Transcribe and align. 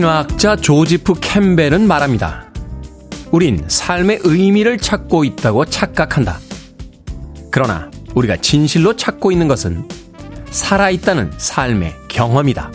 신화학자 0.00 0.56
조지프 0.56 1.14
캠벨은 1.20 1.86
말합니다. 1.86 2.46
우린 3.32 3.62
삶의 3.68 4.20
의미를 4.24 4.78
찾고 4.78 5.24
있다고 5.24 5.66
착각한다. 5.66 6.38
그러나 7.50 7.90
우리가 8.14 8.38
진실로 8.38 8.96
찾고 8.96 9.30
있는 9.30 9.46
것은 9.46 9.86
살아있다는 10.50 11.32
삶의 11.36 11.94
경험이다. 12.08 12.72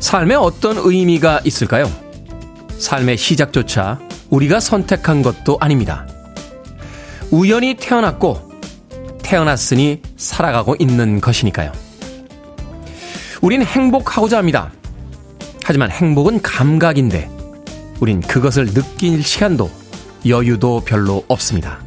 삶에 0.00 0.34
어떤 0.34 0.76
의미가 0.76 1.40
있을까요? 1.44 1.90
삶의 2.78 3.16
시작조차 3.16 3.98
우리가 4.28 4.60
선택한 4.60 5.22
것도 5.22 5.56
아닙니다. 5.60 6.06
우연히 7.30 7.74
태어났고 7.74 8.50
태어났으니 9.22 10.02
살아가고 10.18 10.76
있는 10.78 11.22
것이니까요. 11.22 11.72
우린 13.40 13.62
행복하고자 13.62 14.36
합니다. 14.36 14.72
하지만 15.66 15.90
행복은 15.90 16.42
감각인데 16.42 17.28
우린 17.98 18.20
그것을 18.20 18.66
느낄 18.66 19.24
시간도 19.24 19.68
여유도 20.24 20.82
별로 20.84 21.24
없습니다. 21.26 21.80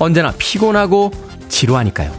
언제나 0.00 0.34
피곤하고 0.36 1.12
지루하니까요. 1.48 2.12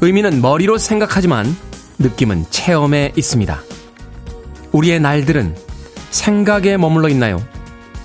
의미는 0.00 0.40
머리로 0.40 0.78
생각하지만 0.78 1.56
느낌은 1.98 2.46
체험에 2.50 3.14
있습니다. 3.16 3.60
우리의 4.70 5.00
날들은 5.00 5.56
생각에 6.10 6.76
머물러 6.76 7.08
있나요? 7.08 7.44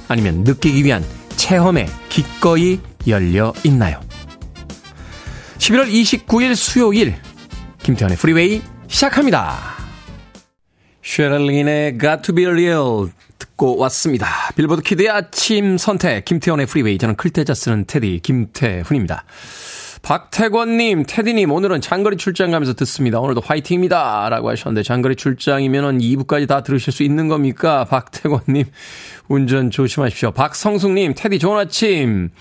아니면 0.08 0.44
느끼기 0.44 0.84
위한 0.84 1.06
체험에 1.36 1.88
기꺼이 2.10 2.80
열려 3.06 3.54
있나요? 3.64 4.02
11월 5.60 5.88
29일 5.88 6.56
수요일 6.56 7.16
김태현의 7.84 8.18
프리웨이 8.18 8.64
시작합니다. 8.88 9.81
셰릴 11.04 11.55
린의 11.55 11.98
Got 12.00 12.22
to 12.24 12.36
be 12.36 12.46
real 12.46 13.10
듣고 13.40 13.78
왔습니다. 13.78 14.28
빌보드 14.56 14.82
키드의 14.82 15.10
아침 15.10 15.78
선택 15.78 16.26
김태훈의 16.26 16.66
프리웨이 16.68 16.98
저는 16.98 17.16
클 17.16 17.33
태자 17.33 17.54
쓰는 17.54 17.86
테디 17.86 18.20
김태훈입니다. 18.22 19.26
박태권님, 20.02 21.06
테디님, 21.08 21.52
오늘은 21.52 21.80
장거리 21.80 22.18
출장 22.18 22.50
가면서 22.50 22.74
듣습니다. 22.74 23.20
오늘도 23.20 23.42
화이팅입니다. 23.42 24.30
라고 24.30 24.50
하셨는데, 24.50 24.82
장거리 24.82 25.16
출장이면은 25.16 26.00
2부까지 26.00 26.48
다 26.48 26.64
들으실 26.64 26.92
수 26.92 27.04
있는 27.04 27.28
겁니까? 27.28 27.86
박태권님, 27.86 28.66
운전 29.28 29.70
조심하십시오. 29.70 30.32
박성숙님, 30.32 31.14
테디 31.16 31.38
좋은 31.38 31.60
아침. 31.60 32.32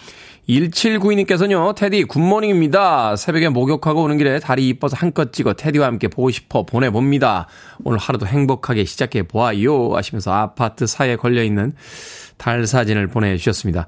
1792님께서는요, 0.50 1.74
테디 1.76 2.04
굿모닝입니다. 2.04 3.14
새벽에 3.14 3.48
목욕하고 3.48 4.02
오는 4.02 4.18
길에 4.18 4.40
달이 4.40 4.68
이뻐서 4.68 4.96
한껏 4.98 5.32
찍어 5.32 5.52
테디와 5.54 5.86
함께 5.86 6.08
보고 6.08 6.30
싶어 6.30 6.66
보내봅니다. 6.66 7.46
오늘 7.84 7.98
하루도 7.98 8.26
행복하게 8.26 8.84
시작해 8.84 9.22
보아요. 9.22 9.94
하시면서 9.94 10.32
아파트 10.32 10.86
사이에 10.86 11.16
걸려있는 11.16 11.74
달 12.36 12.66
사진을 12.66 13.06
보내주셨습니다. 13.06 13.86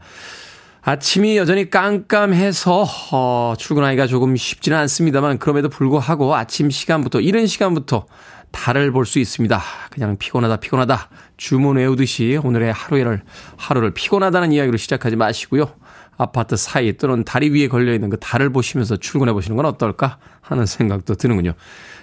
아침이 0.82 1.36
여전히 1.36 1.68
깜깜해서 1.68 2.86
어, 3.12 3.54
출근하기가 3.58 4.06
조금 4.06 4.36
쉽지는 4.36 4.78
않습니다만 4.78 5.38
그럼에도 5.38 5.68
불구하고 5.68 6.34
아침 6.34 6.70
시간부터 6.70 7.20
이른 7.20 7.46
시간부터 7.46 8.06
달을 8.52 8.92
볼 8.92 9.06
수 9.06 9.18
있습니다. 9.18 9.60
그냥 9.90 10.16
피곤하다 10.16 10.56
피곤하다 10.56 11.08
주문 11.36 11.76
외우듯이 11.76 12.38
오늘의 12.42 12.72
하루를 12.72 13.22
하루를 13.56 13.94
피곤하다는 13.94 14.52
이야기로 14.52 14.76
시작하지 14.76 15.16
마시고요. 15.16 15.72
아파트 16.16 16.56
사이 16.56 16.92
또는 16.96 17.24
다리 17.24 17.50
위에 17.50 17.68
걸려 17.68 17.92
있는 17.92 18.10
그 18.10 18.18
달을 18.18 18.50
보시면서 18.50 18.96
출근해 18.96 19.32
보시는 19.32 19.56
건 19.56 19.66
어떨까 19.66 20.18
하는 20.40 20.66
생각도 20.66 21.14
드는군요. 21.14 21.52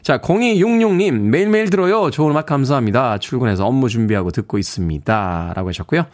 자, 0.01 0.19
0266님 0.19 1.11
매일매일 1.13 1.69
들어요. 1.69 2.09
좋은 2.09 2.31
음악 2.31 2.45
감사합니다. 2.45 3.17
출근해서 3.19 3.65
업무 3.65 3.89
준비하고 3.89 4.31
듣고 4.31 4.57
있습니다. 4.57 5.53
라고 5.55 5.69
하셨고요. 5.69 6.05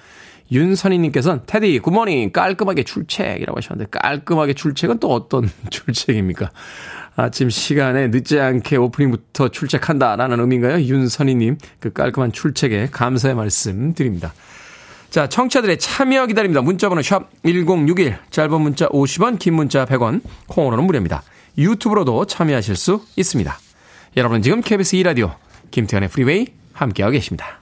윤선희님께서는 0.52 1.42
테디 1.48 1.80
굿모닝 1.80 2.32
깔끔하게 2.32 2.84
출첵이라고 2.84 3.58
하셨는데 3.58 3.90
깔끔하게 3.90 4.54
출첵은 4.54 5.00
또 5.00 5.12
어떤 5.12 5.50
출첵입니까? 5.70 6.52
아침 7.16 7.50
시간에 7.50 8.10
늦지 8.10 8.40
않게 8.40 8.76
오프닝부터 8.76 9.48
출첵한다라는 9.50 10.40
의미인가요? 10.40 10.82
윤선희님 10.82 11.58
그 11.80 11.94
깔끔한 11.94 12.32
출첵에 12.32 12.90
감사의 12.92 13.36
말씀 13.36 13.94
드립니다. 13.94 14.34
자, 15.10 15.28
청취자들의 15.28 15.80
참여 15.80 16.26
기다립니다. 16.28 16.62
문자번호 16.62 17.02
샵 17.02 17.30
1061, 17.44 18.18
짧은 18.32 18.62
문자 18.62 18.88
50원, 18.90 19.40
긴 19.40 19.54
문자 19.54 19.86
100원, 19.86 20.22
콩으로는 20.48 20.84
무료입니다. 20.86 21.24
유튜브로도 21.58 22.26
참여하실 22.26 22.76
수 22.76 23.02
있습니다. 23.16 23.58
여러분 24.18 24.42
지금 24.42 24.62
KBS 24.62 24.98
2라디오 24.98 25.36
김태훈의 25.72 26.10
프리웨이 26.10 26.48
함께하고 26.74 27.14
계십니다. 27.14 27.60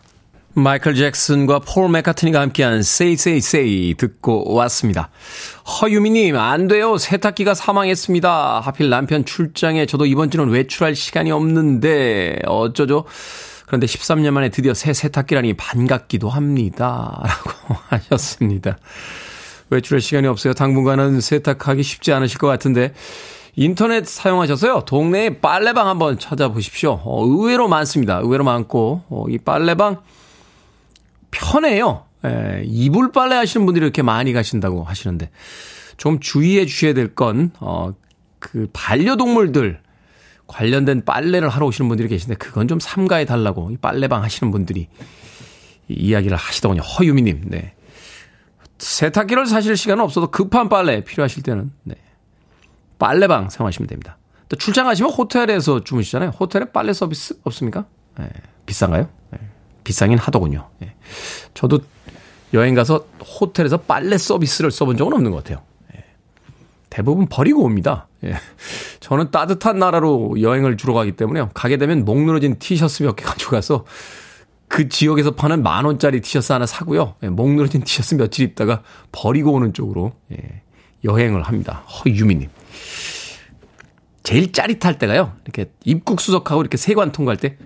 마이클 0.55 0.93
잭슨과 0.93 1.59
폴 1.59 1.89
맥카트니가 1.89 2.39
함께한 2.39 2.79
Say 2.79 3.13
Say 3.13 3.37
Say 3.37 3.95
듣고 3.95 4.53
왔습니다. 4.53 5.09
허유미님 5.81 6.37
안 6.37 6.67
돼요. 6.67 6.97
세탁기가 6.97 7.55
사망했습니다. 7.55 8.59
하필 8.59 8.89
남편 8.89 9.25
출장에 9.25 9.87
저도 9.87 10.05
이번 10.05 10.29
주는 10.29 10.47
외출할 10.49 10.95
시간이 10.95 11.31
없는데 11.31 12.39
어쩌죠? 12.45 13.05
그런데 13.65 13.87
13년 13.87 14.31
만에 14.31 14.49
드디어 14.49 14.73
새 14.73 14.93
세탁기라니 14.93 15.53
반갑기도 15.53 16.29
합니다. 16.29 17.21
라고 17.23 17.79
하셨습니다. 17.87 18.77
외출할 19.69 20.01
시간이 20.01 20.27
없어요. 20.27 20.53
당분간은 20.53 21.21
세탁하기 21.21 21.83
쉽지 21.83 22.13
않으실 22.13 22.37
것 22.37 22.47
같은데 22.47 22.93
인터넷 23.55 24.07
사용하셔서요. 24.07 24.83
동네에 24.85 25.39
빨래방 25.39 25.87
한번 25.87 26.17
찾아보십시오. 26.17 27.01
어, 27.03 27.25
의외로 27.25 27.67
많습니다. 27.67 28.17
의외로 28.17 28.43
많고 28.43 29.03
어, 29.09 29.25
이 29.29 29.37
빨래방 29.37 30.01
편해요. 31.31 32.05
예, 32.25 32.63
이불 32.65 33.11
빨래 33.11 33.35
하시는 33.35 33.65
분들이 33.65 33.83
이렇게 33.83 34.01
많이 34.01 34.33
가신다고 34.33 34.83
하시는데 34.83 35.29
좀 35.97 36.19
주의해 36.19 36.65
주셔야 36.65 36.93
될 36.93 37.13
건, 37.13 37.51
어, 37.59 37.93
그 38.39 38.67
반려동물들 38.73 39.79
관련된 40.47 41.05
빨래를 41.05 41.49
하러 41.49 41.65
오시는 41.67 41.87
분들이 41.87 42.07
계신데 42.09 42.35
그건 42.35 42.67
좀 42.67 42.79
삼가해 42.79 43.25
달라고 43.25 43.71
이 43.71 43.77
빨래방 43.77 44.23
하시는 44.23 44.51
분들이 44.51 44.87
이야기를 45.87 46.37
하시더군요. 46.37 46.81
허유미님, 46.81 47.45
네. 47.47 47.73
세탁기를 48.77 49.45
사실 49.45 49.77
시간은 49.77 50.03
없어도 50.03 50.31
급한 50.31 50.69
빨래 50.69 51.03
필요하실 51.03 51.43
때는, 51.43 51.71
네. 51.83 51.95
빨래방 52.99 53.49
사용하시면 53.49 53.87
됩니다. 53.87 54.17
또 54.49 54.55
출장하시면 54.57 55.11
호텔에서 55.11 55.83
주무시잖아요. 55.83 56.29
호텔에 56.31 56.65
빨래 56.65 56.93
서비스 56.93 57.39
없습니까? 57.43 57.85
네. 58.17 58.29
비싼가요? 58.65 59.09
네. 59.31 59.39
비싸긴 59.83 60.17
하더군요. 60.17 60.69
예. 60.83 60.93
저도 61.53 61.79
여행 62.53 62.75
가서 62.75 63.05
호텔에서 63.41 63.77
빨래 63.77 64.17
서비스를 64.17 64.71
써본 64.71 64.97
적은 64.97 65.13
없는 65.13 65.31
것 65.31 65.43
같아요. 65.43 65.63
예. 66.93 66.95
대부분 66.95 67.27
버리고 67.27 67.63
옵니다. 67.63 68.07
예. 68.23 68.35
저는 68.99 69.31
따뜻한 69.31 69.79
나라로 69.79 70.41
여행을 70.41 70.77
주로 70.77 70.93
가기 70.93 71.13
때문에요. 71.13 71.49
가게 71.53 71.77
되면 71.77 72.05
목 72.05 72.19
늘어진 72.21 72.57
티셔츠 72.59 73.03
몇 73.03 73.15
개 73.15 73.23
가져가서 73.23 73.85
그 74.67 74.89
지역에서 74.89 75.31
파는 75.31 75.63
만 75.63 75.85
원짜리 75.85 76.21
티셔츠 76.21 76.51
하나 76.51 76.65
사고요. 76.65 77.15
예. 77.23 77.29
목 77.29 77.49
늘어진 77.49 77.81
티셔츠 77.83 78.15
며칠 78.15 78.45
입다가 78.45 78.81
버리고 79.11 79.53
오는 79.53 79.73
쪽으로 79.73 80.13
예. 80.31 80.61
여행을 81.03 81.43
합니다. 81.43 81.83
허유미님. 82.05 82.49
제일 84.23 84.53
짜릿할 84.53 84.97
때가요. 84.99 85.33
이렇게 85.43 85.71
입국 85.83 86.21
수속하고 86.21 86.61
이렇게 86.61 86.77
세관 86.77 87.11
통과할 87.11 87.37
때 87.37 87.57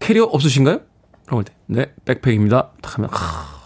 캐리어 0.00 0.24
없으신가요? 0.24 0.80
그럼 1.26 1.44
때, 1.44 1.52
네, 1.66 1.94
백팩입니다. 2.06 2.70
딱 2.80 2.98
하면, 2.98 3.10
하, 3.12 3.59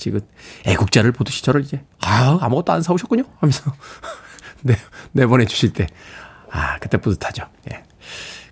마치 0.00 0.10
그 0.10 0.20
애국자를 0.64 1.12
보듯이 1.12 1.44
저를 1.44 1.60
이제, 1.60 1.84
아, 2.00 2.38
아무것도 2.40 2.72
안 2.72 2.82
사오셨군요? 2.82 3.24
하면서, 3.38 3.72
네, 4.62 4.74
내보내 5.12 5.44
주실 5.44 5.74
때, 5.74 5.86
아, 6.50 6.78
그때 6.78 6.96
뿌듯하죠. 6.96 7.44
예. 7.70 7.82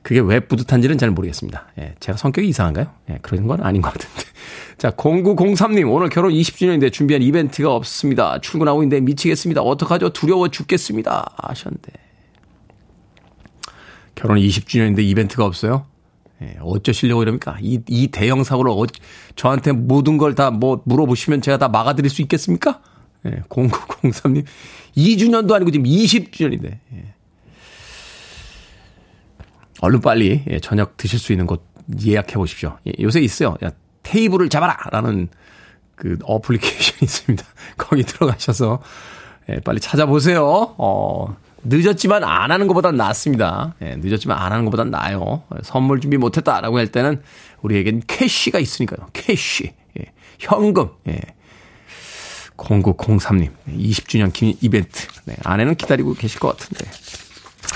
그게 0.03 0.21
왜 0.21 0.41
뿌듯한지는 0.41 0.97
잘 0.99 1.11
모르겠습니다. 1.11 1.67
예, 1.79 1.95
제가 2.01 2.17
성격이 2.17 2.49
이상한가요? 2.49 2.93
예, 3.11 3.19
그런 3.23 3.47
건 3.47 3.63
아닌 3.63 3.83
것 3.83 3.93
같은데. 3.93 4.23
자, 4.79 4.91
0903님, 4.91 5.91
오늘 5.93 6.09
결혼 6.09 6.33
20주년인데 6.33 6.93
준비한 6.93 7.23
이벤트가 7.23 7.75
없습니다. 7.75 8.39
출근하고 8.41 8.83
있는데 8.83 9.01
미치겠습니다. 9.01 9.63
어떡하죠? 9.63 10.11
두려워 10.11 10.49
죽겠습니다. 10.49 11.35
하셨는데. 11.37 11.93
결혼 14.15 14.39
20주년인데 14.39 15.01
이벤트가 15.01 15.45
없어요? 15.45 15.87
예, 16.43 16.57
어쩌시려고 16.61 17.23
이럽니까? 17.23 17.57
이, 17.61 17.81
이 17.89 18.09
대형 18.09 18.45
사고를 18.45 18.71
어, 18.71 18.85
저한테 19.37 19.73
모든 19.73 20.19
걸 20.19 20.35
다 20.35 20.51
뭐 20.51 20.83
물어보시면 20.85 21.43
제가 21.43 21.59
다 21.59 21.69
막아드릴 21.69 22.11
수 22.11 22.23
있겠습니까? 22.23 22.81
예, 23.27 23.43
0903님. 23.49 24.45
2주년도 24.97 25.53
아니고 25.53 25.71
지금 25.73 25.85
20주년인데. 25.87 26.79
예. 26.95 27.15
얼른 29.81 30.01
빨리 30.01 30.43
예, 30.51 30.59
저녁 30.61 30.97
드실 30.97 31.19
수 31.19 31.33
있는 31.33 31.47
곳 31.47 31.65
예약해 32.05 32.35
보십시오. 32.35 32.79
예, 32.87 32.93
요새 33.01 33.21
있어요. 33.21 33.57
야, 33.65 33.71
테이블을 34.03 34.49
잡아라! 34.49 34.77
라는 34.91 35.29
그 35.95 36.19
어플리케이션이 36.23 36.99
있습니다. 37.03 37.45
거기 37.77 38.03
들어가셔서 38.03 38.81
예, 39.51 39.61
빨리 39.61 39.81
찾아보세요. 39.81 40.75
어, 40.79 41.37
늦었지만 41.69 42.25
안 42.25 42.51
하는 42.51 42.67
것보단 42.67 42.97
낫습니다. 42.97 43.75
예, 43.83 43.97
늦었지만 43.97 44.39
안 44.39 44.53
하는 44.53 44.65
것보단 44.65 44.91
나아요. 44.91 45.43
선물 45.63 46.01
준비 46.01 46.17
못했다라고 46.17 46.79
할 46.79 46.89
때는 46.89 47.23
우리에겐 47.63 48.03
캐시가 48.07 48.59
있으니까요. 48.59 49.09
캐시. 49.13 49.73
예, 50.01 50.05
현금. 50.39 50.89
예. 51.09 51.21
0903님, 52.57 53.51
20주년 53.69 54.33
기 54.33 54.57
이벤트. 54.61 55.07
네, 55.27 55.37
아내는 55.45 55.77
기다리고 55.77 56.15
계실 56.15 56.41
것 56.41 56.57
같은데. 56.57 56.91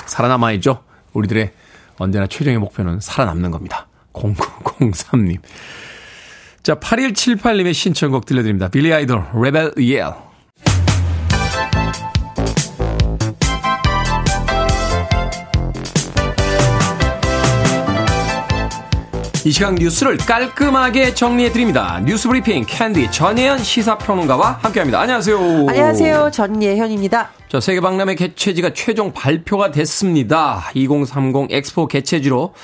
살아남아야죠. 0.07 0.83
우리들의 1.13 1.53
언제나 1.99 2.27
최종의 2.27 2.59
목표는 2.59 2.99
살아남는 3.01 3.53
겁니다. 3.53 3.87
0903님. 4.13 5.39
자, 6.63 6.75
8178님의 6.77 7.75
신청곡 7.75 8.27
들려드립니다. 8.27 8.69
빌리 8.69 8.93
아이돌, 8.93 9.25
Rebel 9.41 9.73
Yell. 9.79 10.07
이 19.45 19.51
시간 19.51 19.75
뉴스를 19.75 20.19
깔끔하게 20.19 21.15
정리해드립니다. 21.15 22.01
뉴스 22.05 22.29
브리핑 22.29 22.65
캔디 22.65 23.11
전예현 23.11 23.59
시사평론가와 23.59 24.61
함께합니다. 24.63 25.01
안녕하세요. 25.01 25.37
안녕하세요. 25.69 26.31
전예현입니다. 26.33 27.33
자, 27.49 27.59
세계박람회 27.59 28.15
개최지가 28.15 28.73
최종 28.73 29.13
발표가 29.13 29.73
됐습니다. 29.73 30.71
2030 30.75 31.51
엑스포 31.51 31.89
개최지로 31.89 32.55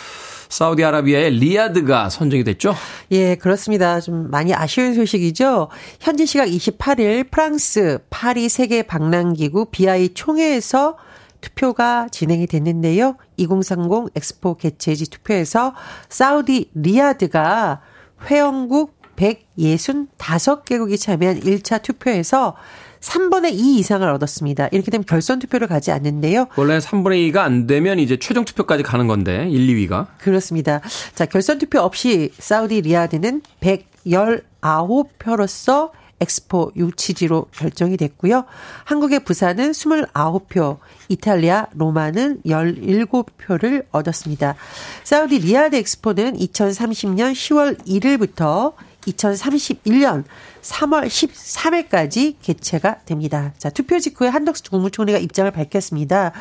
사우디아라비아의 0.50 1.32
리야드가 1.32 2.10
선정이 2.10 2.44
됐죠? 2.44 2.76
예, 3.10 3.34
그렇습니다. 3.34 4.00
좀 4.00 4.30
많이 4.30 4.54
아쉬운 4.54 4.94
소식이죠. 4.94 5.70
현지 6.00 6.26
시각 6.26 6.46
28일 6.46 7.28
프랑스 7.28 7.98
파리 8.08 8.48
세계 8.48 8.84
박람기구 8.84 9.66
BIE 9.72 10.10
총회에서 10.14 10.96
투표가 11.40 12.08
진행이 12.10 12.46
됐는데요. 12.46 13.16
2030 13.36 14.16
엑스포 14.16 14.56
개최지 14.56 15.10
투표에서 15.10 15.74
사우디 16.08 16.70
리야드가 16.74 17.80
회원국 18.26 18.96
165개국이 19.16 21.00
참여한 21.00 21.40
1차 21.40 21.82
투표에서 21.82 22.56
3분의 23.00 23.52
2 23.52 23.78
이상을 23.78 24.08
얻었습니다. 24.08 24.68
이렇게 24.72 24.90
되면 24.90 25.04
결선 25.04 25.38
투표를 25.38 25.68
가지 25.68 25.92
않는데요. 25.92 26.46
원래 26.56 26.78
3분의 26.78 27.32
2가 27.32 27.38
안 27.38 27.66
되면 27.66 27.98
이제 27.98 28.18
최종 28.18 28.44
투표까지 28.44 28.82
가는 28.82 29.06
건데 29.06 29.48
1, 29.48 29.88
2위가. 29.88 30.08
그렇습니다. 30.18 30.80
자, 31.14 31.24
결선 31.26 31.58
투표 31.58 31.80
없이 31.80 32.30
사우디 32.38 32.82
리야드는 32.82 33.42
119표로서 33.60 35.90
엑스포 36.20 36.72
유치지로 36.76 37.46
결정이 37.52 37.96
됐고요. 37.96 38.44
한국의 38.84 39.24
부산은 39.24 39.72
29표, 39.72 40.78
이탈리아 41.08 41.66
로마는 41.74 42.42
17표를 42.44 43.86
얻었습니다. 43.90 44.56
사우디 45.04 45.38
리야드 45.38 45.76
엑스포는 45.76 46.36
2030년 46.36 47.32
10월 47.32 47.78
1일부터 47.86 48.74
2031년 49.06 50.24
3월 50.62 51.06
13일까지 51.06 52.34
개최가 52.42 53.00
됩니다. 53.04 53.52
자, 53.58 53.70
투표 53.70 53.98
직후에 53.98 54.28
한덕수 54.28 54.64
국무총리가 54.70 55.18
입장을 55.18 55.50
밝혔습니다. 55.50 56.32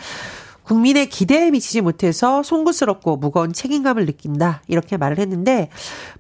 국민의 0.63 1.07
기대에 1.07 1.50
미치지 1.50 1.79
못해서 1.79 2.44
송구스럽고 2.44 3.18
무거운 3.18 3.53
책임감을 3.53 4.06
느낀다. 4.06 4.62
이렇게 4.68 4.97
말을 4.97 5.18
했는데 5.18 5.69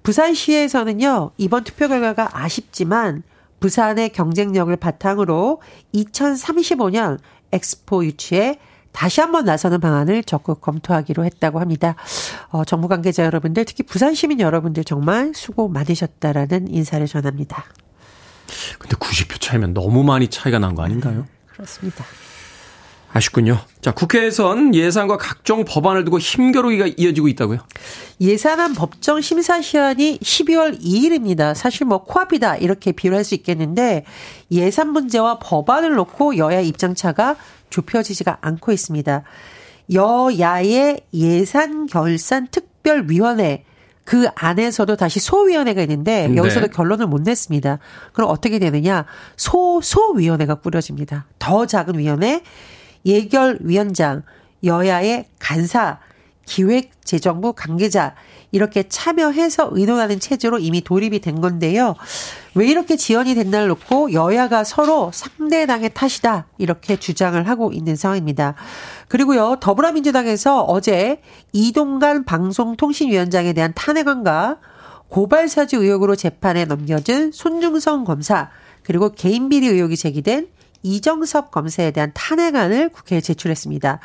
부산시에서는요. 0.03 1.31
이번 1.37 1.65
투표 1.65 1.89
결과가 1.89 2.29
아쉽지만 2.31 3.23
부산의 3.59 4.09
경쟁력을 4.09 4.75
바탕으로 4.75 5.61
2035년 5.93 7.19
엑스포 7.51 8.05
유치에 8.05 8.59
다시 8.91 9.21
한번 9.21 9.45
나서는 9.45 9.79
방안을 9.79 10.23
적극 10.23 10.59
검토하기로 10.61 11.23
했다고 11.25 11.59
합니다. 11.59 11.95
어, 12.49 12.65
정부 12.65 12.87
관계자 12.87 13.23
여러분들, 13.25 13.65
특히 13.65 13.83
부산 13.83 14.15
시민 14.15 14.39
여러분들 14.39 14.83
정말 14.83 15.33
수고 15.35 15.67
많으셨다라는 15.69 16.73
인사를 16.73 17.05
전합니다. 17.05 17.63
근데 18.79 18.95
90표 18.95 19.39
차이면 19.39 19.73
너무 19.73 20.03
많이 20.03 20.27
차이가 20.29 20.57
난 20.57 20.73
거 20.73 20.81
아닌가요? 20.83 21.27
그렇습니다. 21.47 22.05
아쉽군요. 23.17 23.57
자, 23.81 23.91
국회에선 23.91 24.75
예산과 24.75 25.17
각종 25.17 25.65
법안을 25.65 26.05
두고 26.05 26.19
힘겨루기가 26.19 26.87
이어지고 26.97 27.27
있다고요? 27.29 27.59
예산안 28.21 28.73
법정 28.73 29.21
심사 29.21 29.61
시한이 29.61 30.19
12월 30.19 30.79
2일입니다. 30.79 31.55
사실 31.55 31.85
뭐 31.85 32.03
코앞이다 32.03 32.57
이렇게 32.57 32.91
비유할 32.91 33.23
수 33.23 33.35
있겠는데 33.35 34.05
예산 34.51 34.91
문제와 34.91 35.39
법안을 35.39 35.95
놓고 35.95 36.37
여야 36.37 36.61
입장차가 36.61 37.35
좁혀지지가 37.69 38.37
않고 38.41 38.71
있습니다. 38.71 39.23
여야의 39.93 41.01
예산 41.13 41.87
결산 41.87 42.47
특별위원회 42.47 43.63
그 44.03 44.27
안에서도 44.35 44.95
다시 44.95 45.19
소위원회가 45.19 45.81
있는데 45.81 46.27
네. 46.27 46.37
여기서도 46.37 46.67
네. 46.67 46.73
결론을 46.73 47.07
못 47.07 47.21
냈습니다. 47.23 47.79
그럼 48.13 48.29
어떻게 48.29 48.57
되느냐? 48.57 49.05
소소위원회가 49.35 50.55
꾸려집니다. 50.55 51.25
더 51.39 51.65
작은 51.65 51.97
위원회 51.97 52.41
예결위원장, 53.07 54.23
여야의 54.63 55.25
간사, 55.39 55.99
기획재정부 56.45 57.53
관계자 57.53 58.15
이렇게 58.51 58.87
참여해서 58.87 59.69
의논하는 59.73 60.19
체제로 60.19 60.57
이미 60.57 60.81
돌입이 60.81 61.19
된 61.19 61.41
건데요. 61.41 61.95
왜 62.55 62.67
이렇게 62.67 62.95
지연이 62.95 63.35
된 63.35 63.51
날 63.51 63.67
놓고 63.67 64.13
여야가 64.13 64.63
서로 64.63 65.11
상대당의 65.13 65.93
탓이다 65.93 66.47
이렇게 66.57 66.95
주장을 66.97 67.47
하고 67.47 67.71
있는 67.71 67.95
상황입니다. 67.95 68.55
그리고요 69.07 69.57
더불어민주당에서 69.59 70.63
어제 70.63 71.21
이동관 71.53 72.23
방송통신위원장에 72.25 73.53
대한 73.53 73.73
탄핵안과 73.75 74.57
고발사주 75.09 75.77
의혹으로 75.77 76.15
재판에 76.15 76.65
넘겨진 76.65 77.31
손중성 77.31 78.03
검사 78.05 78.49
그리고 78.83 79.11
개인비리 79.11 79.67
의혹이 79.67 79.95
제기된 79.97 80.47
이정섭 80.83 81.51
검사에 81.51 81.91
대한 81.91 82.11
탄핵안을 82.13 82.89
국회에 82.89 83.21
제출했습니다. 83.21 83.99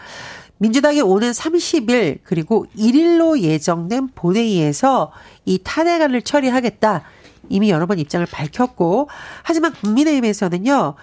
민주당이 0.58 1.00
오는 1.00 1.30
30일 1.32 2.20
그리고 2.22 2.66
1일로 2.76 3.40
예정된 3.40 4.10
본회의에서 4.14 5.12
이 5.44 5.58
탄핵안을 5.62 6.22
처리하겠다. 6.22 7.02
이미 7.48 7.70
여러 7.70 7.86
번 7.86 7.98
입장을 7.98 8.24
밝혔고 8.26 9.08
하지만 9.42 9.72
국민의힘에서는요. 9.72 10.94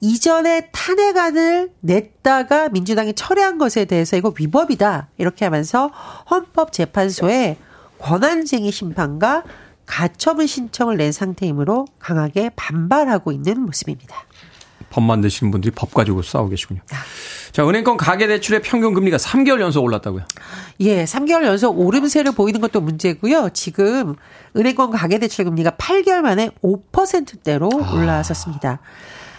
이전에 0.00 0.70
탄핵안을 0.72 1.72
냈다가 1.80 2.70
민주당이 2.70 3.14
철회한 3.14 3.58
것에 3.58 3.84
대해서 3.84 4.16
이거 4.16 4.32
위법이다. 4.38 5.08
이렇게 5.18 5.44
하면서 5.44 5.90
헌법재판소에 6.30 7.56
권한쟁의 7.98 8.72
심판과 8.72 9.42
가처분 9.84 10.46
신청을 10.46 10.96
낸 10.96 11.12
상태이므로 11.12 11.86
강하게 11.98 12.50
반발하고 12.56 13.32
있는 13.32 13.60
모습입니다. 13.60 14.24
법 14.90 15.04
만드시는 15.04 15.50
분들이 15.50 15.72
법 15.74 15.94
가지고 15.94 16.22
싸우고 16.22 16.50
계시군요. 16.50 16.80
자, 17.52 17.66
은행권 17.66 17.96
가계대출의 17.96 18.62
평균 18.62 18.94
금리가 18.94 19.16
3개월 19.16 19.60
연속 19.60 19.82
올랐다고요? 19.82 20.24
예, 20.80 21.04
3개월 21.04 21.44
연속 21.44 21.78
오름세를 21.78 22.32
보이는 22.32 22.60
것도 22.60 22.80
문제고요. 22.80 23.50
지금 23.54 24.14
은행권 24.56 24.90
가계대출 24.90 25.44
금리가 25.46 25.70
8개월 25.72 26.20
만에 26.20 26.50
5%대로 26.62 27.70
아. 27.82 27.92
올라섰습니다. 27.92 28.80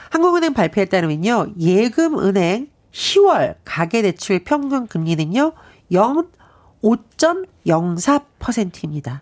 한국은행 0.09 0.53
발표에 0.53 0.85
따르면요. 0.85 1.53
예금은행 1.59 2.67
10월 2.91 3.55
가계대출 3.63 4.43
평균 4.43 4.87
금리는요. 4.87 5.53
0 5.91 6.27
5.04%입니다. 6.83 9.21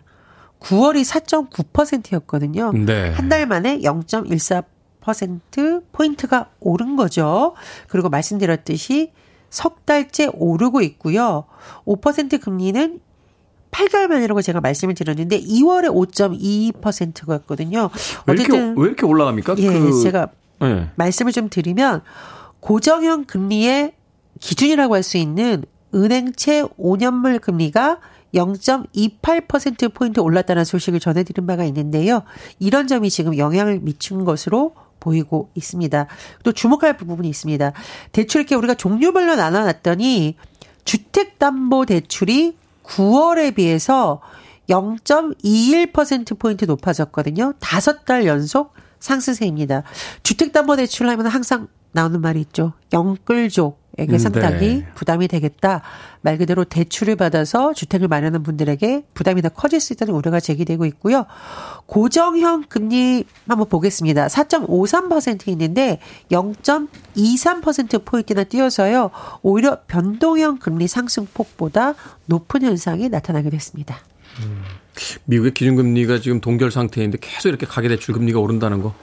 9월이 0.60 1.04
4.9%였거든요. 1.04 2.72
네. 2.72 3.10
한달 3.10 3.46
만에 3.46 3.80
0.14% 3.80 4.64
0.5%포인트가 5.02 6.46
오른 6.60 6.96
거죠. 6.96 7.54
그리고 7.88 8.08
말씀드렸듯이 8.08 9.12
석 9.48 9.84
달째 9.86 10.28
오르고 10.32 10.80
있고요. 10.82 11.44
5% 11.84 12.40
금리는 12.40 13.00
8개월 13.70 14.08
만이라고 14.08 14.42
제가 14.42 14.60
말씀을 14.60 14.94
드렸는데 14.94 15.40
2월에 15.40 15.88
5.22%였거든요. 16.72 17.90
왜 18.26 18.34
이렇게, 18.34 18.58
왜 18.58 18.86
이렇게 18.86 19.06
올라갑니까? 19.06 19.54
예, 19.58 19.66
그, 19.68 20.02
제가 20.02 20.28
네. 20.60 20.90
말씀을 20.96 21.32
좀 21.32 21.48
드리면 21.48 22.02
고정형 22.60 23.24
금리의 23.24 23.92
기준이라고 24.40 24.94
할 24.94 25.02
수 25.02 25.16
있는 25.18 25.64
은행채 25.94 26.64
5년물 26.78 27.40
금리가 27.40 27.98
0.28%포인트 28.34 30.20
올랐다는 30.20 30.64
소식을 30.64 31.00
전해드린 31.00 31.46
바가 31.46 31.64
있는데요. 31.64 32.22
이런 32.58 32.86
점이 32.86 33.10
지금 33.10 33.36
영향을 33.36 33.80
미친 33.80 34.24
것으로 34.24 34.74
보이고 35.00 35.50
있습니다. 35.54 36.06
또 36.44 36.52
주목할 36.52 36.96
부분이 36.96 37.28
있습니다. 37.28 37.72
대출 38.12 38.40
이렇게 38.40 38.54
우리가 38.54 38.74
종류별로 38.74 39.34
나눠놨더니 39.34 40.36
주택담보대출이 40.84 42.56
9월에 42.84 43.54
비해서 43.54 44.20
0.21%포인트 44.68 46.64
높아졌거든요. 46.64 47.54
다섯 47.58 48.04
달 48.04 48.26
연속 48.26 48.74
상승세입니다. 49.00 49.82
주택담보대출을 50.22 51.10
하면 51.10 51.26
항상 51.26 51.68
나오는 51.92 52.20
말이 52.20 52.40
있죠. 52.40 52.74
영끌족. 52.92 53.79
에게 53.98 54.12
음, 54.12 54.18
상당히 54.18 54.58
네. 54.58 54.86
부담이 54.94 55.28
되겠다. 55.28 55.82
말 56.22 56.38
그대로 56.38 56.64
대출을 56.64 57.16
받아서 57.16 57.72
주택을 57.74 58.08
마련한 58.08 58.42
분들에게 58.42 59.04
부담이 59.14 59.42
더 59.42 59.48
커질 59.48 59.80
수 59.80 59.92
있다는 59.92 60.14
우려가 60.14 60.38
제기되고 60.38 60.86
있고요. 60.86 61.26
고정형 61.86 62.64
금리 62.68 63.24
한번 63.48 63.68
보겠습니다. 63.68 64.28
4.53% 64.28 65.48
있는데 65.48 65.98
0.23% 66.30 68.04
포인트나 68.04 68.44
뛰어서요. 68.44 69.10
오히려 69.42 69.80
변동형 69.86 70.58
금리 70.58 70.86
상승폭보다 70.86 71.94
높은 72.26 72.62
현상이 72.62 73.08
나타나게 73.08 73.50
됐습니다. 73.50 73.98
음, 74.40 74.62
미국의 75.24 75.52
기준금리가 75.52 76.20
지금 76.20 76.40
동결 76.40 76.70
상태인데 76.70 77.18
계속 77.20 77.48
이렇게 77.48 77.66
가계대출 77.66 78.14
금리가 78.14 78.38
오른다는 78.38 78.82
거 78.82 78.94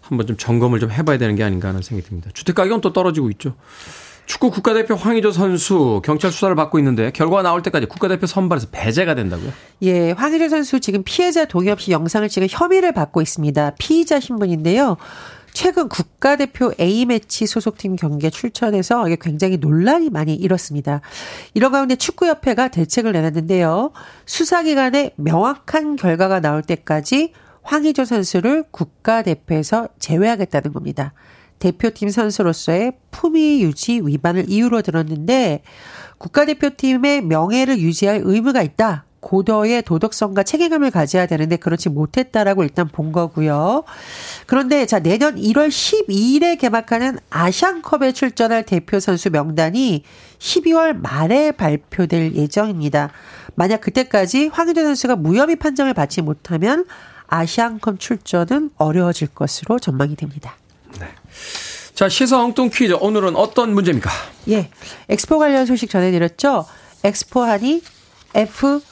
한번 0.00 0.26
좀 0.26 0.36
점검을 0.36 0.80
좀 0.80 0.90
해봐야 0.90 1.18
되는 1.18 1.36
게 1.36 1.44
아닌가 1.44 1.68
하는 1.68 1.82
생각이 1.82 2.08
듭니다. 2.08 2.30
주택 2.32 2.54
가격은 2.54 2.80
또 2.80 2.92
떨어지고 2.92 3.30
있죠. 3.30 3.54
축구 4.26 4.50
국가대표 4.50 4.94
황의조 4.94 5.30
선수 5.30 6.02
경찰 6.04 6.32
수사를 6.32 6.54
받고 6.54 6.78
있는데 6.80 7.10
결과가 7.12 7.42
나올 7.42 7.62
때까지 7.62 7.86
국가대표 7.86 8.26
선발에서 8.26 8.68
배제가 8.72 9.14
된다고요? 9.14 9.52
예, 9.82 10.10
황의조 10.10 10.48
선수 10.48 10.80
지금 10.80 11.02
피해자 11.04 11.44
동의 11.44 11.70
없이 11.70 11.92
영상을 11.92 12.28
찍은 12.28 12.48
혐의를 12.50 12.92
받고 12.92 13.22
있습니다. 13.22 13.72
피의자 13.78 14.20
신분인데요. 14.20 14.96
최근 15.52 15.88
국가대표 15.88 16.72
A매치 16.78 17.46
소속팀 17.46 17.96
경기에 17.96 18.28
출전해서 18.28 19.06
이게 19.06 19.16
굉장히 19.18 19.56
논란이 19.56 20.10
많이 20.10 20.34
일었습니다. 20.34 21.00
이런 21.54 21.72
가운데 21.72 21.96
축구협회가 21.96 22.68
대책을 22.68 23.12
내놨는데요. 23.12 23.92
수사기관에 24.26 25.12
명확한 25.16 25.96
결과가 25.96 26.40
나올 26.40 26.60
때까지 26.60 27.32
황희조 27.62 28.04
선수를 28.04 28.64
국가대표에서 28.70 29.88
제외하겠다는 29.98 30.74
겁니다. 30.74 31.14
대표팀 31.58 32.10
선수로서의 32.10 32.92
품위 33.10 33.62
유지 33.62 34.00
위반을 34.04 34.44
이유로 34.48 34.82
들었는데 34.82 35.62
국가대표팀의 36.18 37.22
명예를 37.22 37.78
유지할 37.78 38.22
의무가 38.24 38.62
있다. 38.62 39.04
고도의 39.20 39.82
도덕성과 39.82 40.44
책임감을 40.44 40.92
가져야 40.92 41.26
되는데 41.26 41.56
그렇지 41.56 41.88
못했다라고 41.88 42.62
일단 42.62 42.86
본 42.86 43.10
거고요. 43.10 43.82
그런데 44.46 44.86
자 44.86 45.00
내년 45.00 45.34
1월 45.34 45.68
12일에 45.68 46.56
개막하는 46.58 47.18
아시안컵에 47.30 48.12
출전할 48.12 48.64
대표 48.64 49.00
선수 49.00 49.30
명단이 49.30 50.04
12월 50.38 50.94
말에 51.00 51.50
발표될 51.50 52.36
예정입니다. 52.36 53.10
만약 53.56 53.80
그때까지 53.80 54.46
황희조 54.46 54.82
선수가 54.84 55.16
무혐의 55.16 55.56
판정을 55.56 55.92
받지 55.92 56.22
못하면 56.22 56.86
아시안컵 57.26 57.98
출전은 57.98 58.70
어려워질 58.76 59.28
것으로 59.28 59.80
전망이 59.80 60.14
됩니다. 60.14 60.56
네. 61.00 61.08
자, 61.94 62.08
시사 62.08 62.42
엉뚱 62.42 62.70
퀴즈. 62.70 62.92
오늘은 63.00 63.36
어떤 63.36 63.72
문제입니까? 63.74 64.10
예. 64.50 64.68
엑스포 65.08 65.38
관련 65.38 65.64
소식 65.66 65.88
전해드렸죠. 65.88 66.66
엑스포 67.04 67.42
하니 67.42 67.82
F4. 68.34 68.82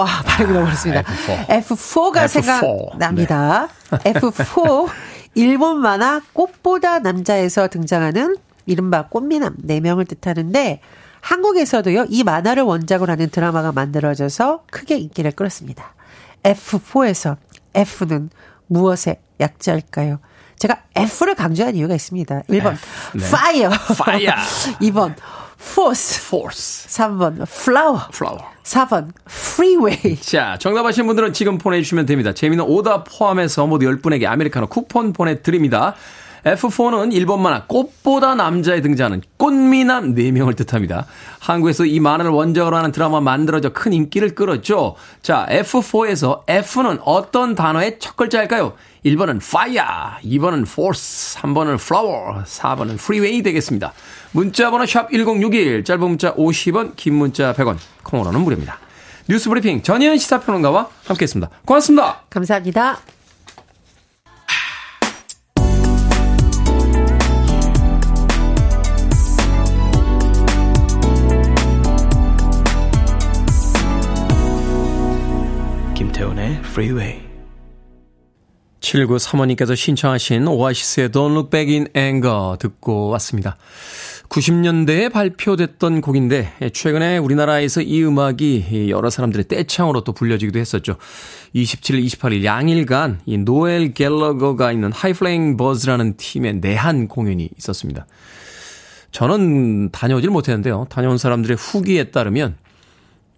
아, 0.00 0.22
발음이 0.24 0.52
너무 0.52 0.66
어렵습니다. 0.66 1.02
F4. 1.02 1.46
F4 1.46 2.12
가 2.12 2.26
F4. 2.26 2.28
생각납니다. 2.28 3.68
네. 4.02 4.12
F4. 4.14 4.88
일본 5.34 5.78
만화 5.78 6.20
꽃보다 6.32 6.98
남자에서 6.98 7.68
등장하는 7.68 8.36
이른바 8.64 9.06
꽃미남 9.08 9.56
4명을 9.58 10.08
뜻하는데 10.08 10.80
한국에서도요, 11.20 12.06
이 12.08 12.24
만화를 12.24 12.62
원작으로 12.62 13.12
하는 13.12 13.28
드라마가 13.30 13.72
만들어져서 13.72 14.64
크게 14.70 14.96
인기를 14.96 15.32
끌었습니다. 15.32 15.94
F4에서 16.42 17.36
F는 17.74 18.30
무엇의 18.68 19.18
약자일까요? 19.40 20.20
제가 20.58 20.78
F를 20.94 21.34
강조한 21.34 21.76
이유가 21.76 21.94
있습니다. 21.94 22.42
1번 22.48 22.72
F, 22.72 23.18
네. 23.18 23.24
fire. 23.26 23.74
fire. 23.90 24.34
2번 24.80 25.14
force. 25.60 26.20
force. 26.24 26.88
3번 26.88 27.42
flower. 27.42 28.04
flower. 28.12 28.44
4번 28.64 29.10
freeway. 29.28 30.16
자, 30.20 30.56
정답하신 30.58 31.06
분들은 31.06 31.32
지금 31.32 31.58
보내 31.58 31.80
주시면 31.82 32.06
됩니다. 32.06 32.32
재미는 32.32 32.64
오답 32.64 33.04
포함해서 33.08 33.66
모두 33.66 33.86
10분에게 33.86 34.26
아메리카노 34.26 34.66
쿠폰 34.68 35.12
보내 35.12 35.42
드립니다. 35.42 35.94
F4는 36.44 37.12
일본 37.12 37.42
만화 37.42 37.64
꽃보다 37.66 38.36
남자에 38.36 38.80
등장하는 38.80 39.20
꽃미남 39.36 40.14
4명을 40.14 40.54
뜻합니다. 40.56 41.06
한국에서 41.40 41.84
이 41.84 41.98
만화를 41.98 42.30
원작으로 42.30 42.76
하는 42.76 42.92
드라마 42.92 43.20
만들어져 43.20 43.72
큰 43.72 43.92
인기를 43.92 44.36
끌었죠. 44.36 44.94
자, 45.22 45.44
F4에서 45.50 46.42
F는 46.46 46.98
어떤 47.04 47.56
단어의 47.56 47.98
첫 47.98 48.14
글자일까요? 48.14 48.74
1번은 49.06 49.36
fire, 49.36 50.18
2번은 50.24 50.66
force, 50.66 51.40
3번은 51.40 51.74
flower, 51.80 52.42
4번은 52.44 52.94
freeway 52.94 53.40
되겠습니다. 53.42 53.92
문자 54.32 54.70
번호 54.70 54.84
샵 54.84 55.10
1061, 55.10 55.84
짧은 55.84 56.00
문자 56.00 56.34
50원, 56.34 56.96
긴 56.96 57.14
문자 57.14 57.52
100원, 57.52 57.76
콩으로는 58.02 58.40
무료입니다. 58.40 58.80
뉴스 59.28 59.48
브리핑 59.48 59.82
전희연 59.82 60.18
시사평론가와 60.18 60.88
함께했습니다. 61.04 61.50
고맙습니다. 61.64 62.22
감사합니다. 62.30 62.98
김태훈의 75.94 76.60
Freeway. 76.64 77.25
7935님께서 78.80 79.74
신청하신 79.74 80.46
오아시스의 80.48 81.08
Don't 81.10 81.32
Look 81.32 81.50
Back 81.50 81.74
in 81.74 81.88
Anger 81.96 82.56
듣고 82.58 83.08
왔습니다. 83.08 83.56
90년대에 84.28 85.12
발표됐던 85.12 86.00
곡인데 86.00 86.52
최근에 86.72 87.18
우리나라에서 87.18 87.80
이 87.80 88.04
음악이 88.04 88.88
여러 88.90 89.08
사람들의 89.08 89.46
떼창으로 89.48 90.02
또 90.02 90.12
불려지기도 90.12 90.58
했었죠. 90.58 90.96
27일, 91.54 92.04
28일 92.06 92.44
양일간 92.44 93.20
이 93.24 93.38
노엘 93.38 93.94
갤러거가 93.94 94.72
있는 94.72 94.92
하이플레잉 94.92 95.56
버즈라는 95.56 96.16
팀의 96.16 96.54
내한 96.54 97.08
공연이 97.08 97.48
있었습니다. 97.56 98.06
저는 99.12 99.90
다녀오질 99.92 100.30
못했는데요. 100.30 100.86
다녀온 100.90 101.18
사람들의 101.18 101.56
후기에 101.56 102.10
따르면 102.10 102.56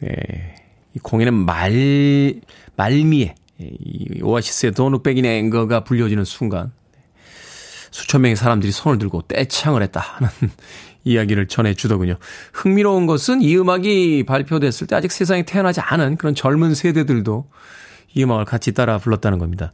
예, 0.05 0.55
이 0.95 0.99
공연의 1.01 1.33
말 1.33 2.41
말미에 2.77 3.35
이 3.61 4.23
오아시스의 4.23 4.73
도눅백인의 4.73 5.39
앵거가 5.39 5.85
불려지는 5.85 6.25
순간 6.25 6.73
수천 7.91 8.23
명의 8.23 8.37
사람들이 8.37 8.71
손을 8.71 8.99
들고 8.99 9.23
떼창을 9.23 9.83
했다 9.83 10.01
하는 10.01 10.29
이야기를 11.05 11.49
전해주더군요. 11.49 12.17
흥미로운 12.53 13.07
것은 13.07 13.41
이 13.43 13.57
음악이 13.57 14.25
발표됐을 14.27 14.87
때 14.87 14.97
아직 14.97 15.11
세상에 15.11 15.43
태어나지 15.43 15.81
않은 15.81 16.17
그런 16.17 16.35
젊은 16.35 16.75
세대들도 16.75 17.49
이 18.15 18.25
음악을 18.25 18.45
같이 18.45 18.73
따라 18.73 18.99
불렀다는 18.99 19.39
겁니다. 19.39 19.73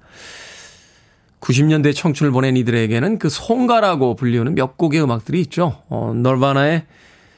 90년대 1.40 1.94
청춘을 1.94 2.32
보낸 2.32 2.56
이들에게는 2.56 3.18
그 3.18 3.28
송가라고 3.28 4.16
불리우는 4.16 4.54
몇 4.54 4.78
곡의 4.78 5.02
음악들이 5.02 5.40
있죠. 5.42 5.82
어, 5.88 6.12
널바나의 6.14 6.86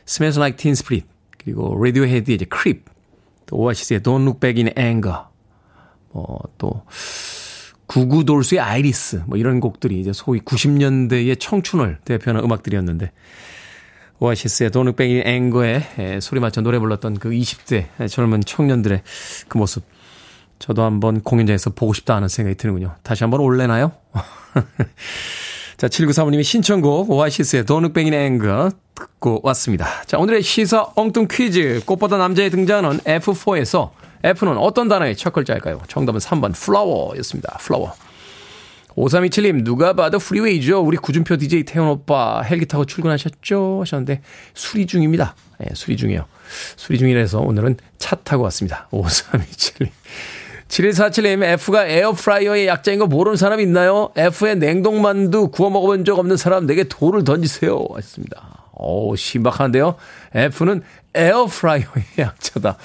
Smells 0.06 0.38
Like 0.38 0.56
Teen 0.56 0.72
Spirit, 0.72 1.08
그리고 1.38 1.76
라디오헤드의 1.82 2.46
Creep, 2.52 2.84
또 3.46 3.56
오아시스의 3.56 4.00
Don't 4.00 4.22
Look 4.22 4.38
Back 4.38 4.62
in 4.62 4.72
Anger, 4.78 5.24
어, 6.16 6.38
또, 6.58 6.82
구구돌수의 7.87 8.61
아이리스, 8.61 9.23
뭐 9.26 9.38
이런 9.38 9.61
곡들이 9.61 10.00
이제 10.00 10.12
소위 10.12 10.40
90년대의 10.40 11.38
청춘을 11.38 11.99
대표하는 12.04 12.44
음악들이었는데, 12.44 13.12
오아시스의 14.18 14.70
도늑뱅이 14.70 15.23
앵거에 15.26 16.20
소리 16.20 16.40
맞춰 16.40 16.62
노래 16.62 16.78
불렀던 16.78 17.18
그 17.18 17.30
20대 17.30 18.08
젊은 18.08 18.42
청년들의 18.42 19.02
그 19.49 19.58
모습. 19.58 19.85
저도 20.58 20.82
한번 20.82 21.20
공연장에서 21.20 21.70
보고 21.70 21.92
싶다 21.92 22.16
하는 22.16 22.28
생각이 22.28 22.56
드는군요. 22.56 22.94
다시 23.02 23.25
한번 23.25 23.40
올래나요? 23.40 23.92
자, 25.76 25.88
7935님의 25.88 26.44
신청곡 26.44 27.11
오아시스의 27.11 27.66
Don't 27.66 27.83
Look 27.83 27.97
Back 27.97 28.10
in 28.10 28.28
Anger 28.28 28.70
듣고 28.94 29.40
왔습니다. 29.42 29.87
자, 30.06 30.16
오늘의 30.16 30.42
시사 30.42 30.92
엉뚱 30.94 31.28
퀴즈. 31.30 31.82
꽃보다 31.85 32.16
남자에 32.16 32.49
등장하는 32.49 33.00
F4에서 33.00 33.90
F는 34.26 34.59
어떤 34.59 34.88
단어의 34.88 35.16
첫 35.16 35.33
글자일까요? 35.33 35.83
정답은 35.88 36.18
3번 36.18 36.56
flower였습니다. 36.56 37.59
flower. 37.61 37.92
5327님, 38.97 39.62
누가 39.62 39.92
봐도 39.92 40.18
프리웨이죠. 40.18 40.80
우리 40.80 40.97
구준표 40.97 41.37
DJ 41.37 41.64
태훈 41.64 41.88
오빠 41.88 42.40
헬기 42.40 42.66
타고 42.66 42.87
출근하셨죠? 42.87 43.80
하셨는데, 43.83 44.23
수리 44.54 44.87
중입니다. 44.87 45.37
예, 45.61 45.66
네, 45.66 45.71
수리 45.75 45.97
중이에요. 45.97 46.25
수리 46.76 46.99
중이라서 46.99 47.40
오늘은 47.40 47.76
차 47.99 48.16
타고 48.16 48.42
왔습니다. 48.45 48.88
5327님. 48.90 49.90
7147님, 50.68 51.45
F가 51.45 51.87
에어프라이어의 51.87 52.66
약자인 52.66 52.99
거 52.99 53.06
모르는 53.06 53.37
사람 53.37 53.61
있나요? 53.61 54.11
F에 54.16 54.56
냉동만두 54.56 55.50
구워 55.50 55.71
먹어본 55.71 56.04
적 56.04 56.18
없는 56.18 56.37
사람 56.37 56.66
내게 56.66 56.85
돌을 56.85 57.23
던지세요. 57.23 57.87
하셨습니다. 57.95 58.71
오, 58.73 59.14
신박한데요? 59.14 59.95
F는 60.35 60.83
에어프라이어의 61.14 62.04
약자다. 62.18 62.78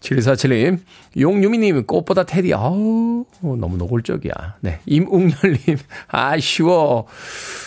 7247님, 0.00 0.78
용유미님, 1.18 1.84
꽃보다 1.86 2.24
테디, 2.24 2.54
아우, 2.54 3.24
너무 3.40 3.76
노골적이야. 3.76 4.32
네. 4.60 4.80
임웅열님, 4.86 5.78
아쉬워. 6.08 7.06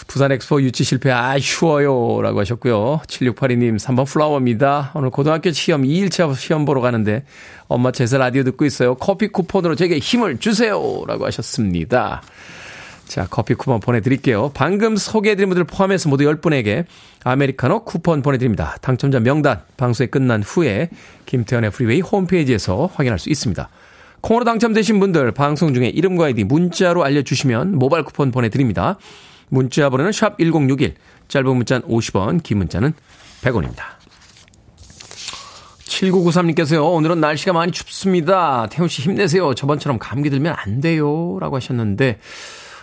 부산 0.08 0.32
엑스포 0.32 0.62
유치 0.62 0.84
실패, 0.84 1.12
아쉬워요. 1.12 2.22
라고 2.22 2.40
하셨고요. 2.40 3.02
7682님, 3.08 3.80
3번 3.80 4.06
flower입니다. 4.06 4.92
오늘 4.96 5.10
고등학교 5.10 5.52
시험 5.52 5.84
2일차 5.84 6.34
시험 6.36 6.66
보러 6.66 6.82
가는데, 6.82 7.26
엄마 7.68 7.92
차에서 7.92 8.18
라디오 8.18 8.44
듣고 8.44 8.66
있어요. 8.66 8.96
커피 8.96 9.28
쿠폰으로 9.28 9.76
제게 9.76 9.98
힘을 10.00 10.40
주세요. 10.40 11.04
라고 11.08 11.26
하셨습니다. 11.26 12.22
자, 13.12 13.28
커피 13.30 13.56
쿠폰 13.56 13.82
보내드릴게요. 13.82 14.52
방금 14.54 14.96
소개해드린 14.96 15.50
분들 15.50 15.66
포함해서 15.66 16.08
모두 16.08 16.24
10분에게 16.24 16.86
아메리카노 17.26 17.84
쿠폰 17.84 18.22
보내드립니다. 18.22 18.78
당첨자 18.80 19.20
명단 19.20 19.60
방송이 19.76 20.08
끝난 20.08 20.42
후에 20.42 20.90
김태훈의 21.26 21.72
프리웨이 21.72 22.00
홈페이지에서 22.00 22.90
확인할 22.94 23.20
수 23.20 23.30
있습니다. 23.30 23.68
콩으로 24.22 24.46
당첨되신 24.46 25.02
분들 25.02 25.34
방송 25.34 25.74
중에 25.74 25.90
이름과 25.90 26.28
아이디 26.28 26.46
문자로 26.46 27.04
알려주시면 27.04 27.78
모바일 27.78 28.06
쿠폰 28.06 28.32
보내드립니다. 28.32 28.98
문자 29.50 29.90
번호는 29.90 30.14
샵 30.14 30.38
1061, 30.40 30.94
짧은 31.28 31.54
문자는 31.54 31.90
50원, 31.90 32.42
긴 32.42 32.60
문자는 32.60 32.94
100원입니다. 33.42 34.00
7993님께서요, 35.80 36.94
오늘은 36.94 37.20
날씨가 37.20 37.52
많이 37.52 37.74
춥습니다. 37.74 38.68
태훈 38.72 38.88
씨 38.88 39.02
힘내세요. 39.02 39.54
저번처럼 39.54 40.00
감기 40.00 40.30
들면 40.30 40.56
안 40.58 40.80
돼요. 40.80 41.38
라고 41.42 41.58
하셨는데, 41.58 42.18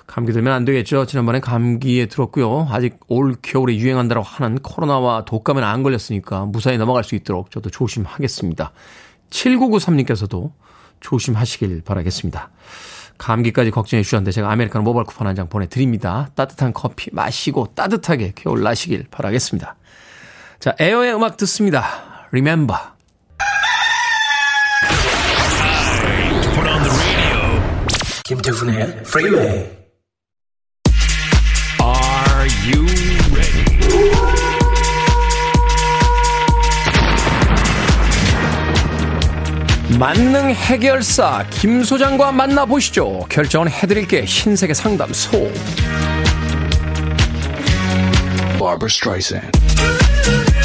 감기 0.09 0.33
들면 0.33 0.53
안 0.53 0.65
되겠죠. 0.65 1.05
지난번에 1.05 1.39
감기에 1.39 2.07
들었고요. 2.07 2.67
아직 2.71 2.99
올 3.09 3.37
겨울에 3.43 3.77
유행한다고 3.77 4.23
하는 4.23 4.59
코로나와 4.59 5.27
독감은 5.27 5.63
안 5.63 5.83
걸렸으니까 5.83 6.47
무사히 6.47 6.79
넘어갈 6.79 7.05
수 7.05 7.15
있도록 7.15 7.51
저도 7.51 7.69
조심하겠습니다. 7.69 8.73
7993님께서도 9.31 10.53
조심하시길 11.01 11.83
바라겠습니다. 11.85 12.51
감기까지 13.19 13.71
걱정해 13.71 14.03
주셨는데 14.03 14.31
제가 14.33 14.51
아메리카노 14.51 14.83
모바일 14.83 15.05
쿠폰 15.05 15.27
한 15.27 15.37
장 15.37 15.49
보내드립니다. 15.49 16.31
따뜻한 16.35 16.73
커피 16.73 17.11
마시고 17.13 17.75
따뜻하게 17.75 18.33
겨울 18.35 18.63
나시길 18.63 19.07
바라겠습니다. 19.11 19.77
자, 20.59 20.75
에어의 20.81 21.15
음악 21.15 21.37
듣습니다. 21.37 21.85
Remember. 22.33 22.81
김태훈의 28.25 29.03
프리웨이 29.05 29.88
you 32.69 32.83
ready? 33.35 33.65
만능 39.99 40.51
해결사 40.51 41.45
김 41.51 41.83
소장과 41.83 42.31
만나보시죠. 42.33 43.27
결정은 43.29 43.69
해드릴게 43.71 44.27
신세계 44.27 44.75
상담소. 44.75 45.51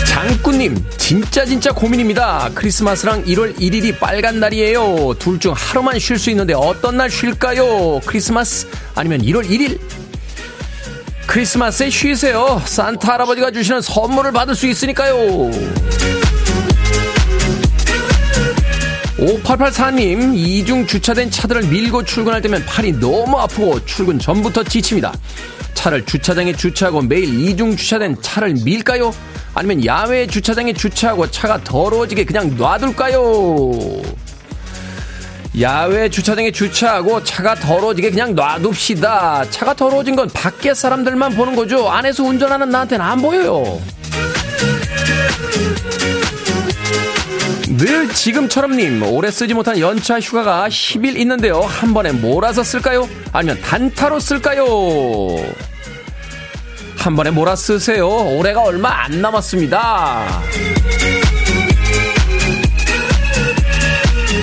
장꾸님, 0.05 0.85
진짜 0.97 1.45
진짜 1.45 1.71
고민입니다. 1.71 2.51
크리스마스랑 2.53 3.23
1월 3.25 3.55
1일이 3.57 3.97
빨간 3.99 4.39
날이에요. 4.39 5.15
둘 5.17 5.39
중 5.39 5.53
하루만 5.55 5.97
쉴 5.99 6.19
수 6.19 6.29
있는데 6.29 6.53
어떤 6.53 6.97
날 6.97 7.09
쉴까요? 7.09 8.01
크리스마스 8.05 8.67
아니면 8.95 9.21
1월 9.21 9.49
1일? 9.49 9.79
크리스마스에 11.33 11.89
쉬세요. 11.89 12.61
산타 12.63 13.13
할아버지가 13.13 13.49
주시는 13.49 13.81
선물을 13.81 14.31
받을 14.33 14.53
수 14.53 14.67
있으니까요. 14.67 15.15
5884님, 19.17 20.37
이중 20.37 20.85
주차된 20.85 21.31
차들을 21.31 21.63
밀고 21.69 22.03
출근할 22.03 22.43
때면 22.43 22.63
팔이 22.67 22.99
너무 22.99 23.39
아프고 23.39 23.83
출근 23.83 24.19
전부터 24.19 24.63
지칩니다. 24.63 25.11
차를 25.73 26.05
주차장에 26.05 26.53
주차하고 26.53 27.01
매일 27.01 27.49
이중 27.49 27.75
주차된 27.75 28.17
차를 28.21 28.53
밀까요? 28.63 29.11
아니면 29.55 29.83
야외 29.85 30.27
주차장에 30.27 30.73
주차하고 30.73 31.31
차가 31.31 31.59
더러워지게 31.63 32.25
그냥 32.25 32.55
놔둘까요? 32.55 34.03
야외 35.59 36.09
주차장에 36.09 36.51
주차하고 36.51 37.23
차가 37.23 37.53
더러워지게 37.53 38.09
그냥 38.09 38.33
놔둡시다. 38.33 39.49
차가 39.51 39.73
더러워진 39.75 40.15
건 40.15 40.27
밖에 40.29 40.73
사람들만 40.73 41.35
보는 41.35 41.55
거죠. 41.55 41.89
안에서 41.89 42.23
운전하는 42.23 42.69
나한테는 42.69 43.05
안 43.05 43.21
보여요. 43.21 43.79
늘 47.77 48.09
지금처럼님 48.09 49.03
오래 49.03 49.29
쓰지 49.29 49.53
못한 49.53 49.77
연차 49.79 50.19
휴가가 50.19 50.67
10일 50.67 51.17
있는데요. 51.17 51.61
한 51.61 51.93
번에 51.93 52.11
몰아서 52.11 52.63
쓸까요? 52.63 53.07
아니면 53.31 53.59
단타로 53.61 54.19
쓸까요? 54.19 54.65
한 56.97 57.15
번에 57.15 57.29
몰아 57.29 57.55
쓰세요. 57.55 58.07
올해가 58.07 58.61
얼마 58.61 59.03
안 59.03 59.21
남았습니다. 59.21 60.41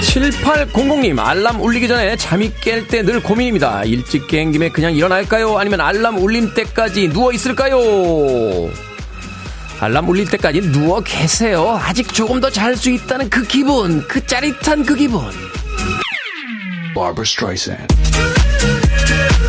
7800님, 0.03 1.19
알람 1.19 1.61
울리기 1.61 1.87
전에 1.87 2.17
잠이 2.17 2.53
깰 2.61 2.89
때 2.89 3.03
늘 3.03 3.23
고민입니다. 3.23 3.85
일찍 3.85 4.27
깬 4.27 4.51
김에 4.53 4.69
그냥 4.71 4.95
일어날까요? 4.95 5.59
아니면 5.59 5.81
알람 5.81 6.19
울림 6.19 6.53
때까지 6.55 7.11
누워 7.11 7.33
있을까요? 7.33 7.79
알람 9.81 10.09
울릴 10.09 10.29
때까지 10.29 10.73
누워 10.73 11.01
계세요. 11.01 11.79
아직 11.83 12.13
조금 12.13 12.41
더 12.41 12.51
잘 12.51 12.77
수 12.77 12.91
있다는 12.91 13.31
그 13.31 13.43
기분, 13.47 14.07
그 14.09 14.25
짜릿한 14.27 14.85
그 14.85 14.95
기분. 14.95 15.21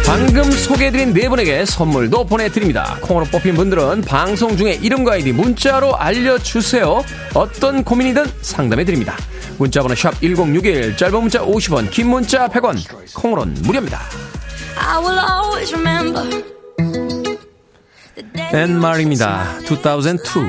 방금 0.06 0.44
소개해드린 0.52 1.14
네 1.14 1.28
분에게 1.30 1.66
선물도 1.66 2.26
보내드립니다. 2.26 2.98
콩으로 3.02 3.26
뽑힌 3.26 3.56
분들은 3.56 4.02
방송 4.02 4.58
중에 4.58 4.74
이름과 4.82 5.14
아이디 5.14 5.32
문자로 5.32 5.96
알려주세요. 5.98 7.04
어떤 7.34 7.84
고민이든 7.84 8.26
상담해드립니다. 8.42 9.18
문자번호 9.62 9.94
샵 9.94 10.20
1061, 10.22 10.98
짧은 10.98 11.22
문자 11.22 11.40
50원, 11.40 11.92
긴 11.92 12.10
문자 12.10 12.48
100원, 12.48 12.78
콩으로는 13.14 13.62
무료입니다. 13.62 14.02
앤 18.54 18.80
말입니다. 18.80 19.60
2002. 19.70 20.42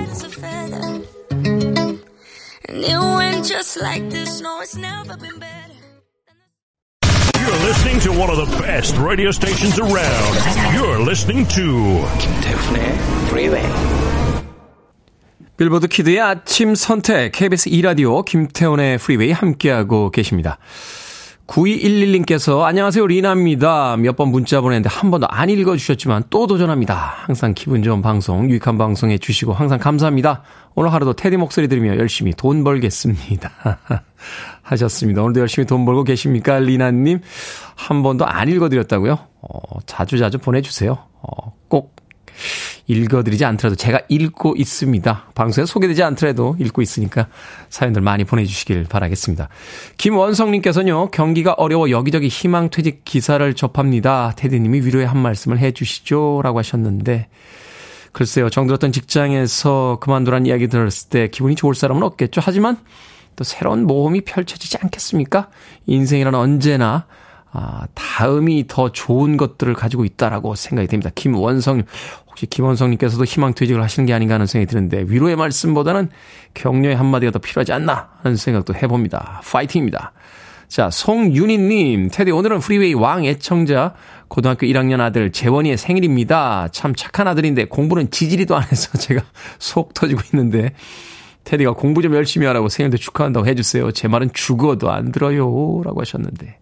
You're 7.43 7.59
listening 7.67 8.01
to 8.01 8.13
one 8.13 8.31
of 8.31 8.37
the 8.39 8.47
best 8.63 8.97
radio 8.97 9.31
stations 9.31 9.79
around. 9.79 10.39
You're 10.75 11.03
listening 11.03 11.47
to 11.49 12.07
김태훈의 12.19 12.99
Freeway. 13.29 14.22
빌보드 15.63 15.87
kid의 15.87 16.21
아침 16.21 16.75
선택, 16.75 17.31
KBS 17.31 17.71
2라디오, 17.71 18.25
김태훈의 18.25 18.99
프리웨이 18.99 19.31
함께하고 19.31 20.11
계십니다. 20.11 20.59
9211님께서 21.47 22.63
안녕하세요 22.63 23.07
리나입니다. 23.07 23.97
몇 23.99 24.17
번 24.17 24.31
문자 24.31 24.61
보냈는데 24.61 24.89
한 24.89 25.13
번도 25.13 25.29
안 25.31 25.51
읽어주셨지만 25.51 26.25
또 26.31 26.49
도전합니다. 26.49 26.97
항상 27.27 27.55
기분 27.55 27.85
좋은 27.85 28.03
방송, 28.03 28.51
유익한 28.51 28.77
방송 28.77 29.13
해주시고 29.13 29.53
항상 29.53 29.79
감사합니다. 29.79 30.43
오늘 30.75 30.93
하루도 30.93 31.13
테디 31.13 31.37
목소리 31.37 31.69
들으며 31.69 31.97
열심히 31.97 32.33
돈 32.37 32.65
벌겠습니다. 32.65 33.53
하셨습니다. 34.63 35.23
오늘도 35.23 35.39
열심히 35.39 35.65
돈 35.65 35.85
벌고 35.85 36.03
계십니까 36.03 36.59
리나님? 36.59 37.21
한 37.77 38.03
번도 38.03 38.27
안 38.27 38.49
읽어드렸다고요? 38.49 39.17
어, 39.43 39.79
자주 39.87 40.19
자주 40.19 40.39
보내주세요. 40.39 40.99
어, 41.23 41.53
꼭 41.69 42.02
읽어드리지 42.93 43.45
않더라도 43.45 43.77
제가 43.77 44.01
읽고 44.09 44.55
있습니다. 44.57 45.25
방송에 45.35 45.67
소개되지 45.67 46.03
않더라도 46.03 46.57
읽고 46.59 46.83
있으니까 46.83 47.29
사연들 47.71 48.03
많이 48.03 48.25
보내주시길 48.25 48.85
바라겠습니다. 48.89 49.49
김원성님께서는요, 49.97 51.11
경기가 51.11 51.55
어려워 51.55 51.91
여기저기 51.91 52.29
희망퇴직 52.29 53.05
기사를 53.05 53.55
접합니다. 53.55 54.33
테디님이 54.37 54.81
위로의 54.81 55.07
한 55.07 55.19
말씀을 55.19 55.59
해 55.59 55.73
주시죠. 55.73 56.41
라고 56.43 56.59
하셨는데, 56.59 57.29
글쎄요, 58.13 58.51
정들었던 58.51 58.93
직장에서 58.93 59.99
그만두란 60.01 60.47
이야기 60.47 60.69
들었을 60.69 61.09
때 61.09 61.29
기분이 61.29 61.55
좋을 61.57 61.75
사람은 61.75 62.03
없겠죠. 62.03 62.41
하지만 62.45 62.77
또 63.37 63.45
새로운 63.45 63.87
모험이 63.87 64.21
펼쳐지지 64.21 64.77
않겠습니까? 64.83 65.49
인생이란 65.87 66.35
언제나 66.35 67.07
아, 67.55 67.87
다음이 67.95 68.65
더 68.67 68.91
좋은 68.91 69.37
것들을 69.37 69.75
가지고 69.75 70.05
있다라고 70.07 70.55
생각이 70.55 70.89
됩니다. 70.89 71.11
김원성님, 71.15 71.85
혹시 72.27 72.47
김원성님께서도 72.47 73.25
희망퇴직을 73.25 73.83
하시는 73.83 74.07
게 74.07 74.15
아닌가 74.15 74.35
하는 74.35 74.47
생각이 74.47 74.71
드는데, 74.71 75.05
위로의 75.07 75.37
말씀보다는 75.37 76.09
격려의 76.55 76.97
한마디가 76.97 77.31
더 77.31 77.39
필요하지 77.39 77.73
않나 77.75 78.09
하는 78.23 78.37
생각도 78.37 78.75
해봅니다. 78.75 79.43
파이팅입니다. 79.45 80.13
자, 80.67 80.89
송윤희님, 80.89 82.09
테디, 82.11 82.31
오늘은 82.31 82.61
프리웨이 82.61 82.95
왕 82.95 83.27
애청자, 83.27 83.93
고등학교 84.29 84.67
1학년 84.67 85.01
아들 85.01 85.31
재원이의 85.31 85.77
생일입니다. 85.77 86.69
참 86.73 86.95
착한 86.95 87.29
아들인데 87.29 87.67
공부는 87.67 88.11
지지리도 88.11 88.57
안 88.57 88.63
해서 88.63 88.97
제가 88.97 89.23
속 89.59 89.93
터지고 89.93 90.23
있는데, 90.33 90.73
테디가 91.45 91.75
공부 91.75 92.01
좀 92.01 92.15
열심히 92.15 92.47
하라고 92.47 92.71
생일도 92.71 92.97
축하한다고 92.97 93.47
해주세요. 93.47 93.93
제 93.93 94.09
말은 94.09 94.31
죽어도 94.33 94.91
안 94.91 95.13
들어요. 95.13 95.83
라고 95.85 96.01
하셨는데. 96.01 96.62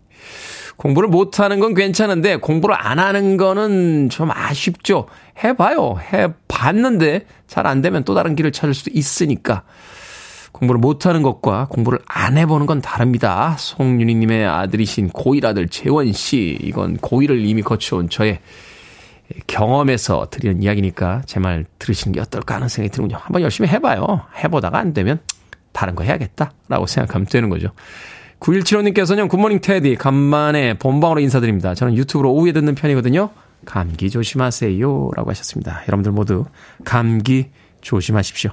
공부를 0.76 1.08
못하는 1.08 1.60
건 1.60 1.74
괜찮은데 1.74 2.36
공부를 2.36 2.74
안 2.78 2.98
하는 2.98 3.36
거는 3.36 4.08
좀 4.10 4.30
아쉽죠. 4.30 5.06
해봐요. 5.42 5.96
해봤는데 6.12 7.26
잘 7.46 7.66
안 7.66 7.82
되면 7.82 8.04
또 8.04 8.14
다른 8.14 8.34
길을 8.36 8.52
찾을 8.52 8.74
수도 8.74 8.90
있으니까. 8.94 9.62
공부를 10.52 10.80
못하는 10.80 11.22
것과 11.22 11.66
공부를 11.70 12.00
안 12.06 12.36
해보는 12.36 12.66
건 12.66 12.80
다릅니다. 12.80 13.54
송윤희님의 13.58 14.46
아들이신 14.46 15.10
고1 15.10 15.44
아들 15.44 15.68
재원씨. 15.68 16.58
이건 16.62 16.96
고1을 16.98 17.46
이미 17.46 17.62
거쳐온 17.62 18.08
저의 18.10 18.40
경험에서 19.46 20.26
드리는 20.30 20.60
이야기니까 20.62 21.22
제 21.26 21.38
말 21.38 21.64
들으시는 21.78 22.12
게 22.12 22.20
어떨까 22.20 22.56
하는 22.56 22.68
생각이 22.68 22.92
드는군요. 22.92 23.18
한번 23.22 23.42
열심히 23.42 23.68
해봐요. 23.70 24.22
해보다가 24.42 24.78
안 24.78 24.92
되면 24.92 25.20
다른 25.72 25.94
거 25.94 26.02
해야겠다라고 26.02 26.86
생각하면 26.86 27.26
되는 27.26 27.48
거죠. 27.48 27.68
9175님께서는 28.40 29.28
굿모닝 29.28 29.60
테디 29.60 29.96
간만에 29.96 30.74
본방으로 30.74 31.20
인사드립니다. 31.20 31.74
저는 31.74 31.96
유튜브로 31.96 32.32
오후에 32.32 32.52
듣는 32.52 32.74
편이거든요. 32.74 33.30
감기 33.64 34.10
조심하세요. 34.10 35.10
라고 35.14 35.30
하셨습니다. 35.30 35.82
여러분들 35.88 36.12
모두 36.12 36.46
감기 36.84 37.50
조심하십시오. 37.82 38.50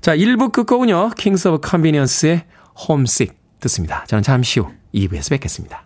자, 0.00 0.16
1부 0.16 0.50
끝곡은요. 0.52 1.10
Kings 1.16 1.48
of 1.48 1.68
Convenience의 1.68 2.44
Homesick 2.88 3.34
듣습니다. 3.60 4.04
저는 4.06 4.22
잠시 4.22 4.58
후 4.58 4.68
2부에서 4.92 5.30
뵙겠습니다. 5.30 5.84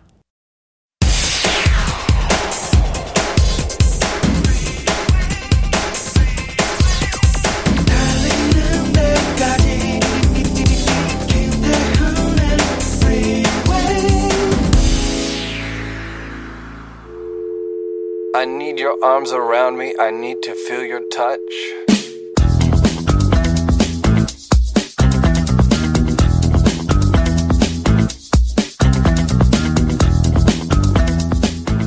Need 18.77 18.83
your 18.83 19.03
arms 19.03 19.31
around 19.31 19.75
me. 19.79 19.95
I 19.99 20.11
need 20.11 20.43
to 20.43 20.53
feel 20.53 20.85
your 20.85 21.01
touch. 21.09 21.39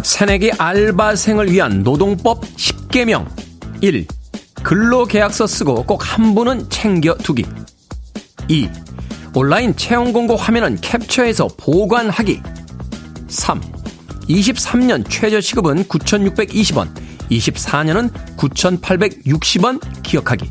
새내기 0.03 0.51
알바생을 0.59 1.53
위한 1.53 1.85
노동법 1.85 2.41
10개명 2.57 3.25
1. 3.81 4.09
근로계약서 4.65 5.47
쓰고 5.47 5.85
꼭 5.85 6.05
한 6.05 6.35
분은 6.35 6.71
챙겨 6.71 7.15
두기 7.15 7.45
2. 8.49 8.69
온라인 9.37 9.77
채용 9.77 10.13
공고 10.13 10.35
화면은 10.35 10.77
캡처해서 10.81 11.51
보관하기 11.57 12.43
3. 13.29 13.80
23년 14.31 15.05
최저 15.09 15.41
시급은 15.41 15.85
9,620원, 15.85 16.89
24년은 17.31 18.11
9,860원 18.37 20.03
기억하기. 20.03 20.51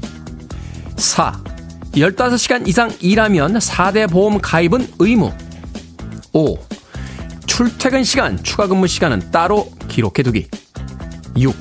4. 0.98 1.44
15시간 1.94 2.68
이상 2.68 2.92
일하면 3.00 3.58
4대 3.58 4.10
보험 4.10 4.39
가입은 4.39 4.88
의무. 5.00 5.32
5. 6.34 6.58
출퇴근 7.46 8.04
시간, 8.04 8.42
추가 8.44 8.68
근무 8.68 8.88
시간은 8.88 9.32
따로 9.32 9.72
기록해두기. 9.88 10.48
6. 11.38 11.56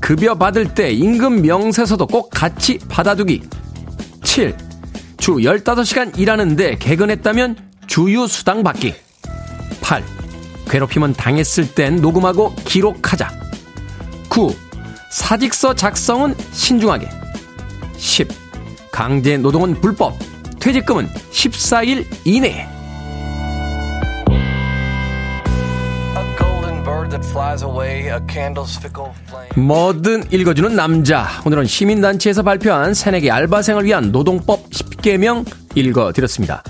급여 0.00 0.34
받을 0.34 0.74
때 0.74 0.90
임금 0.90 1.42
명세서도 1.42 2.06
꼭 2.08 2.30
같이 2.30 2.78
받아두기. 2.88 3.42
7. 4.22 4.56
주 5.16 5.36
15시간 5.36 6.18
일하는데 6.18 6.76
개근했다면 6.76 7.56
주유수당 7.86 8.62
받기. 8.62 8.94
8. 9.80 10.23
괴롭힘은 10.74 11.12
당했을 11.12 11.72
땐 11.72 11.96
녹음하고 12.00 12.52
기록하자. 12.64 13.30
9. 14.28 14.52
사직서 15.08 15.74
작성은 15.74 16.34
신중하게. 16.50 17.08
10. 17.96 18.26
강제 18.90 19.36
노동은 19.36 19.80
불법. 19.80 20.14
퇴직금은 20.58 21.06
14일 21.30 22.04
이내에. 22.24 22.66
뭐든 29.54 30.24
읽어주는 30.32 30.74
남자. 30.74 31.28
오늘은 31.46 31.66
시민단체에서 31.66 32.42
발표한 32.42 32.94
새내기 32.94 33.30
알바생을 33.30 33.84
위한 33.84 34.10
노동법 34.10 34.68
10개명 34.70 35.46
읽어드렸습니다. 35.76 36.64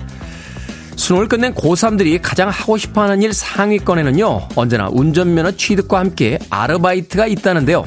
수능을 0.95 1.27
끝낸 1.27 1.53
고3들이 1.53 2.19
가장 2.21 2.49
하고 2.49 2.77
싶어 2.77 3.03
하는 3.03 3.21
일 3.21 3.33
상위권에는요, 3.33 4.49
언제나 4.55 4.89
운전면허 4.91 5.51
취득과 5.51 5.99
함께 5.99 6.39
아르바이트가 6.49 7.27
있다는데요. 7.27 7.85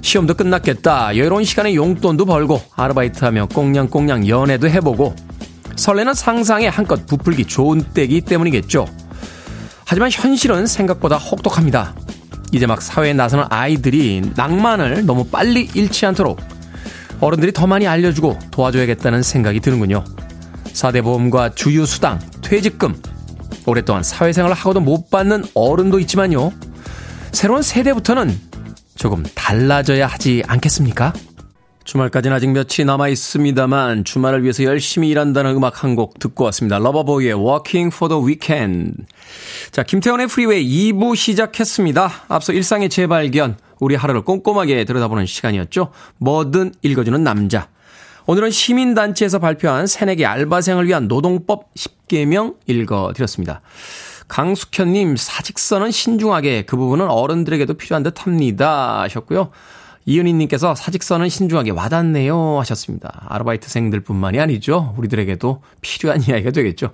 시험도 0.00 0.34
끝났겠다. 0.34 1.16
여유로운 1.16 1.44
시간에 1.44 1.74
용돈도 1.74 2.24
벌고, 2.24 2.60
아르바이트하며 2.74 3.46
꽁냥꽁냥 3.46 4.26
연애도 4.26 4.68
해보고, 4.68 5.14
설레는 5.76 6.14
상상에 6.14 6.68
한껏 6.68 7.06
부풀기 7.06 7.44
좋은 7.44 7.82
때기 7.94 8.20
때문이겠죠. 8.22 8.86
하지만 9.84 10.10
현실은 10.10 10.66
생각보다 10.66 11.18
혹독합니다. 11.18 11.94
이제 12.52 12.66
막 12.66 12.82
사회에 12.82 13.12
나서는 13.12 13.44
아이들이 13.48 14.22
낭만을 14.36 15.06
너무 15.06 15.24
빨리 15.26 15.68
잃지 15.74 16.04
않도록 16.06 16.40
어른들이 17.20 17.52
더 17.52 17.66
많이 17.66 17.86
알려주고 17.86 18.38
도와줘야겠다는 18.50 19.22
생각이 19.22 19.60
드는군요. 19.60 20.04
4대 20.72 21.02
보험과 21.02 21.54
주유수당, 21.54 22.18
퇴직금, 22.42 23.00
오랫동안 23.66 24.02
사회생활을 24.02 24.56
하고도 24.56 24.80
못 24.80 25.10
받는 25.10 25.44
어른도 25.54 25.98
있지만요. 26.00 26.52
새로운 27.32 27.62
세대부터는 27.62 28.38
조금 28.96 29.22
달라져야 29.34 30.06
하지 30.06 30.42
않겠습니까? 30.46 31.12
주말까지는 31.84 32.36
아직 32.36 32.48
며칠 32.50 32.86
남아 32.86 33.08
있습니다만 33.08 34.04
주말을 34.04 34.42
위해서 34.44 34.62
열심히 34.62 35.08
일한다는 35.08 35.56
음악 35.56 35.82
한 35.82 35.96
곡 35.96 36.18
듣고 36.20 36.44
왔습니다. 36.44 36.78
Loverboy의 36.78 37.34
Working 37.34 37.92
for 37.94 38.08
the 38.08 38.24
Weekend. 38.24 39.02
자, 39.72 39.82
김태훈의 39.82 40.28
프리웨이 40.28 40.92
2부 40.92 41.16
시작했습니다. 41.16 42.10
앞서 42.28 42.52
일상의 42.52 42.88
재발견, 42.88 43.56
우리 43.80 43.96
하루를 43.96 44.22
꼼꼼하게 44.22 44.84
들여다보는 44.84 45.26
시간이었죠. 45.26 45.90
뭐든 46.18 46.72
읽어주는 46.82 47.22
남자. 47.24 47.68
오늘은 48.26 48.50
시민단체에서 48.50 49.38
발표한 49.38 49.86
새내기 49.86 50.24
알바생을 50.24 50.86
위한 50.86 51.08
노동법 51.08 51.74
10개명 51.74 52.56
읽어드렸습니다. 52.66 53.60
강숙현님, 54.28 55.16
사직서는 55.16 55.90
신중하게 55.90 56.62
그 56.62 56.76
부분은 56.76 57.08
어른들에게도 57.10 57.74
필요한 57.74 58.02
듯 58.02 58.24
합니다. 58.24 59.00
하셨고요. 59.02 59.50
이은희님께서 60.06 60.74
사직서는 60.74 61.28
신중하게 61.28 61.70
와닿네요 61.70 62.58
하셨습니다. 62.60 63.26
아르바이트생들 63.28 64.00
뿐만이 64.00 64.40
아니죠. 64.40 64.94
우리들에게도 64.96 65.62
필요한 65.80 66.22
이야기가 66.22 66.50
되겠죠. 66.50 66.90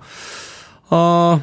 어, 0.89 1.41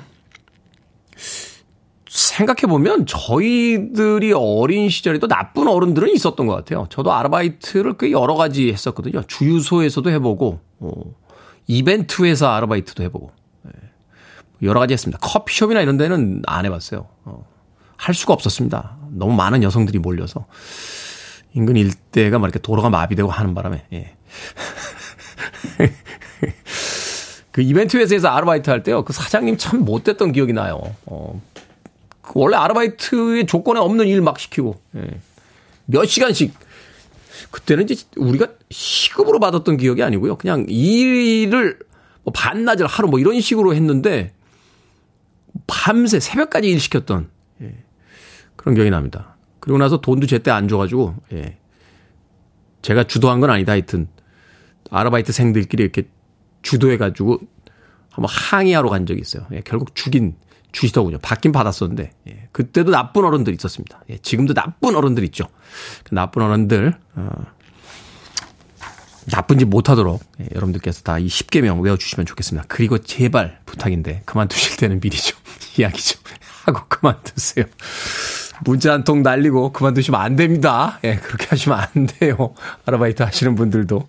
생각해보면 2.16 3.04
저희들이 3.04 4.32
어린 4.32 4.88
시절에도 4.88 5.28
나쁜 5.28 5.68
어른들은 5.68 6.08
있었던 6.14 6.46
것 6.46 6.54
같아요. 6.54 6.86
저도 6.88 7.12
아르바이트를 7.12 7.98
꽤 7.98 8.10
여러 8.10 8.34
가지 8.34 8.72
했었거든요. 8.72 9.22
주유소에서도 9.24 10.10
해보고, 10.10 10.60
어, 10.80 10.90
이벤트에서 11.66 12.48
아르바이트도 12.48 13.02
해보고, 13.02 13.32
네. 13.64 13.72
여러 14.62 14.80
가지 14.80 14.94
했습니다. 14.94 15.18
커피숍이나 15.20 15.82
이런 15.82 15.98
데는 15.98 16.42
안 16.46 16.64
해봤어요. 16.64 17.06
어, 17.24 17.46
할 17.96 18.14
수가 18.14 18.32
없었습니다. 18.32 18.96
너무 19.10 19.34
많은 19.34 19.62
여성들이 19.62 19.98
몰려서. 19.98 20.46
인근 21.52 21.76
일대가 21.76 22.38
막 22.38 22.46
이렇게 22.46 22.60
도로가 22.60 22.88
마비되고 22.88 23.30
하는 23.30 23.52
바람에, 23.54 23.84
예. 23.92 24.16
그 27.52 27.60
이벤트 27.60 27.98
회사에서 27.98 28.28
아르바이트 28.28 28.70
할 28.70 28.82
때요, 28.82 29.04
그 29.04 29.12
사장님 29.12 29.58
참 29.58 29.84
못됐던 29.84 30.32
기억이 30.32 30.54
나요. 30.54 30.80
어, 31.04 31.42
그 31.54 31.55
원래 32.36 32.56
아르바이트의 32.56 33.46
조건에 33.46 33.80
없는 33.80 34.06
일 34.06 34.20
막 34.20 34.38
시키고, 34.38 34.80
예. 34.96 35.20
몇 35.86 36.04
시간씩. 36.04 36.52
그때는 37.50 37.84
이제 37.88 38.04
우리가 38.16 38.48
시급으로 38.70 39.38
받았던 39.40 39.76
기억이 39.76 40.02
아니고요. 40.02 40.36
그냥 40.36 40.66
일을 40.68 41.78
뭐 42.24 42.32
반나절 42.32 42.86
하루 42.86 43.08
뭐 43.08 43.18
이런 43.18 43.40
식으로 43.40 43.74
했는데, 43.74 44.32
밤새 45.66 46.20
새벽까지 46.20 46.68
일 46.68 46.80
시켰던, 46.80 47.30
예. 47.62 47.74
그런 48.56 48.74
기억이 48.74 48.90
납니다. 48.90 49.36
그리고 49.60 49.78
나서 49.78 50.00
돈도 50.00 50.26
제때 50.26 50.50
안 50.50 50.68
줘가지고, 50.68 51.14
예. 51.32 51.56
제가 52.82 53.04
주도한 53.04 53.40
건 53.40 53.50
아니다 53.50 53.72
하여튼, 53.72 54.08
아르바이트생들끼리 54.90 55.82
이렇게 55.82 56.08
주도해가지고, 56.62 57.38
한번 58.10 58.30
항의하러 58.30 58.88
간 58.88 59.06
적이 59.06 59.20
있어요. 59.20 59.46
예, 59.52 59.60
결국 59.64 59.94
죽인, 59.94 60.36
주시더군요. 60.72 61.18
받긴 61.18 61.52
받았었는데, 61.52 62.10
예, 62.28 62.48
그때도 62.52 62.90
나쁜 62.90 63.24
어른들 63.24 63.54
있었습니다. 63.54 64.02
예, 64.10 64.18
지금도 64.18 64.54
나쁜 64.54 64.94
어른들 64.96 65.24
있죠. 65.24 65.46
그 66.04 66.14
나쁜 66.14 66.42
어른들, 66.42 66.94
어, 67.14 67.30
나쁜 69.30 69.58
짓 69.58 69.64
못하도록 69.64 70.22
예, 70.40 70.48
여러분들께서 70.54 71.02
다 71.02 71.18
이 71.18 71.26
10개명 71.26 71.80
외워주시면 71.82 72.26
좋겠습니다. 72.26 72.66
그리고 72.68 72.98
제발 72.98 73.58
부탁인데 73.66 74.22
그만두실 74.24 74.76
때는 74.76 75.00
미리 75.00 75.16
좀 75.16 75.36
이야기 75.78 76.00
좀 76.02 76.20
하고 76.64 76.82
그만두세요. 76.88 77.64
문자 78.64 78.92
한 78.92 79.04
통 79.04 79.22
날리고 79.22 79.72
그만두시면 79.72 80.20
안 80.20 80.36
됩니다. 80.36 80.98
예, 81.04 81.16
그렇게 81.16 81.46
하시면 81.48 81.78
안 81.78 82.06
돼요. 82.06 82.54
아르바이트 82.86 83.22
하시는 83.22 83.54
분들도. 83.54 84.08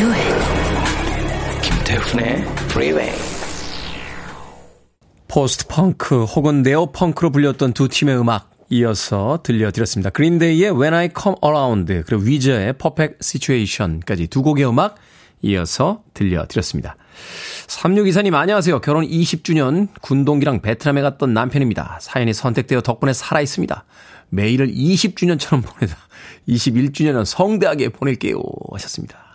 Do 0.00 0.06
it. 0.12 1.60
김태훈의 1.62 2.42
Freeway. 2.70 3.12
포스트 5.28 5.66
펑크 5.66 6.24
혹은 6.24 6.62
네오 6.62 6.92
펑크로 6.92 7.30
불렸던 7.30 7.74
두 7.74 7.88
팀의 7.88 8.18
음악 8.18 8.50
이어서 8.70 9.40
들려드렸습니다. 9.42 10.08
그린데이의 10.10 10.70
When 10.72 10.94
I 10.94 11.10
Come 11.16 11.36
Around 11.44 12.02
그리고 12.06 12.22
위저의 12.22 12.72
Perfect 12.78 13.18
Situation까지 13.20 14.28
두 14.28 14.42
곡의 14.42 14.66
음악 14.66 14.96
이어서 15.42 16.02
들려드렸습니다. 16.14 16.96
3624님 17.66 18.34
안녕하세요. 18.34 18.80
결혼 18.80 19.06
20주년 19.06 19.88
군동기랑 20.00 20.62
베트남에 20.62 21.02
갔던 21.02 21.34
남편입니다. 21.34 21.98
사연이 22.00 22.32
선택되어 22.32 22.80
덕분에 22.80 23.12
살아있습니다. 23.12 23.84
매일을 24.30 24.68
20주년처럼 24.68 25.62
보내다 25.62 25.96
21주년은 26.48 27.26
성대하게 27.26 27.90
보낼게요 27.90 28.40
하셨습니다. 28.72 29.29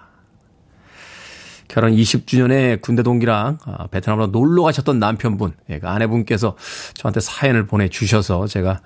결혼 1.75 1.93
20주년에 1.93 2.81
군대 2.81 3.03
동기랑 3.03 3.57
아, 3.65 3.88
베트남으로 3.88 4.27
놀러 4.27 4.63
가셨던 4.63 4.97
남편분, 4.97 5.51
예, 5.69 5.79
그 5.79 5.89
아내분께서 5.89 6.55
저한테 6.93 7.19
사연을 7.19 7.67
보내주셔서 7.67 8.47
제가 8.47 8.79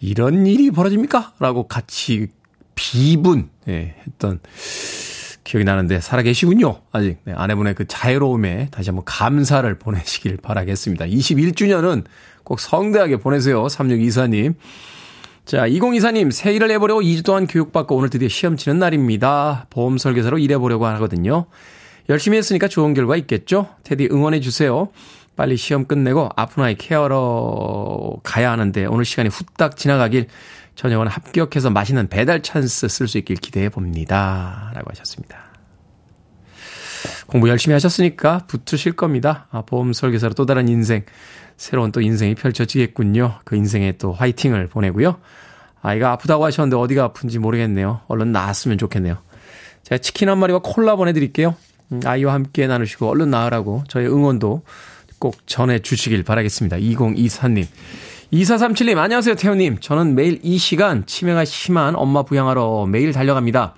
이런 0.00 0.46
일이 0.46 0.70
벌어집니까? 0.70 1.34
라고 1.38 1.68
같이 1.68 2.28
비분, 2.74 3.50
예, 3.68 3.96
했던 4.06 4.40
기억이 5.44 5.64
나는데 5.64 6.00
살아계시군요. 6.00 6.80
아직 6.92 7.18
네, 7.24 7.34
아내분의 7.34 7.74
그 7.74 7.86
자유로움에 7.86 8.68
다시 8.70 8.88
한번 8.88 9.04
감사를 9.04 9.78
보내시길 9.78 10.38
바라겠습니다. 10.38 11.04
21주년은 11.04 12.04
꼭 12.42 12.58
성대하게 12.58 13.18
보내세요. 13.18 13.66
3624님. 13.66 14.54
자, 15.44 15.68
2024님, 15.68 16.32
새 16.32 16.54
일을 16.54 16.70
해보려고 16.70 17.02
2주 17.02 17.22
동안 17.22 17.46
교육받고 17.46 17.94
오늘 17.96 18.08
드디어 18.08 18.30
시험 18.30 18.56
치는 18.56 18.78
날입니다. 18.78 19.66
보험 19.68 19.98
설계사로 19.98 20.38
일해보려고 20.38 20.86
하거든요. 20.86 21.48
열심히 22.08 22.36
했으니까 22.38 22.68
좋은 22.68 22.94
결과 22.94 23.16
있겠죠? 23.16 23.68
테디 23.84 24.08
응원해주세요. 24.10 24.88
빨리 25.36 25.56
시험 25.56 25.86
끝내고 25.86 26.28
아픈 26.36 26.62
아이 26.62 26.74
케어러 26.76 28.16
가야 28.22 28.52
하는데 28.52 28.86
오늘 28.86 29.04
시간이 29.04 29.28
후딱 29.30 29.76
지나가길 29.76 30.28
저녁은 30.76 31.08
합격해서 31.08 31.70
맛있는 31.70 32.08
배달 32.08 32.42
찬스 32.42 32.88
쓸 32.88 33.08
수 33.08 33.18
있길 33.18 33.36
기대해 33.36 33.68
봅니다. 33.68 34.70
라고 34.74 34.90
하셨습니다. 34.90 35.38
공부 37.26 37.48
열심히 37.48 37.72
하셨으니까 37.72 38.46
붙으실 38.46 38.92
겁니다. 38.92 39.46
아, 39.50 39.62
보험 39.62 39.92
설계사로 39.92 40.34
또 40.34 40.46
다른 40.46 40.68
인생, 40.68 41.04
새로운 41.56 41.90
또 41.90 42.00
인생이 42.00 42.34
펼쳐지겠군요. 42.34 43.40
그 43.44 43.56
인생에 43.56 43.92
또 43.92 44.12
화이팅을 44.12 44.68
보내고요. 44.68 45.18
아이가 45.80 46.12
아프다고 46.12 46.44
하셨는데 46.44 46.76
어디가 46.76 47.04
아픈지 47.04 47.38
모르겠네요. 47.38 48.00
얼른 48.08 48.32
나았으면 48.32 48.78
좋겠네요. 48.78 49.18
제가 49.82 49.98
치킨 49.98 50.28
한 50.28 50.38
마리와 50.38 50.60
콜라 50.62 50.96
보내드릴게요. 50.96 51.54
음, 51.92 52.00
아이와 52.04 52.32
함께 52.32 52.66
나누시고 52.66 53.08
얼른 53.08 53.30
나으라고 53.30 53.84
저의 53.88 54.08
응원도 54.08 54.62
꼭 55.18 55.36
전해 55.46 55.78
주시길 55.78 56.22
바라겠습니다. 56.22 56.76
2024님. 56.76 57.66
2437님, 58.32 58.98
안녕하세요, 58.98 59.36
태우님. 59.36 59.78
저는 59.80 60.14
매일 60.14 60.40
이 60.42 60.58
시간 60.58 61.06
치매가 61.06 61.44
심한 61.44 61.94
엄마 61.94 62.22
부양하러 62.22 62.86
매일 62.86 63.12
달려갑니다. 63.12 63.74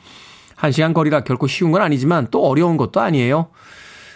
한 0.55 0.73
시간 0.73 0.95
거리가 0.95 1.25
결코 1.25 1.47
쉬운 1.47 1.71
건 1.73 1.83
아니지만 1.83 2.29
또 2.31 2.47
어려운 2.47 2.77
것도 2.77 3.01
아니에요. 3.01 3.49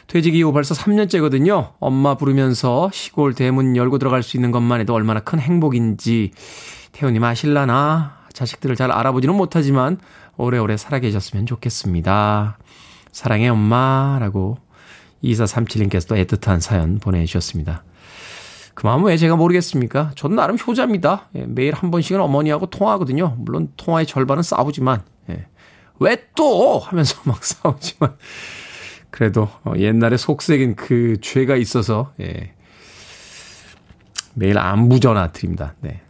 퇴직 0.06 0.34
이후 0.34 0.52
벌써 0.52 0.74
3년째거든요. 0.74 1.72
엄마 1.78 2.16
부르면서 2.16 2.90
시골 2.92 3.34
대문 3.34 3.76
열고 3.76 3.98
들어갈 3.98 4.22
수 4.22 4.36
있는 4.36 4.50
것만 4.50 4.80
해도 4.80 4.94
얼마나 4.94 5.20
큰 5.20 5.38
행복인지 5.38 6.32
태우님 6.92 7.22
아실라나? 7.22 8.18
자식들을 8.32 8.74
잘 8.74 8.90
알아보지는 8.90 9.34
못하지만 9.36 9.98
오래오래 10.36 10.76
살아계셨으면 10.76 11.46
좋겠습니다. 11.46 12.58
사랑해 13.12 13.48
엄마라고 13.48 14.58
2437님께서도 15.24 16.24
애틋한 16.24 16.60
사연 16.60 16.98
보내주셨습니다. 16.98 17.84
그 18.74 18.86
마음은 18.86 19.06
왜 19.06 19.16
제가 19.16 19.36
모르겠습니까? 19.36 20.12
저는 20.14 20.36
나름 20.36 20.56
효자입니다. 20.56 21.28
예, 21.34 21.44
매일 21.46 21.74
한 21.74 21.90
번씩은 21.90 22.20
어머니하고 22.20 22.66
통화하거든요. 22.66 23.36
물론 23.38 23.68
통화의 23.76 24.06
절반은 24.06 24.42
싸우지만, 24.42 25.02
예. 25.28 25.46
왜 25.98 26.24
또? 26.34 26.78
하면서 26.78 27.20
막 27.28 27.44
싸우지만, 27.44 28.16
그래도 29.10 29.50
어, 29.64 29.74
옛날에 29.76 30.16
속색인 30.16 30.76
그 30.76 31.18
죄가 31.20 31.56
있어서, 31.56 32.12
예. 32.20 32.54
매일 34.34 34.58
안부 34.58 35.00
전화 35.00 35.32
드립니다. 35.32 35.74
네. 35.80 36.00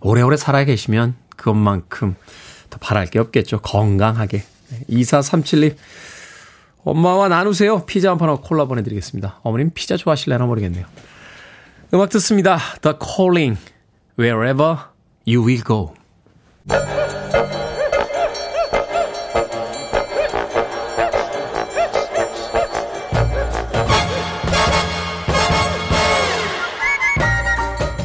오래오래 0.00 0.36
살아 0.36 0.64
계시면 0.64 1.14
그것만큼 1.36 2.16
더 2.70 2.78
바랄 2.78 3.06
게 3.06 3.18
없겠죠. 3.18 3.60
건강하게. 3.60 4.42
2437님, 4.90 5.76
엄마와 6.84 7.28
나누세요. 7.28 7.84
피자 7.86 8.10
한 8.10 8.18
판하고 8.18 8.40
콜라 8.40 8.64
보내드리겠습니다. 8.66 9.40
어머님 9.42 9.70
피자 9.74 9.96
좋아하실래나 9.96 10.46
모르겠네요. 10.46 10.86
음악 11.94 12.10
듣습니다. 12.10 12.58
The 12.82 12.96
Calling, 13.02 13.58
Wherever 14.18 14.76
You 15.26 15.46
Will 15.46 15.62
Go. 15.64 15.94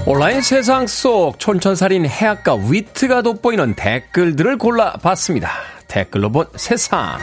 온라인 0.05 0.41
세상 0.41 0.85
속 0.85 1.39
촌철살인 1.39 2.05
해악과 2.05 2.55
위트가 2.55 3.21
돋보이는 3.21 3.75
댓글들을 3.75 4.57
골라봤습니다. 4.57 5.72
댓글로 5.93 6.31
본 6.31 6.47
세상. 6.55 7.19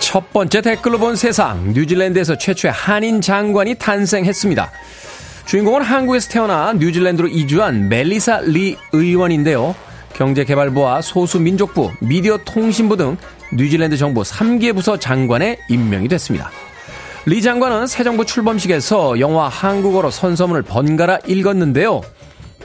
첫 0.00 0.32
번째 0.32 0.60
댓글로 0.60 0.98
본 0.98 1.14
세상. 1.14 1.72
뉴질랜드에서 1.72 2.36
최초의 2.38 2.72
한인 2.72 3.20
장관이 3.20 3.76
탄생했습니다. 3.76 4.68
주인공은 5.46 5.82
한국에서 5.82 6.28
태어나 6.28 6.72
뉴질랜드로 6.72 7.28
이주한 7.28 7.88
멜리사 7.88 8.40
리 8.42 8.76
의원인데요. 8.92 9.76
경제개발부와 10.14 11.02
소수민족부, 11.02 11.92
미디어 12.00 12.36
통신부 12.38 12.96
등 12.96 13.16
뉴질랜드 13.52 13.96
정부 13.96 14.22
3개 14.22 14.74
부서 14.74 14.98
장관에 14.98 15.60
임명이 15.68 16.08
됐습니다. 16.08 16.50
리 17.26 17.42
장관은 17.42 17.86
새 17.86 18.02
정부 18.02 18.24
출범식에서 18.24 19.20
영어와 19.20 19.46
한국어로 19.46 20.10
선서문을 20.10 20.62
번갈아 20.62 21.20
읽었는데요. 21.28 22.00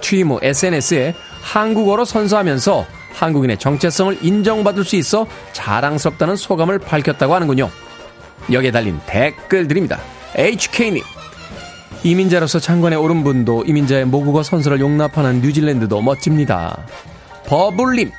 취임 0.06 0.30
후 0.30 0.39
SNS에 0.39 1.15
한국어로 1.41 2.06
선서하면서 2.06 2.86
한국인의 3.13 3.58
정체성을 3.58 4.20
인정받을 4.22 4.84
수 4.84 4.96
있어 4.98 5.26
자랑스럽다는 5.52 6.36
소감을 6.36 6.78
밝혔다고 6.78 7.34
하는군요. 7.34 7.72
여기에 8.52 8.70
달린 8.70 9.00
댓글들입니다. 9.08 10.00
HK님. 10.36 11.02
이민자로서 12.04 12.60
장관에 12.60 12.96
오른 12.96 13.24
분도 13.24 13.63
이민자의 13.65 14.06
모국어 14.06 14.44
선서를 14.44 14.80
용납하는 14.80 15.41
뉴질랜드도 15.41 16.00
멋집니다. 16.04 16.86
버블님. 17.48 18.12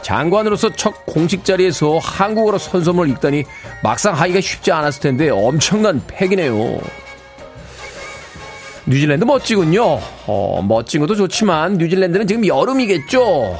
장관으로서 0.00 0.70
첫 0.74 1.04
공식 1.04 1.44
자리에서 1.44 1.98
한국어로 1.98 2.56
선서문을 2.56 3.10
읽다니 3.10 3.44
막상 3.82 4.14
하기가 4.14 4.40
쉽지 4.40 4.72
않았을 4.72 5.02
텐데 5.02 5.28
엄청난 5.28 6.00
팩이네요. 6.06 6.80
뉴질랜드 8.90 9.24
멋지군요. 9.24 10.00
어, 10.26 10.62
멋진 10.66 11.00
것도 11.00 11.14
좋지만 11.14 11.74
뉴질랜드는 11.78 12.26
지금 12.26 12.44
여름이겠죠. 12.44 13.56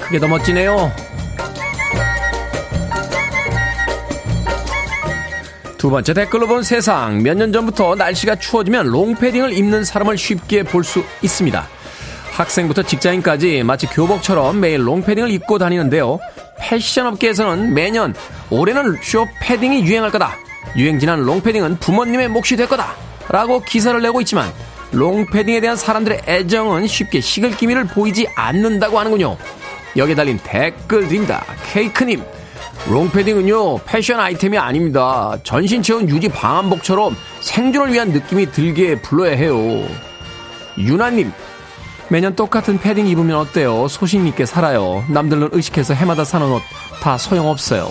그게 0.00 0.18
더 0.18 0.26
멋지네요. 0.26 0.90
두 5.78 5.90
번째 5.90 6.12
댓글로 6.12 6.48
본 6.48 6.64
세상. 6.64 7.22
몇 7.22 7.36
년 7.36 7.52
전부터 7.52 7.94
날씨가 7.94 8.34
추워지면 8.36 8.88
롱패딩을 8.88 9.52
입는 9.52 9.84
사람을 9.84 10.18
쉽게 10.18 10.64
볼 10.64 10.82
수 10.82 11.04
있습니다. 11.22 11.68
학생부터 12.32 12.82
직장인까지 12.82 13.62
마치 13.62 13.86
교복처럼 13.86 14.58
매일 14.58 14.84
롱패딩을 14.86 15.30
입고 15.30 15.58
다니는데요. 15.58 16.18
패션 16.58 17.06
업계에서는 17.06 17.74
매년 17.74 18.12
올해는 18.50 18.96
쇼 19.02 19.24
패딩이 19.40 19.84
유행할 19.84 20.10
거다. 20.10 20.36
유행 20.76 20.98
지난 20.98 21.20
롱패딩은 21.22 21.78
부모님의 21.78 22.28
몫이 22.28 22.56
될 22.56 22.66
거다. 22.68 23.07
라고 23.28 23.60
기사를 23.60 24.00
내고 24.00 24.20
있지만 24.20 24.50
롱패딩에 24.92 25.60
대한 25.60 25.76
사람들의 25.76 26.22
애정은 26.26 26.86
쉽게 26.86 27.20
식을 27.20 27.56
기미를 27.56 27.84
보이지 27.84 28.26
않는다고 28.34 28.98
하는군요. 28.98 29.36
여기에 29.96 30.14
달린 30.14 30.38
댓글들입니다. 30.42 31.44
케이크님, 31.72 32.22
롱패딩은요, 32.88 33.78
패션 33.84 34.20
아이템이 34.20 34.56
아닙니다. 34.56 35.36
전신 35.42 35.82
체온 35.82 36.08
유지 36.08 36.28
방한복처럼 36.28 37.16
생존을 37.40 37.92
위한 37.92 38.10
느낌이 38.10 38.50
들게 38.52 39.00
불러야 39.00 39.36
해요. 39.36 39.56
유나님, 40.78 41.32
매년 42.08 42.34
똑같은 42.34 42.78
패딩 42.78 43.06
입으면 43.08 43.36
어때요? 43.36 43.88
소신 43.88 44.26
있게 44.28 44.46
살아요. 44.46 45.04
남들은 45.08 45.50
의식해서 45.52 45.92
해마다 45.94 46.24
사는 46.24 46.46
옷 46.50 46.62
다 47.00 47.16
소용없어요. 47.16 47.90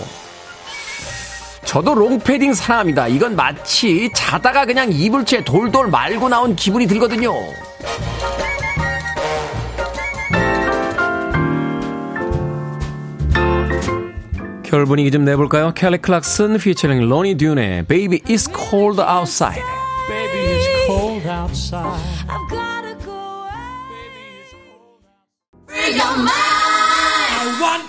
저도 1.67 1.93
롱패딩 1.95 2.53
사랑합니다. 2.53 3.09
이건 3.09 3.35
마치 3.35 4.09
자다가 4.15 4.65
그냥 4.65 4.89
이불 4.91 5.25
채 5.25 5.43
돌돌 5.43 5.89
말고 5.89 6.29
나온 6.29 6.55
기분이 6.55 6.87
들거든요. 6.87 7.33
겨울 14.63 14.85
분위기 14.85 15.11
좀 15.11 15.25
내볼까요? 15.25 15.73
캘리 15.73 15.97
클락슨 15.97 16.57
피처링 16.57 17.09
로니 17.09 17.35
듀의 17.35 17.85
Baby 17.85 18.19
It's 18.21 18.49
Cold 18.53 19.01
Outside. 19.01 19.61
Baby 20.07 20.55
It's 20.55 20.87
Cold 20.87 21.27
Outside. 21.27 21.99
I've 22.29 22.49
gotta 22.49 22.95
go 23.05 23.43
Baby 23.91 24.23
It's 24.39 24.51
Cold 24.55 25.03
Outside. 25.03 25.67
Free 25.67 25.95
your 25.95 26.15
mind. 26.15 26.31
I 26.31 27.59
want 27.61 27.86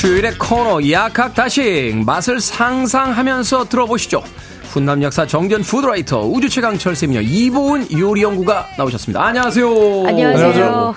수요일의 0.00 0.38
코너 0.38 0.80
약학다식 0.90 2.04
맛을 2.06 2.40
상상하면서 2.40 3.66
들어보시죠. 3.68 4.22
훈남 4.70 5.02
역사 5.02 5.26
정전 5.26 5.60
푸드라이터 5.60 6.22
우주 6.22 6.48
최강 6.48 6.78
철세미녀 6.78 7.20
이보은 7.20 7.98
요리 7.98 8.22
연구가 8.22 8.66
나오셨습니다. 8.78 9.22
안녕하세요. 9.22 10.06
안녕하세요. 10.06 10.94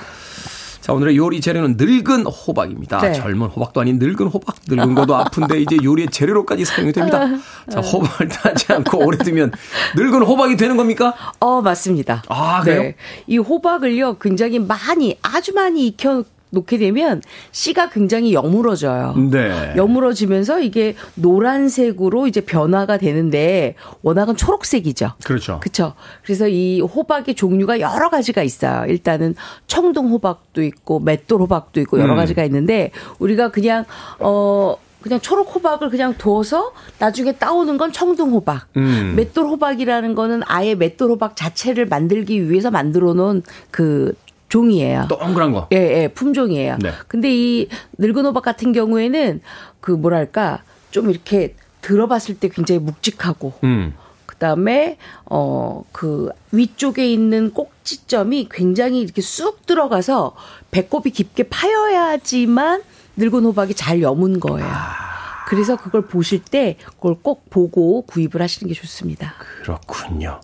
자 0.80 0.94
오늘의 0.94 1.18
요리 1.18 1.42
재료는 1.42 1.76
늙은 1.78 2.28
호박입니다. 2.28 3.02
네. 3.02 3.12
젊은 3.12 3.48
호박도 3.48 3.82
아닌 3.82 4.00
늙은 4.00 4.28
호박. 4.28 4.56
늙은 4.70 4.96
것도 4.96 5.18
아픈데 5.18 5.60
이제 5.60 5.76
요리의 5.84 6.08
재료로까지 6.10 6.64
사용이 6.64 6.94
됩니다. 6.94 7.28
자 7.70 7.82
호박을 7.82 8.30
따지 8.30 8.72
않고 8.72 9.06
오래 9.06 9.18
두면 9.18 9.52
늙은 9.98 10.22
호박이 10.22 10.56
되는 10.56 10.78
겁니까? 10.78 11.14
어 11.42 11.62
맞습니다. 11.62 12.24
아 12.30 12.62
그래요? 12.62 12.84
네. 12.84 12.96
이 13.28 13.38
호박을요 13.38 14.20
굉장히 14.20 14.60
많이 14.60 15.18
아주 15.22 15.52
많이 15.54 15.88
익혀 15.88 16.24
놓게 16.54 16.78
되면 16.78 17.22
씨가 17.52 17.90
굉장히 17.90 18.34
여물어져요. 18.34 19.16
네. 19.32 19.74
여물어지면서 19.76 20.62
이게 20.62 20.96
노란색으로 21.16 22.28
이제 22.28 22.42
변화가 22.42 22.98
되는데 22.98 23.76
워낙은 24.04 24.38
초록색이죠. 24.38 25.14
그렇죠. 25.24 25.60
그렇죠. 25.60 25.94
그래서 26.24 26.48
이 26.48 26.80
호박의 26.80 27.36
종류가 27.36 27.80
여러 27.80 28.10
가지가 28.10 28.44
있어요. 28.44 28.86
일단은 28.88 29.36
청동 29.68 30.10
호박도 30.12 30.62
있고 30.64 31.00
맷돌 31.00 31.42
호박도 31.42 31.82
있고 31.82 32.00
여러 32.00 32.14
음. 32.14 32.18
가지가 32.18 32.44
있는데 32.46 32.92
우리가 33.20 33.50
그냥 33.50 33.86
어 34.20 34.76
그냥 35.02 35.20
초록 35.20 35.54
호박을 35.54 35.90
그냥 35.90 36.14
두어서 36.18 36.72
나중에 36.98 37.34
따오는 37.34 37.78
건 37.78 37.92
청동 37.92 38.32
호박. 38.32 38.68
음. 38.78 39.14
맷돌 39.18 39.46
호박이라는 39.48 40.16
거는 40.16 40.42
아예 40.46 40.76
맷돌 40.76 41.12
호박 41.12 41.36
자체를 41.36 41.88
만들기 41.88 42.50
위해서 42.50 42.72
만들어 42.72 43.14
놓은 43.14 43.44
그 43.70 44.14
종이에요. 44.54 45.08
동그란 45.10 45.52
거. 45.52 45.68
예, 45.72 45.78
예, 45.78 46.08
품종이에요. 46.08 46.78
네. 46.80 46.92
근데 47.08 47.34
이 47.34 47.68
늙은 47.98 48.24
호박 48.26 48.44
같은 48.44 48.72
경우에는 48.72 49.42
그 49.80 49.92
뭐랄까 49.92 50.62
좀 50.92 51.10
이렇게 51.10 51.56
들어봤을 51.82 52.38
때 52.40 52.50
굉장히 52.50 52.80
묵직하고 52.80 53.54
음. 53.64 53.94
그다음에 54.28 54.98
어 55.26 55.84
그 55.92 56.30
위쪽에 56.52 57.12
있는 57.12 57.52
꼭지점이 57.54 58.50
굉장히 58.52 59.00
이렇게 59.02 59.22
쑥 59.22 59.66
들어가서 59.66 60.36
배꼽이 60.72 61.12
깊게 61.12 61.44
파여야지만 61.50 62.84
늙은 63.16 63.44
호박이 63.46 63.74
잘 63.74 64.02
여문 64.02 64.40
거예요. 64.40 64.68
아. 64.70 65.13
그래서 65.48 65.76
그걸 65.76 66.02
보실 66.04 66.44
때 66.44 66.78
그걸 66.86 67.16
꼭 67.22 67.50
보고 67.50 68.04
구입을 68.04 68.42
하시는 68.42 68.72
게 68.72 68.80
좋습니다. 68.80 69.34
그렇군요. 69.64 70.40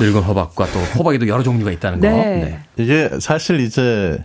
늙은 0.00 0.22
호박과 0.22 0.66
또 0.72 0.78
호박에도 0.98 1.28
여러 1.28 1.42
종류가 1.42 1.70
있다는 1.72 2.00
거. 2.00 2.08
네. 2.08 2.24
네. 2.76 2.82
이게 2.82 3.10
사실 3.20 3.60
이제 3.60 4.24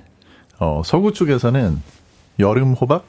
어, 0.59 0.81
서구 0.85 1.13
쪽에서는 1.13 1.81
여름 2.39 2.73
호박, 2.73 3.05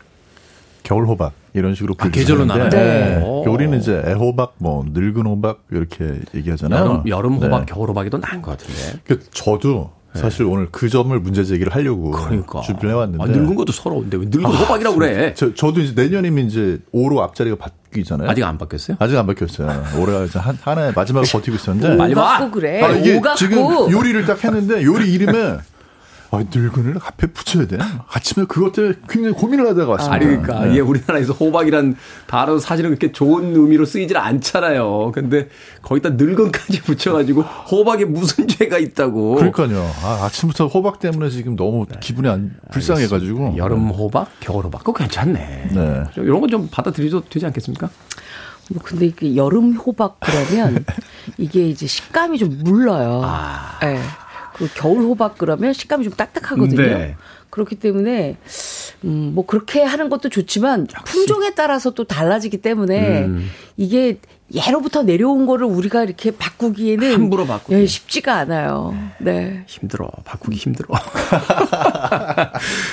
겨울 0.82 1.06
호박 1.06 1.32
이런 1.54 1.74
식으로 1.74 1.94
아, 1.98 2.08
계절로 2.10 2.44
나눠요. 2.44 2.68
네. 2.68 3.22
우리는 3.46 3.78
이제 3.78 4.02
애호박, 4.06 4.54
뭐 4.58 4.84
늙은 4.88 5.26
호박 5.26 5.64
이렇게 5.70 6.20
얘기하잖아요. 6.34 6.80
여름, 6.80 7.08
여름 7.08 7.34
호박, 7.34 7.60
네. 7.60 7.66
겨울 7.66 7.90
호박이 7.90 8.10
더 8.10 8.18
나은 8.18 8.42
것 8.42 8.52
같은데. 8.52 9.00
그 9.04 9.20
저도 9.30 9.90
네. 9.92 9.95
사실 10.16 10.44
오늘 10.44 10.68
그 10.70 10.88
점을 10.88 11.18
문제 11.18 11.44
제기를 11.44 11.74
하려고 11.74 12.10
그러니까. 12.10 12.60
준비를 12.62 12.90
해왔는데. 12.90 13.22
아, 13.22 13.26
늙은 13.26 13.54
것도 13.54 13.72
서러운데 13.72 14.16
왜 14.16 14.24
늙은 14.26 14.46
아, 14.46 14.48
호박이라고 14.48 14.96
그래? 14.96 15.34
저, 15.36 15.54
저도 15.54 15.80
이제 15.80 15.92
내년이면 15.94 16.46
이제 16.46 16.78
5로 16.94 17.18
앞자리가 17.20 17.56
바뀌잖아요. 17.56 18.28
아직 18.28 18.44
안 18.44 18.58
바뀌었어요? 18.58 18.96
아직 19.00 19.16
안 19.16 19.26
바뀌었어요. 19.26 19.84
올해가 20.00 20.24
이제 20.24 20.38
한, 20.38 20.58
하나의 20.60 20.92
마지막을 20.94 21.28
버티고 21.32 21.56
있었는데. 21.56 21.96
빨리 21.96 22.14
와! 22.14 22.50
그래. 22.50 22.82
아, 22.82 22.90
이게 22.92 23.20
지금 23.36 23.58
요리를 23.90 24.24
딱 24.26 24.42
했는데 24.42 24.82
요리 24.84 25.12
이름에 25.12 25.58
아, 26.30 26.38
늙은을 26.52 26.96
앞에 27.04 27.28
붙여야 27.28 27.66
돼. 27.66 27.78
아침에 28.10 28.46
그것 28.46 28.72
때문에 28.72 28.94
굉장히 29.08 29.34
고민을 29.34 29.68
하다가 29.68 29.92
왔습니다. 29.92 30.14
아니, 30.16 30.24
그러니까. 30.26 30.64
네. 30.64 30.72
이게 30.72 30.80
우리나라에서 30.80 31.32
호박이란 31.32 31.96
단어 32.26 32.58
사실은 32.58 32.90
그렇게 32.90 33.12
좋은 33.12 33.54
의미로 33.54 33.84
쓰이질 33.84 34.16
않잖아요. 34.16 35.12
근데 35.14 35.48
거기다 35.82 36.10
늙은까지 36.10 36.82
붙여가지고 36.82 37.42
호박에 37.42 38.04
무슨 38.06 38.48
죄가 38.48 38.78
있다고. 38.78 39.36
그러니까요. 39.36 39.88
아, 40.02 40.24
아침부터 40.24 40.66
호박 40.66 40.98
때문에 40.98 41.30
지금 41.30 41.54
너무 41.54 41.86
네. 41.88 41.96
기분이 42.00 42.28
안, 42.28 42.56
불쌍해가지고. 42.72 43.54
여름 43.56 43.88
호박, 43.90 44.28
겨울 44.40 44.64
호박. 44.64 44.78
그거 44.80 44.92
괜찮네. 44.94 45.68
네. 45.72 46.04
이런 46.16 46.40
건 46.40 46.46
좀 46.46 46.68
받아들여도 46.70 47.24
되지 47.28 47.44
않겠습니까? 47.46 47.90
뭐 48.70 48.80
근데 48.84 49.06
이게 49.06 49.34
여름 49.36 49.72
호박 49.74 50.18
그러면 50.20 50.84
이게 51.38 51.68
이제 51.68 51.86
식감이 51.86 52.38
좀 52.38 52.56
물러요. 52.62 53.20
아. 53.24 53.78
네. 53.80 54.00
그 54.56 54.68
겨울 54.74 55.02
호박 55.02 55.36
그러면 55.36 55.74
식감이 55.74 56.04
좀 56.04 56.12
딱딱하거든요. 56.14 56.80
네. 56.80 57.14
그렇기 57.50 57.76
때문에 57.76 58.36
음, 59.04 59.32
뭐 59.34 59.44
그렇게 59.46 59.82
하는 59.82 60.08
것도 60.08 60.30
좋지만. 60.30 60.86
품종에 61.04 61.54
따라서 61.54 61.90
또 61.90 62.04
달라지기 62.04 62.58
때문에 62.58 63.24
음. 63.24 63.50
이게 63.76 64.18
예로부터 64.54 65.02
내려온 65.02 65.46
거를 65.46 65.66
우리가 65.66 66.04
이렇게 66.04 66.30
바꾸기에는 66.30 67.14
함부로 67.14 67.46
바꾸기 67.46 67.80
예, 67.80 67.86
쉽지가 67.86 68.34
않아요. 68.36 68.96
네. 69.18 69.64
힘들어. 69.66 70.08
바꾸기 70.24 70.56
힘들어. 70.56 70.94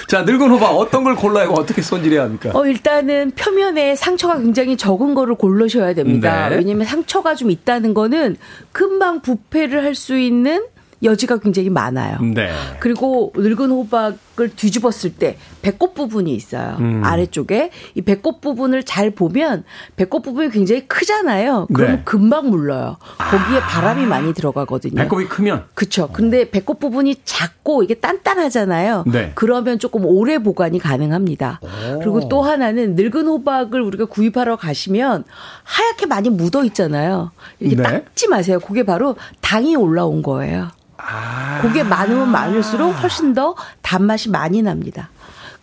자, 0.08 0.24
늙은 0.24 0.50
호박 0.50 0.72
어떤 0.76 1.04
걸 1.04 1.16
골라야 1.16 1.46
하고 1.46 1.60
어떻게 1.60 1.82
손질해야 1.82 2.24
합니까? 2.24 2.52
어, 2.54 2.66
일단은 2.66 3.32
표면에 3.32 3.96
상처가 3.96 4.40
굉장히 4.40 4.78
적은 4.78 5.14
거를 5.14 5.36
고르셔야 5.36 5.94
됩니다. 5.94 6.50
네. 6.50 6.58
왜냐면 6.58 6.88
상처가 6.88 7.36
좀 7.36 7.52
있다는 7.52 7.94
거는 7.94 8.38
금방 8.72 9.22
부패를 9.22 9.84
할 9.84 9.94
수 9.94 10.18
있는 10.18 10.66
여지가 11.04 11.40
굉장히 11.40 11.70
많아요. 11.70 12.20
네. 12.22 12.52
그리고 12.80 13.34
늙은 13.36 13.70
호박을 13.70 14.56
뒤집었을 14.56 15.16
때 15.16 15.38
배꼽 15.62 15.94
부분이 15.94 16.34
있어요. 16.34 16.78
음. 16.80 17.02
아래쪽에 17.04 17.72
이 17.96 18.02
배꼽 18.02 18.42
부분을 18.42 18.84
잘 18.84 19.12
보면 19.12 19.64
배꼽 19.96 20.22
부분이 20.22 20.50
굉장히 20.50 20.88
크잖아요. 20.88 21.68
그럼 21.74 21.92
네. 21.92 22.02
금방 22.06 22.50
물러요. 22.50 22.98
거기에 23.18 23.60
아. 23.60 23.68
바람이 23.68 24.06
많이 24.06 24.34
들어가거든요. 24.34 24.96
배꼽이 24.96 25.26
크면. 25.26 25.66
그렇죠. 25.74 26.10
근데 26.12 26.50
배꼽 26.50 26.80
부분이 26.80 27.16
작고 27.26 27.84
이게 27.84 27.96
단단하잖아요. 27.96 29.06
네. 29.08 29.32
그러면 29.36 29.80
조금 29.80 30.06
오래 30.06 30.40
보관이 30.40 30.80
가능합니다. 30.80 31.60
오. 31.62 32.00
그리고 32.00 32.28
또 32.30 32.42
하나는 32.42 32.96
늙은 32.96 33.28
호박을 33.28 33.82
우리가 33.82 34.06
구입하러 34.06 34.56
가시면 34.56 35.26
하얗게 35.64 36.06
많이 36.06 36.30
묻어 36.30 36.64
있잖아요. 36.66 37.32
이렇게 37.60 37.76
네. 37.76 37.84
닦지 37.84 38.28
마세요. 38.30 38.60
그게 38.60 38.84
바로 38.84 39.16
당이 39.42 39.76
올라온 39.76 40.22
거예요. 40.22 40.70
아. 41.06 41.60
그게 41.62 41.84
많으면 41.84 42.30
많을수록 42.32 42.92
훨씬 43.02 43.34
더 43.34 43.56
단맛이 43.82 44.30
많이 44.30 44.62
납니다. 44.62 45.10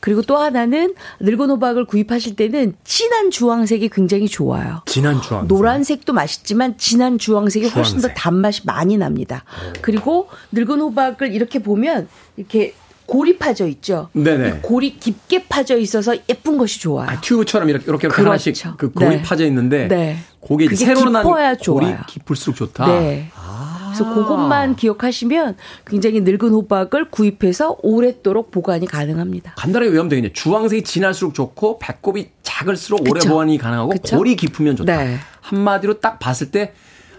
그리고 0.01 0.23
또 0.23 0.39
하나는 0.39 0.95
늙은 1.21 1.51
호박을 1.51 1.85
구입하실 1.85 2.35
때는 2.35 2.75
진한 2.85 3.31
주황색이 3.31 3.91
굉장히 3.91 4.29
좋아요. 4.29 4.81
진한 4.87 5.21
주황색. 5.21 5.49
노란색도 5.49 6.13
맛있지만 6.15 6.79
진한 6.79 7.19
주황색이 7.19 7.69
주황색. 7.69 7.77
훨씬 7.77 8.01
더 8.01 8.09
단맛이 8.15 8.63
많이 8.65 8.97
납니다. 8.97 9.45
오. 9.47 9.73
그리고 9.83 10.29
늙은 10.53 10.81
호박을 10.81 11.35
이렇게 11.35 11.59
보면 11.59 12.09
이렇게 12.39 12.75
골이 13.05 13.37
파져 13.37 13.67
있죠. 13.67 14.09
네네. 14.13 14.61
골이 14.63 14.97
깊게 14.99 15.49
파져 15.49 15.77
있어서 15.77 16.15
예쁜 16.29 16.57
것이 16.57 16.81
좋아요. 16.81 17.11
아, 17.11 17.21
튜브처럼 17.21 17.69
이렇게 17.69 17.85
이렇게 17.87 18.09
그렇죠. 18.09 18.31
하나씩 18.31 18.77
그 18.79 18.93
골이 18.93 19.17
네. 19.17 19.23
파져 19.23 19.45
있는데 19.47 19.89
네. 19.89 20.19
고기 20.39 20.75
새로 20.77 21.11
난 21.11 21.25
골이 21.25 21.59
좋아요. 21.61 21.99
깊을수록 22.07 22.57
좋다. 22.57 22.87
네. 22.87 23.31
아. 23.35 23.80
그래서 23.93 24.15
그것만 24.15 24.77
기억하시면 24.77 25.57
굉장히 25.87 26.21
늙은 26.21 26.51
호박을 26.51 27.11
구입해서 27.11 27.77
오랫도록 27.83 28.51
보관이 28.51 28.87
가능합니다. 28.87 29.55
간단하게 29.57 29.91
외우면 29.93 30.09
되겠네요. 30.09 30.33
주황색이 30.33 30.85
진할수록 30.85 31.35
좋고 31.35 31.79
배꼽이 31.79 32.29
작을수록 32.43 33.05
그쵸. 33.05 33.11
오래 33.11 33.21
보관이 33.21 33.59
가능하고 33.59 33.91
그쵸? 33.91 34.17
골이 34.17 34.37
깊으면 34.37 34.77
좋다. 34.77 35.05
네. 35.05 35.19
한마디로 35.41 36.01
딱 36.01 36.19
봤을 36.19 36.51
때 36.51 36.73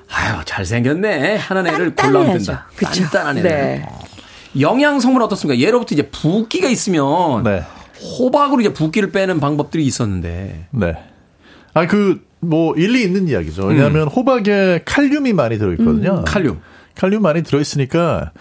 아유 0.10 0.42
잘생겼네 0.46 1.38
하는 1.38 1.68
애를 1.68 1.96
골라오면 1.96 2.38
된다. 2.38 2.68
그쵸? 2.76 3.04
단단한 3.04 3.38
애를. 3.38 3.50
네. 3.50 3.90
영양 4.60 5.00
성분 5.00 5.22
어떻습니까? 5.22 5.60
예로부터 5.60 5.96
이제 5.96 6.10
붓기가 6.10 6.68
있으면 6.68 7.44
네. 7.44 7.64
호박으로 8.20 8.62
이제 8.62 8.74
붓기를 8.74 9.12
빼는 9.12 9.40
방법들이 9.40 9.86
있었는데. 9.86 10.68
네. 10.72 10.94
아, 11.74 11.88
그, 11.88 12.22
뭐, 12.42 12.76
일리 12.76 13.04
있는 13.04 13.28
이야기죠. 13.28 13.68
왜냐하면 13.68 14.04
음. 14.04 14.08
호박에 14.08 14.82
칼륨이 14.86 15.34
많이 15.34 15.58
들어있거든요. 15.58 16.18
음, 16.20 16.24
칼륨. 16.26 16.60
칼륨 16.96 17.22
많이 17.22 17.44
들어있으니까, 17.44 18.32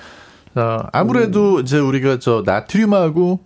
어, 0.57 0.79
아무래도 0.93 1.57
오. 1.57 1.61
이제 1.61 1.79
우리가 1.79 2.19
저 2.19 2.43
나트륨하고 2.45 3.41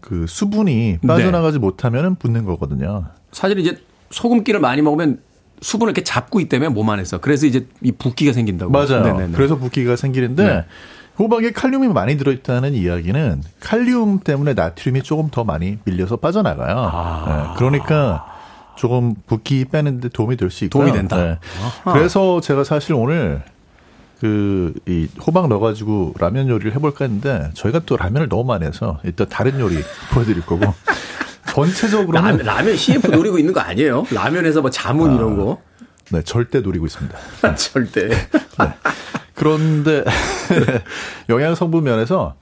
그 0.00 0.26
수분이 0.28 0.98
빠져나가지 1.06 1.58
네. 1.58 1.60
못하면 1.60 2.14
붓는 2.14 2.44
거거든요. 2.44 3.06
사실 3.32 3.58
이제 3.58 3.78
소금기를 4.10 4.60
많이 4.60 4.80
먹으면 4.80 5.20
수분을 5.60 5.90
이렇게 5.90 6.04
잡고 6.04 6.38
있다면 6.40 6.72
몸 6.72 6.88
안에서. 6.88 7.18
그래서 7.18 7.46
이제 7.46 7.66
이 7.82 7.90
붓기가 7.90 8.32
생긴다고. 8.32 8.70
맞아요. 8.70 9.02
네네네. 9.02 9.32
그래서 9.34 9.56
붓기가 9.58 9.96
생기는데, 9.96 10.44
네. 10.46 10.64
호박에 11.18 11.50
칼륨이 11.50 11.88
많이 11.88 12.16
들어있다는 12.16 12.74
이야기는 12.74 13.42
칼륨 13.58 14.20
때문에 14.20 14.54
나트륨이 14.54 15.02
조금 15.02 15.30
더 15.30 15.42
많이 15.42 15.78
밀려서 15.84 16.16
빠져나가요. 16.16 16.76
아. 16.78 17.24
네, 17.26 17.58
그러니까 17.58 18.37
조금 18.78 19.14
붓기 19.26 19.66
빼는데 19.66 20.08
도움이 20.10 20.36
될 20.36 20.50
수 20.50 20.64
있고 20.64 20.78
도움이 20.78 20.92
된다. 20.92 21.16
네. 21.16 21.38
그래서 21.92 22.40
제가 22.40 22.64
사실 22.64 22.94
오늘 22.94 23.42
그, 24.20 24.72
이, 24.86 25.08
호박 25.24 25.48
넣어가지고 25.48 26.14
라면 26.18 26.48
요리를 26.48 26.74
해볼까 26.74 27.04
했는데, 27.04 27.50
저희가 27.54 27.80
또 27.86 27.96
라면을 27.96 28.28
너무 28.28 28.42
많이 28.44 28.64
해서, 28.66 28.98
일단 29.04 29.28
다른 29.28 29.60
요리 29.60 29.76
보여드릴 30.12 30.44
거고, 30.44 30.74
전체적으로 31.54 32.18
라면, 32.20 32.38
라면 32.44 32.76
CF 32.76 33.12
노리고 33.12 33.38
있는 33.38 33.52
거 33.52 33.60
아니에요? 33.60 34.06
라면에서 34.10 34.60
뭐 34.60 34.70
자문 34.70 35.12
아, 35.12 35.14
이런 35.14 35.36
거? 35.36 35.58
네, 36.10 36.22
절대 36.22 36.60
노리고 36.60 36.86
있습니다. 36.86 37.16
절대. 37.54 38.08
네. 38.08 38.74
그런데 39.34 40.02
영양 41.28 41.54
성분 41.54 41.84
면에서 41.84 42.34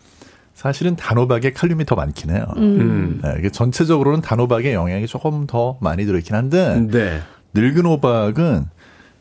사실은 0.57 0.96
단호박에 0.96 1.52
칼륨이 1.52 1.84
더 1.84 1.94
많긴 1.94 2.30
해요. 2.30 2.46
음. 2.57 3.20
네, 3.22 3.50
전체적으로는 3.50 4.22
단호박에 4.22 4.72
영양이 4.72 5.07
조금 5.07 5.46
더 5.46 5.76
많이 5.82 6.07
들어있긴 6.07 6.34
한데 6.34 6.80
네. 6.90 7.20
늙은 7.52 7.84
호박은 7.84 8.64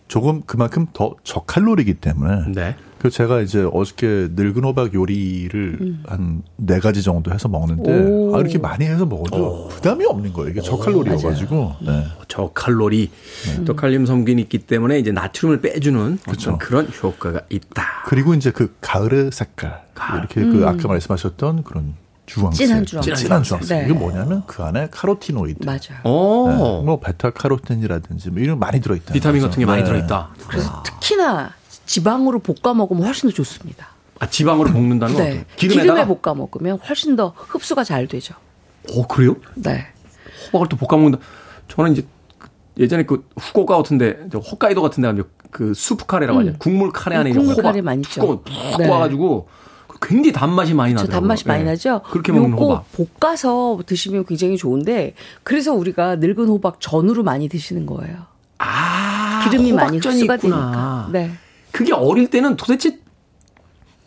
조금 0.08 0.44
그만큼 0.46 0.88
더 0.94 1.14
저칼로리이기 1.24 1.96
때문에 1.96 2.54
네. 2.54 2.78
그 3.06 3.12
제가 3.12 3.42
이제 3.42 3.64
어저께 3.72 4.30
늙은 4.32 4.64
호박 4.64 4.96
요리를 4.96 5.78
음. 5.80 6.04
한네 6.08 6.80
가지 6.80 7.04
정도 7.04 7.32
해서 7.32 7.48
먹는데 7.48 7.92
아 8.34 8.40
이렇게 8.40 8.58
많이 8.58 8.86
해서 8.86 9.06
먹어도 9.06 9.38
오. 9.38 9.68
부담이 9.68 10.04
없는 10.06 10.34
거예요. 10.34 10.50
이게 10.50 10.62
저칼로리여 10.62 11.18
가지고 11.18 11.76
네. 11.86 12.04
저칼로리 12.28 13.12
네. 13.46 13.66
또 13.66 13.76
칼륨 13.76 14.08
성분이 14.08 14.42
있기 14.42 14.58
때문에 14.58 14.98
이제 14.98 15.12
나트륨을 15.12 15.62
빼주는 15.62 16.18
그렇죠. 16.24 16.58
그런 16.58 16.88
효과가 17.04 17.42
있다. 17.50 17.84
그리고 18.08 18.34
이제 18.34 18.50
그 18.50 18.76
가을의 18.82 19.30
색깔 19.32 19.84
가을. 19.94 20.22
이렇게 20.22 20.42
그 20.42 20.48
음. 20.48 20.60
그 20.62 20.68
아까 20.68 20.88
말씀하셨던 20.88 21.64
그런 21.64 21.94
주황색, 22.26 22.66
진한 22.66 22.86
주황색, 22.88 23.16
진한 23.18 23.44
주황색. 23.44 23.78
네. 23.78 23.86
이게 23.86 23.94
뭐냐면 23.94 24.42
그 24.48 24.64
안에 24.64 24.88
카로티노이드, 24.90 25.64
맞아요. 25.64 25.78
네. 26.04 26.84
뭐 26.84 27.00
베타 27.00 27.30
카로틴이라든지 27.30 28.32
뭐 28.32 28.42
이런 28.42 28.58
많이 28.58 28.82
들어 28.82 28.96
있다. 28.96 29.14
비타민 29.14 29.44
같은 29.44 29.60
게 29.60 29.66
많이 29.68 29.84
네. 29.84 29.88
들어 29.88 30.00
있다. 30.00 30.30
그래서 30.48 30.72
아. 30.72 30.82
특히나 30.82 31.52
지방으로 31.86 32.40
볶아 32.40 32.74
먹으면 32.74 33.04
훨씬 33.04 33.30
더 33.30 33.36
좋습니다. 33.36 33.88
아, 34.20 34.30
지방으로 34.30 34.72
볶는다는 34.72 35.16
네. 35.16 35.38
거? 35.40 35.46
기름에 35.58 36.06
볶아 36.06 36.34
먹으면 36.36 36.80
훨씬 36.80 37.16
더 37.16 37.34
흡수가 37.36 37.84
잘 37.84 38.08
되죠. 38.08 38.36
어, 38.94 39.08
그래요? 39.08 39.36
네. 39.56 39.86
호박을 40.48 40.70
또 40.70 40.78
볶아 40.78 40.98
먹는다. 40.98 41.20
저는 41.68 41.94
이제 41.94 42.06
그 42.38 42.50
예전에 42.78 43.04
그 43.04 43.28
후쿠오카 43.38 43.78
같은데 43.78 44.18
홋카이도 44.34 44.82
같은데 44.82 45.24
그 45.52 45.74
수프 45.74 46.06
카레라고 46.06 46.40
하죠. 46.40 46.50
음. 46.52 46.56
국물 46.60 46.92
카레 46.92 47.16
안에 47.16 47.32
국물 47.32 47.56
호박 47.56 47.80
많이 47.82 48.02
뚜껑 48.04 48.44
푹 48.44 48.78
네. 48.78 48.88
와가지고 48.88 49.48
굉장히 50.02 50.34
단맛이 50.34 50.74
많이 50.74 50.94
나죠. 50.94 51.08
단맛이 51.08 51.48
많이 51.48 51.64
네. 51.64 51.72
나죠. 51.72 52.02
그렇게 52.12 52.32
먹는 52.32 52.58
호박. 52.58 52.86
볶아서 53.20 53.80
드시면 53.86 54.26
굉장히 54.26 54.58
좋은데 54.58 55.14
그래서 55.44 55.74
우리가 55.74 56.18
늙은 56.18 56.48
호박 56.48 56.80
전으로 56.80 57.24
많이 57.24 57.48
드시는 57.50 57.86
거예요. 57.86 58.18
아, 58.58 59.42
기름이 59.46 59.72
많이 59.74 59.98
흡수가 59.98 60.38
되니까. 60.38 61.10
네. 61.12 61.32
그게 61.76 61.92
어릴 61.94 62.30
때는 62.30 62.56
도대체 62.56 63.00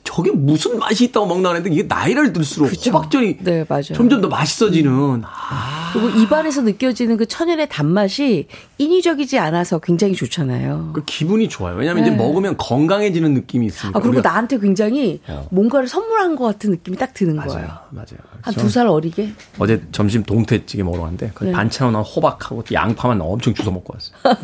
저게 0.04 0.30
무슨 0.30 0.78
맛이 0.78 1.04
있다고 1.04 1.26
먹나 1.26 1.50
그랬는데 1.50 1.74
이게 1.76 1.82
나이를 1.86 2.32
들수록 2.32 2.70
그쵸. 2.70 2.90
호박전이 2.90 3.36
네, 3.40 3.66
맞아요. 3.68 3.82
점점 3.94 4.22
더 4.22 4.28
맛있어지는. 4.28 5.22
아. 5.24 5.90
그리고 5.92 6.08
입안에서 6.08 6.62
느껴지는 6.62 7.18
그 7.18 7.26
천연의 7.26 7.68
단맛이 7.68 8.46
인위적이지 8.78 9.38
않아서 9.38 9.78
굉장히 9.80 10.14
좋잖아요. 10.14 10.92
그 10.94 11.04
기분이 11.04 11.50
좋아요. 11.50 11.76
왜냐하면 11.76 12.04
네. 12.04 12.08
이제 12.08 12.16
먹으면 12.16 12.56
건강해지는 12.56 13.34
느낌이 13.34 13.66
있으니까. 13.66 13.98
아, 13.98 14.02
그리고 14.02 14.22
나한테 14.22 14.58
굉장히 14.58 15.20
어. 15.28 15.46
뭔가를 15.50 15.86
선물한 15.86 16.36
것 16.36 16.44
같은 16.46 16.70
느낌이 16.70 16.96
딱 16.96 17.12
드는 17.12 17.36
맞아요. 17.36 17.48
거예요. 17.50 17.68
맞아요. 17.90 18.18
한 18.40 18.54
두 18.54 18.70
살 18.70 18.86
어리게. 18.86 19.32
어제 19.58 19.82
점심 19.92 20.22
동태찌개 20.22 20.82
먹으러 20.84 21.02
갔는데 21.02 21.32
네. 21.38 21.52
반찬으로 21.52 21.92
나온 21.92 22.04
호박하고 22.04 22.64
양파만 22.72 23.20
엄청 23.20 23.52
주워 23.52 23.72
먹고 23.72 23.94
왔어요. 23.94 24.38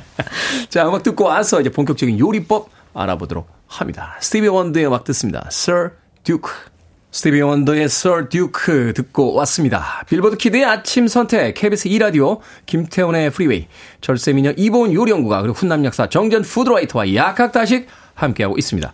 자, 0.68 0.88
음악 0.88 1.02
듣고 1.02 1.24
와서 1.24 1.60
이제 1.60 1.70
본격적인 1.70 2.18
요리법 2.18 2.68
알아보도록 2.94 3.48
합니다. 3.66 4.16
스티비 4.20 4.46
원더의 4.48 4.86
음악 4.86 5.04
듣습니다. 5.04 5.44
Sir 5.48 5.90
Duke. 6.24 6.50
스티비 7.10 7.40
원더의 7.40 7.84
Sir 7.84 8.28
Duke 8.28 8.92
듣고 8.92 9.34
왔습니다. 9.34 10.02
빌보드 10.08 10.36
kid의 10.36 10.64
아침 10.64 11.06
선택, 11.06 11.54
KBS 11.54 11.88
2라디오, 11.88 12.40
김태훈의 12.66 13.30
프리웨이, 13.30 13.68
절세미녀 14.00 14.52
이보은 14.56 14.92
요리연구가, 14.92 15.40
그리고 15.42 15.54
훈남 15.56 15.84
약사 15.84 16.08
정재훈 16.08 16.42
food 16.42 16.66
writer와 16.66 17.14
약학다식 17.14 17.86
함께하고 18.14 18.56
있습니다. 18.58 18.92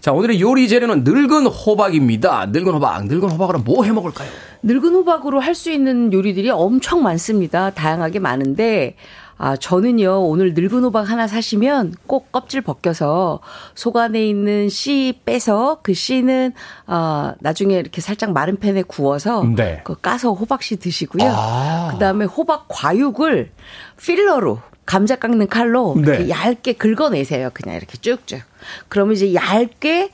자, 0.00 0.12
오늘의 0.12 0.40
요리 0.40 0.66
재료는 0.68 1.04
늙은 1.04 1.46
호박입니다. 1.46 2.46
늙은 2.52 2.72
호박, 2.74 3.04
늙은 3.06 3.30
호박으로 3.30 3.58
뭐 3.60 3.84
해 3.84 3.92
먹을까요? 3.92 4.28
늙은 4.62 4.94
호박으로 4.94 5.40
할 5.40 5.54
수 5.54 5.70
있는 5.70 6.10
요리들이 6.12 6.48
엄청 6.50 7.02
많습니다. 7.02 7.70
다양하게 7.70 8.18
많은데, 8.18 8.96
아, 9.38 9.56
저는요, 9.56 10.22
오늘 10.22 10.54
늙은 10.54 10.84
호박 10.84 11.10
하나 11.10 11.26
사시면 11.26 11.94
꼭 12.06 12.30
껍질 12.32 12.60
벗겨서 12.60 13.40
속 13.74 13.96
안에 13.96 14.26
있는 14.26 14.68
씨 14.68 15.20
빼서 15.24 15.80
그 15.82 15.94
씨는, 15.94 16.52
아, 16.86 17.34
나중에 17.40 17.74
이렇게 17.76 18.00
살짝 18.00 18.32
마른 18.32 18.56
팬에 18.56 18.82
구워서 18.82 19.44
네. 19.56 19.80
그 19.84 20.00
까서 20.00 20.32
호박씨 20.32 20.76
드시고요. 20.76 21.30
아. 21.34 21.88
그 21.92 21.98
다음에 21.98 22.24
호박 22.24 22.66
과육을 22.68 23.50
필러로 24.00 24.60
감자 24.86 25.16
깎는 25.16 25.48
칼로 25.48 25.96
네. 25.96 26.28
얇게 26.28 26.74
긁어내세요. 26.74 27.50
그냥 27.54 27.76
이렇게 27.76 27.98
쭉쭉. 27.98 28.40
그러면 28.88 29.14
이제 29.14 29.34
얇게 29.34 30.10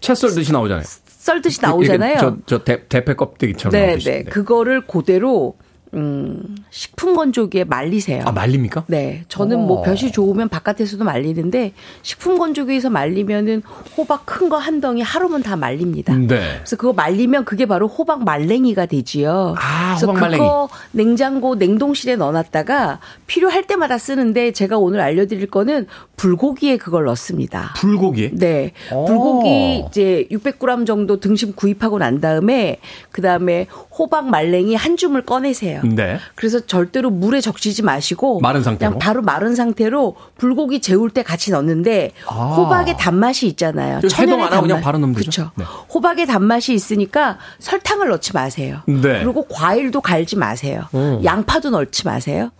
채 0.00 0.14
썰듯이 0.14 0.52
나오잖아요. 0.52 0.84
썰듯이 1.06 1.60
나오잖아요. 1.60 2.18
저, 2.18 2.36
저 2.46 2.64
대, 2.64 2.86
대패 2.88 3.14
껍데기처럼 3.14 3.72
네, 3.72 3.98
네. 3.98 4.22
그거를 4.24 4.86
그대로 4.86 5.56
음, 5.94 6.56
식품 6.70 7.14
건조기에 7.16 7.64
말리세요. 7.64 8.22
아, 8.24 8.30
말립니까? 8.32 8.84
네. 8.86 9.24
저는 9.28 9.56
오. 9.56 9.66
뭐 9.66 9.82
볕이 9.82 10.12
좋으면 10.12 10.48
바깥에서도 10.48 11.02
말리는데 11.04 11.72
식품 12.02 12.38
건조기에서 12.38 12.90
말리면은 12.90 13.62
호박 13.96 14.24
큰 14.26 14.48
거 14.48 14.58
한 14.58 14.80
덩이 14.80 15.00
하루면 15.02 15.42
다 15.42 15.56
말립니다. 15.56 16.14
네. 16.14 16.26
그래서 16.26 16.76
그거 16.76 16.92
말리면 16.92 17.44
그게 17.44 17.66
바로 17.66 17.88
호박 17.88 18.24
말랭이가 18.24 18.86
되지요. 18.86 19.54
아, 19.58 19.94
그래서 19.96 20.06
호박 20.06 20.20
말랭이. 20.20 20.38
그거 20.38 20.68
냉장고 20.92 21.54
냉동실에 21.56 22.16
넣어 22.16 22.30
놨다가 22.32 23.00
필요할 23.26 23.66
때마다 23.66 23.96
쓰는데 23.98 24.52
제가 24.52 24.78
오늘 24.78 25.00
알려 25.00 25.26
드릴 25.26 25.46
거는 25.48 25.86
불고기에 26.16 26.76
그걸 26.76 27.04
넣습니다. 27.06 27.74
불고기에? 27.78 28.30
네. 28.34 28.72
오. 28.92 29.04
불고기 29.06 29.84
이제 29.88 30.26
600g 30.30 30.86
정도 30.86 31.18
등심 31.20 31.54
구입하고 31.54 31.98
난 31.98 32.20
다음에 32.20 32.78
그다음에 33.10 33.66
호박 33.98 34.28
말랭이 34.28 34.74
한 34.74 34.96
줌을 34.96 35.22
꺼내세요. 35.22 35.79
돼요. 35.82 35.94
네. 35.94 36.18
그래서 36.34 36.60
절대로 36.66 37.10
물에 37.10 37.40
적시지 37.40 37.82
마시고 37.82 38.40
마른 38.40 38.62
상태로 38.62 38.90
그냥 38.90 38.98
바로 38.98 39.22
마른 39.22 39.54
상태로 39.54 40.16
불고기 40.36 40.80
재울 40.80 41.10
때 41.10 41.22
같이 41.22 41.50
넣는데 41.50 42.12
아. 42.26 42.54
호박의 42.56 42.96
단맛이 42.98 43.46
있잖아요. 43.48 44.00
천연의 44.00 44.48
단맛. 44.50 44.62
그냥 44.62 44.80
바로 44.80 44.98
넣으면 44.98 45.14
되죠. 45.16 45.30
그렇죠. 45.30 45.50
네. 45.56 45.64
호박의 45.92 46.26
단맛이 46.26 46.74
있으니까 46.74 47.38
설탕을 47.58 48.08
넣지 48.08 48.32
마세요. 48.32 48.82
네. 48.86 49.22
그리고 49.22 49.46
과일도 49.48 50.00
갈지 50.00 50.36
마세요. 50.36 50.84
음. 50.94 51.20
양파도 51.24 51.70
넣지 51.70 52.06
마세요. 52.06 52.50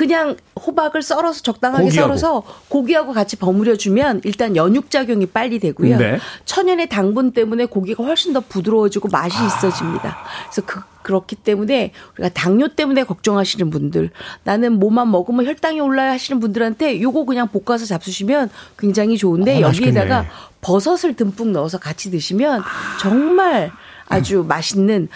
그냥 0.00 0.34
호박을 0.58 1.02
썰어서 1.02 1.42
적당하게 1.42 1.84
고기하고. 1.84 2.16
썰어서 2.16 2.42
고기하고 2.68 3.12
같이 3.12 3.36
버무려 3.36 3.76
주면 3.76 4.22
일단 4.24 4.56
연육 4.56 4.90
작용이 4.90 5.26
빨리 5.26 5.58
되고요. 5.58 5.98
네. 5.98 6.18
천연의 6.46 6.88
당분 6.88 7.32
때문에 7.32 7.66
고기가 7.66 8.02
훨씬 8.02 8.32
더 8.32 8.40
부드러워지고 8.40 9.08
맛이 9.08 9.36
아. 9.36 9.44
있어집니다. 9.44 10.16
그래서 10.44 10.62
그 10.64 10.80
그렇기 11.02 11.36
때문에 11.36 11.92
우리가 12.14 12.30
당뇨 12.30 12.68
때문에 12.68 13.04
걱정하시는 13.04 13.68
분들, 13.68 14.08
나는 14.42 14.78
뭐만 14.78 15.10
먹으면 15.10 15.44
혈당이 15.44 15.80
올라야 15.80 16.12
하시는 16.12 16.40
분들한테 16.40 17.02
요거 17.02 17.26
그냥 17.26 17.48
볶아서 17.48 17.84
잡수시면 17.84 18.48
굉장히 18.78 19.18
좋은데 19.18 19.58
아, 19.58 19.60
여기에다가 19.60 20.24
버섯을 20.62 21.14
듬뿍 21.14 21.50
넣어서 21.50 21.76
같이 21.76 22.10
드시면 22.10 22.62
정말 23.02 23.70
아주 24.08 24.46
맛있는 24.48 25.08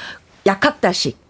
약학다식 0.45 1.24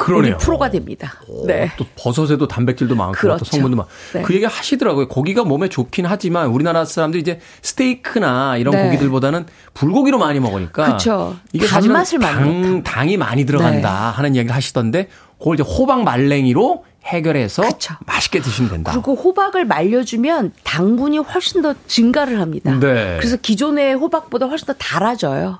그러네요. 0.00 0.38
프로가 0.38 0.70
됩니다. 0.70 1.12
오, 1.28 1.46
네. 1.46 1.70
또 1.76 1.84
버섯에도 1.94 2.48
단백질도 2.48 2.94
많고 2.94 3.12
그렇죠. 3.12 3.44
또 3.44 3.44
성분도 3.44 3.76
많고 3.76 3.92
네. 4.14 4.22
그 4.22 4.34
얘기 4.34 4.44
하시더라고요. 4.46 5.08
고기가 5.08 5.44
몸에 5.44 5.68
좋긴 5.68 6.06
하지만 6.06 6.48
우리나라 6.48 6.84
사람들이 6.84 7.20
이제 7.20 7.38
스테이크나 7.62 8.56
이런 8.56 8.74
네. 8.74 8.84
고기들보다는 8.84 9.46
불고기로 9.74 10.18
많이 10.18 10.40
먹으니까 10.40 10.86
그렇죠. 10.86 11.36
이게 11.52 11.66
단맛을 11.66 12.18
당, 12.18 12.82
당이 12.82 13.18
많이 13.18 13.44
들어간다 13.44 14.10
네. 14.10 14.16
하는 14.16 14.36
얘기를 14.36 14.56
하시던데 14.56 15.08
그걸 15.38 15.54
이제 15.54 15.62
호박 15.62 16.02
말랭이로 16.02 16.84
해결해서 17.04 17.62
그쵸. 17.62 17.94
맛있게 18.06 18.40
드시면 18.40 18.70
된다. 18.70 18.92
그리고 18.92 19.14
호박을 19.14 19.64
말려주면 19.64 20.52
당분이 20.64 21.18
훨씬 21.18 21.62
더 21.62 21.74
증가를 21.86 22.40
합니다. 22.40 22.72
네. 22.78 23.16
그래서 23.18 23.36
기존의 23.36 23.94
호박보다 23.94 24.46
훨씬 24.46 24.66
더 24.66 24.72
달아져요. 24.74 25.58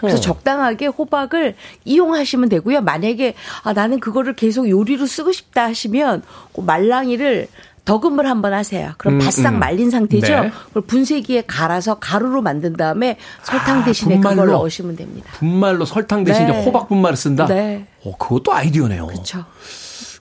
그래서 0.00 0.20
적당하게 0.20 0.86
호박을 0.86 1.54
이용하시면 1.84 2.48
되고요. 2.48 2.80
만약에 2.82 3.34
아, 3.62 3.72
나는 3.72 4.00
그거를 4.00 4.34
계속 4.34 4.68
요리로 4.68 5.06
쓰고 5.06 5.32
싶다 5.32 5.64
하시면 5.64 6.22
그 6.54 6.60
말랑이를 6.60 7.48
더금을 7.84 8.28
한번 8.28 8.52
하세요. 8.52 8.92
그럼 8.98 9.14
음, 9.14 9.18
바싹 9.18 9.54
음. 9.54 9.58
말린 9.58 9.90
상태죠. 9.90 10.42
네. 10.42 10.52
그걸 10.68 10.82
분쇄기에 10.82 11.44
갈아서 11.46 11.98
가루로 11.98 12.42
만든 12.42 12.74
다음에 12.74 13.16
설탕 13.42 13.80
아, 13.80 13.84
대신에 13.84 14.18
아, 14.18 14.20
그걸 14.20 14.46
넣으시면 14.46 14.96
됩니다. 14.96 15.30
분말로 15.34 15.84
설탕 15.84 16.24
대신 16.24 16.46
네. 16.46 16.64
호박 16.64 16.88
분말을 16.88 17.16
쓴다. 17.16 17.46
네. 17.46 17.86
어, 18.04 18.16
그것도 18.16 18.52
아이디어네요. 18.52 19.06
그렇죠. 19.06 19.44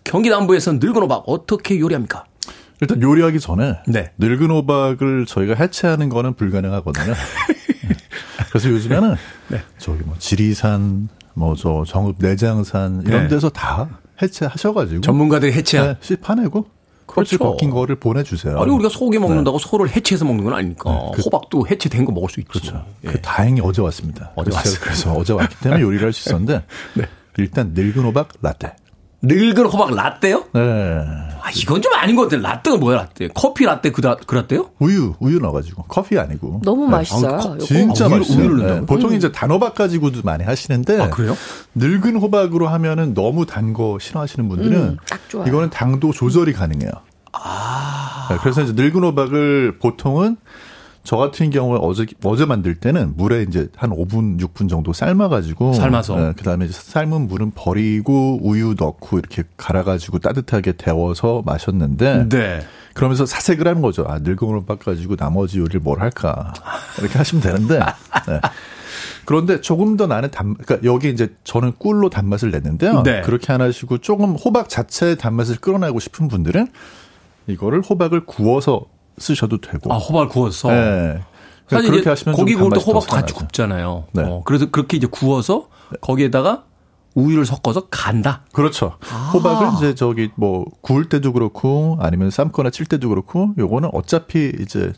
경기 0.04 0.30
남부에서 0.30 0.74
늙은 0.74 0.96
호박 1.04 1.24
어떻게 1.28 1.80
요리합니까? 1.80 2.26
일단 2.82 3.02
요리하기 3.02 3.40
전에 3.40 3.80
네. 3.88 4.12
늙은 4.18 4.50
호박을 4.50 5.26
저희가 5.28 5.56
해체하는 5.56 6.10
거는 6.10 6.34
불가능하거든요. 6.34 7.14
그래서 8.50 8.70
요즘에는 8.70 9.16
네. 9.50 9.62
저기 9.78 10.04
뭐 10.04 10.16
지리산, 10.20 11.10
뭐 11.34 11.56
저 11.56 11.84
정읍 11.88 12.16
내장산 12.20 13.04
이런 13.06 13.24
네. 13.24 13.28
데서 13.30 13.50
다 13.50 13.88
해체하셔가지고 14.22 15.02
전문가들이 15.02 15.54
해체한 15.54 15.88
네, 15.90 15.96
씨 16.02 16.16
파내고 16.16 16.66
그렇죠. 17.06 17.38
벗긴 17.40 17.70
거를 17.72 17.96
보내주세요. 17.96 18.60
아니 18.60 18.72
우리가 18.72 18.90
소고기 18.90 19.18
먹는다고 19.18 19.58
네. 19.58 19.68
소를 19.68 19.90
해체해서 19.90 20.26
먹는 20.26 20.44
건 20.44 20.54
아니니까 20.54 20.92
네, 20.92 21.12
그, 21.16 21.22
호박도 21.24 21.68
해체된 21.68 22.06
거 22.06 22.12
먹을 22.12 22.30
수 22.30 22.40
있죠. 22.42 22.52
그렇죠. 22.52 22.86
예. 23.06 23.08
그 23.08 23.22
다행히 23.22 23.62
어제 23.64 23.82
왔습니다. 23.82 24.32
어제 24.36 24.54
왔어요. 24.54 24.76
그래서 24.82 25.14
어제 25.14 25.34
왔기 25.34 25.56
때문에 25.62 25.82
요리를 25.82 26.06
할 26.06 26.14
수 26.14 26.30
있었는데 26.30 26.64
네. 26.96 27.06
일단 27.38 27.72
늙은 27.74 28.04
호박 28.04 28.30
라떼. 28.42 28.76
늙은 29.22 29.66
호박 29.66 29.94
라떼요? 29.94 30.46
네. 30.54 30.62
아, 31.42 31.50
이건 31.56 31.82
좀 31.82 31.94
아닌 31.94 32.16
것 32.16 32.24
같아요. 32.24 32.42
라떼가 32.42 32.78
뭐야, 32.78 32.98
라떼? 32.98 33.30
커피 33.34 33.66
라떼 33.66 33.92
그, 33.92 34.02
그 34.26 34.36
라떼요? 34.36 34.70
우유, 34.80 35.14
우유 35.20 35.40
넣어가지고. 35.40 35.84
커피 35.88 36.18
아니고. 36.18 36.62
너무 36.64 36.86
네. 36.86 36.92
맛있어요. 36.92 37.36
아, 37.36 37.58
진짜 37.60 38.06
아, 38.06 38.10
맛있어요. 38.10 38.40
우유를 38.46 38.66
네. 38.68 38.86
보통 38.86 39.12
음. 39.12 39.16
이제 39.16 39.32
단호박 39.32 39.76
가지고도 39.76 40.22
많이 40.24 40.44
하시는데. 40.44 41.02
아, 41.02 41.10
그래요? 41.10 41.36
늙은 41.76 42.16
호박으로 42.18 42.68
하면은 42.68 43.14
너무 43.14 43.46
단 43.46 43.74
거 43.74 43.98
싫어하시는 44.00 44.48
분들은. 44.50 44.78
음, 44.78 44.98
딱 45.10 45.20
좋아요. 45.30 45.48
이거는 45.48 45.70
당도 45.70 46.12
조절이 46.12 46.54
가능해요. 46.54 46.92
아. 47.34 48.28
네, 48.32 48.38
그래서 48.42 48.62
이제 48.62 48.74
늙은 48.76 49.04
호박을 49.04 49.80
보통은 49.80 50.38
저 51.04 51.18
같은 51.18 51.50
경우에 51.50 51.80
어제 51.82 52.06
어제 52.24 52.46
만들 52.46 52.76
때는 52.76 53.14
물에 53.16 53.44
이제 53.44 53.68
한 53.76 53.90
5분 53.90 54.40
6분 54.40 54.70
정도 54.70 54.94
삶아가지고 54.94 55.74
삶아서 55.74 56.16
네, 56.16 56.34
그다음에 56.34 56.68
삶은 56.68 57.28
물은 57.28 57.52
버리고 57.56 58.40
우유 58.42 58.76
넣고 58.78 59.18
이렇게 59.18 59.44
갈아가지고 59.58 60.20
따뜻하게 60.20 60.74
데워서 60.74 61.42
마셨는데 61.46 62.30
네. 62.30 62.60
그러면서 62.94 63.26
사색을 63.26 63.68
하는 63.68 63.82
거죠. 63.82 64.06
아 64.08 64.20
늙은을 64.20 64.66
바꿔가지고 64.66 65.16
나머지 65.16 65.60
요리를 65.60 65.80
뭘 65.80 66.02
할까 66.02 66.54
이렇게 67.00 67.18
하시면 67.18 67.42
되는데. 67.42 67.80
네. 68.28 68.42
그런데 69.26 69.62
조금 69.62 69.96
더 69.96 70.08
나는 70.08 70.32
단, 70.32 70.56
그러니까 70.56 70.88
여기 70.90 71.10
이제 71.10 71.36
저는 71.44 71.74
꿀로 71.78 72.10
단맛을 72.10 72.50
냈는데요. 72.50 73.04
네. 73.04 73.22
그렇게 73.22 73.54
안 73.54 73.62
하시고 73.62 74.00
조금 74.00 74.32
호박 74.34 74.70
자체의 74.70 75.18
단맛을 75.18 75.58
끌어내고 75.58 76.00
싶은 76.00 76.28
분들은 76.28 76.68
이거를 77.46 77.82
호박을 77.82 78.26
구워서 78.26 78.86
쓰셔도 79.20 79.60
되고. 79.62 79.94
아, 79.94 79.98
호박을 79.98 80.30
구워서? 80.30 80.70
네. 80.70 81.22
사실 81.68 81.92
그렇게 81.92 82.10
하시면 82.10 82.36
고기 82.36 82.56
구울 82.56 82.72
때 82.72 82.82
호박 82.82 83.08
같이 83.08 83.34
굽잖아요. 83.34 84.06
네. 84.14 84.24
어, 84.24 84.42
그래서 84.44 84.70
그렇게 84.72 84.98
이제 84.98 85.08
구워서 85.08 85.68
거기에다가 86.02 86.64
우유를 87.14 87.46
섞어서 87.46 87.88
간다. 87.90 88.44
그렇죠. 88.54 88.98
아. 89.12 89.32
호박을 89.34 89.78
이제 89.78 89.96
저기 89.96 90.32
뭐 90.36 90.66
구울 90.82 91.10
때도 91.10 91.34
그렇고 91.34 91.98
아니면 92.00 92.32
삶거나 92.32 92.70
찔 92.70 92.86
때도 92.86 93.10
그렇고 93.10 93.54
요거는 93.58 93.90
어차피 93.94 94.52
이제 94.60 94.94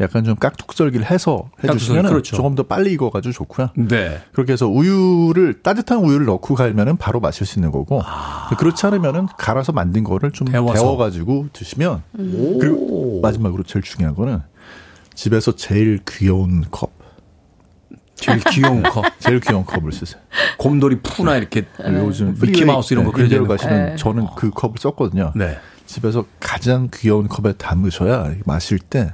약간 0.00 0.24
좀 0.24 0.34
깍둑썰기를 0.34 1.10
해서 1.10 1.50
해주시면 1.62 2.04
그렇죠. 2.04 2.36
조금 2.36 2.54
더 2.54 2.62
빨리 2.62 2.92
익어가지고 2.92 3.32
좋고요. 3.32 3.68
네. 3.76 4.20
그렇게 4.32 4.52
해서 4.54 4.66
우유를 4.66 5.62
따뜻한 5.62 5.98
우유를 5.98 6.24
넣고 6.26 6.54
갈면은 6.54 6.96
바로 6.96 7.20
마실 7.20 7.46
수 7.46 7.58
있는 7.58 7.70
거고 7.70 8.00
아. 8.04 8.48
그렇지 8.58 8.86
않으면은 8.86 9.26
갈아서 9.36 9.72
만든 9.72 10.02
거를 10.04 10.30
좀 10.30 10.48
데워서. 10.48 10.96
가지고 10.96 11.48
드시면 11.52 12.02
음. 12.18 12.58
그리고 12.60 13.20
마지막으로 13.22 13.62
제일 13.64 13.82
중요한 13.82 14.14
거는 14.14 14.40
집에서 15.14 15.54
제일 15.54 16.00
귀여운 16.08 16.64
컵. 16.70 16.90
제일 18.14 18.40
귀여운 18.50 18.82
컵. 18.82 19.04
제일 19.20 19.40
귀여운 19.40 19.64
컵을 19.64 19.92
쓰세요. 19.92 20.20
곰돌이 20.58 21.00
푸나 21.02 21.36
이렇게 21.36 21.66
네. 21.78 21.94
요즘 22.04 22.36
미키마우스 22.40 22.94
이런 22.94 23.04
거 23.04 23.12
네, 23.12 23.28
그려져 23.28 23.44
가시면 23.46 23.86
네. 23.86 23.96
저는 23.96 24.28
그 24.36 24.50
컵을 24.50 24.74
썼거든요. 24.78 25.32
네. 25.36 25.58
집에서 25.86 26.24
가장 26.38 26.88
귀여운 26.94 27.28
컵에 27.28 27.54
담으셔야 27.54 28.34
마실 28.44 28.78
때 28.78 29.12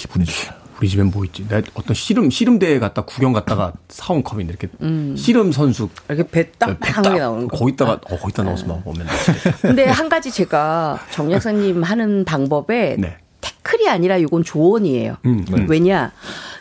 기분이 0.00 0.24
좋아요. 0.24 0.58
우리 0.78 0.88
집엔 0.88 1.10
뭐 1.10 1.26
있지? 1.26 1.46
내가 1.46 1.60
어떤 1.74 1.94
씨름 1.94 2.30
씨름 2.30 2.58
대회 2.58 2.78
갔다 2.78 3.02
구경 3.02 3.34
갔다가 3.34 3.72
사온 3.90 4.22
컵인데 4.22 4.50
이렇게 4.52 4.68
음. 4.80 5.14
씨름 5.14 5.52
선수 5.52 5.90
이렇게 6.08 6.26
배딱하게 6.26 7.18
나오는 7.18 7.48
거. 7.48 7.58
거기다가 7.58 8.00
어 8.10 8.16
거기다 8.16 8.44
넣어서 8.44 8.66
막 8.66 8.82
먹으면. 8.86 9.06
근데 9.60 9.84
한 9.84 10.08
가지 10.08 10.30
제가 10.30 10.98
정 11.10 11.30
약사님 11.30 11.82
하는 11.82 12.24
방법에 12.24 12.96
네. 12.98 13.18
태클이 13.42 13.90
아니라 13.90 14.16
이건 14.16 14.42
조언이에요. 14.42 15.18
음, 15.26 15.44
네. 15.50 15.66
왜냐 15.68 16.12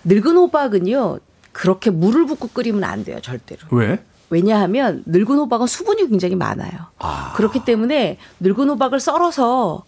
늙은 0.03 0.35
호박은요 0.35 1.19
그렇게 1.53 1.89
물을 1.89 2.25
붓고 2.25 2.49
끓이면 2.49 2.83
안 2.83 3.05
돼요 3.05 3.19
절대로. 3.21 3.61
왜? 3.71 3.99
왜냐하면 4.29 5.03
늙은 5.05 5.37
호박은 5.37 5.65
수분이 5.65 6.09
굉장히 6.09 6.35
많아요. 6.35 6.71
아. 6.99 7.33
그렇기 7.37 7.63
때문에 7.63 8.17
늙은 8.41 8.69
호박을 8.69 8.99
썰어서 8.99 9.85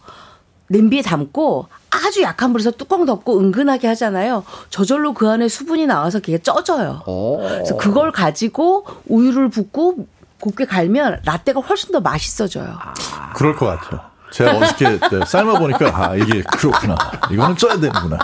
냄비에 0.69 1.01
담고 1.01 1.67
아주 1.91 2.21
약한 2.21 2.53
불에서 2.53 2.71
뚜껑 2.71 3.05
덮고 3.05 3.39
은근하게 3.39 3.87
하잖아요. 3.89 4.43
저절로 4.69 5.13
그 5.13 5.29
안에 5.29 5.47
수분이 5.47 5.85
나와서 5.85 6.19
그게 6.19 6.37
쪄져요. 6.37 7.03
오. 7.05 7.37
그래서 7.37 7.77
그걸 7.77 8.11
가지고 8.11 8.85
우유를 9.07 9.49
붓고 9.49 10.07
곱게 10.39 10.65
갈면 10.65 11.21
라떼가 11.25 11.59
훨씬 11.59 11.91
더 11.91 11.99
맛있어져요. 11.99 12.75
아. 12.79 13.33
그럴 13.33 13.55
것 13.55 13.65
같아요. 13.67 14.01
제가 14.31 14.55
어저께 14.57 14.99
삶아 15.27 15.59
보니까 15.59 15.91
아 15.93 16.15
이게 16.15 16.41
그렇구나. 16.41 16.95
이거는 17.29 17.57
쪄야 17.57 17.75
되는구나. 17.79 18.17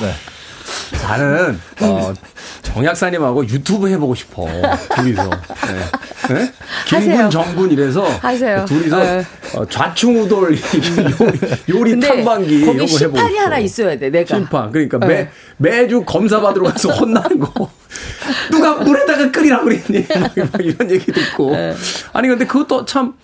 네. 0.00 0.14
나는 1.06 1.60
어, 1.82 2.12
정약사님하고 2.62 3.46
유튜브 3.48 3.88
해보고 3.88 4.14
싶어 4.14 4.46
둘이서. 4.96 5.30
네. 5.30 6.34
네? 6.34 6.52
김군 6.86 7.30
정군 7.30 7.70
이래서 7.70 8.04
하세요. 8.04 8.64
둘이서 8.66 8.98
네. 9.02 9.24
어, 9.54 9.66
좌충우돌 9.66 10.56
요리 11.68 11.98
탐방기 11.98 12.64
거기 12.64 12.86
심판이 12.86 13.36
하나 13.36 13.58
있어야 13.58 13.98
돼. 13.98 14.10
내가 14.10 14.36
심판. 14.36 14.70
그러니까 14.70 14.98
네. 14.98 15.30
매 15.56 15.70
매주 15.70 16.02
검사 16.04 16.40
받으러 16.40 16.66
가서 16.66 16.90
혼나는 16.94 17.40
거. 17.40 17.70
누가 18.50 18.74
물에다가 18.76 19.30
끓이라 19.30 19.60
그랬니? 19.62 20.06
이런 20.60 20.90
얘기 20.90 21.12
듣고. 21.12 21.52
네. 21.52 21.74
아니 22.12 22.28
근데 22.28 22.46
그것도 22.46 22.84
참. 22.84 23.14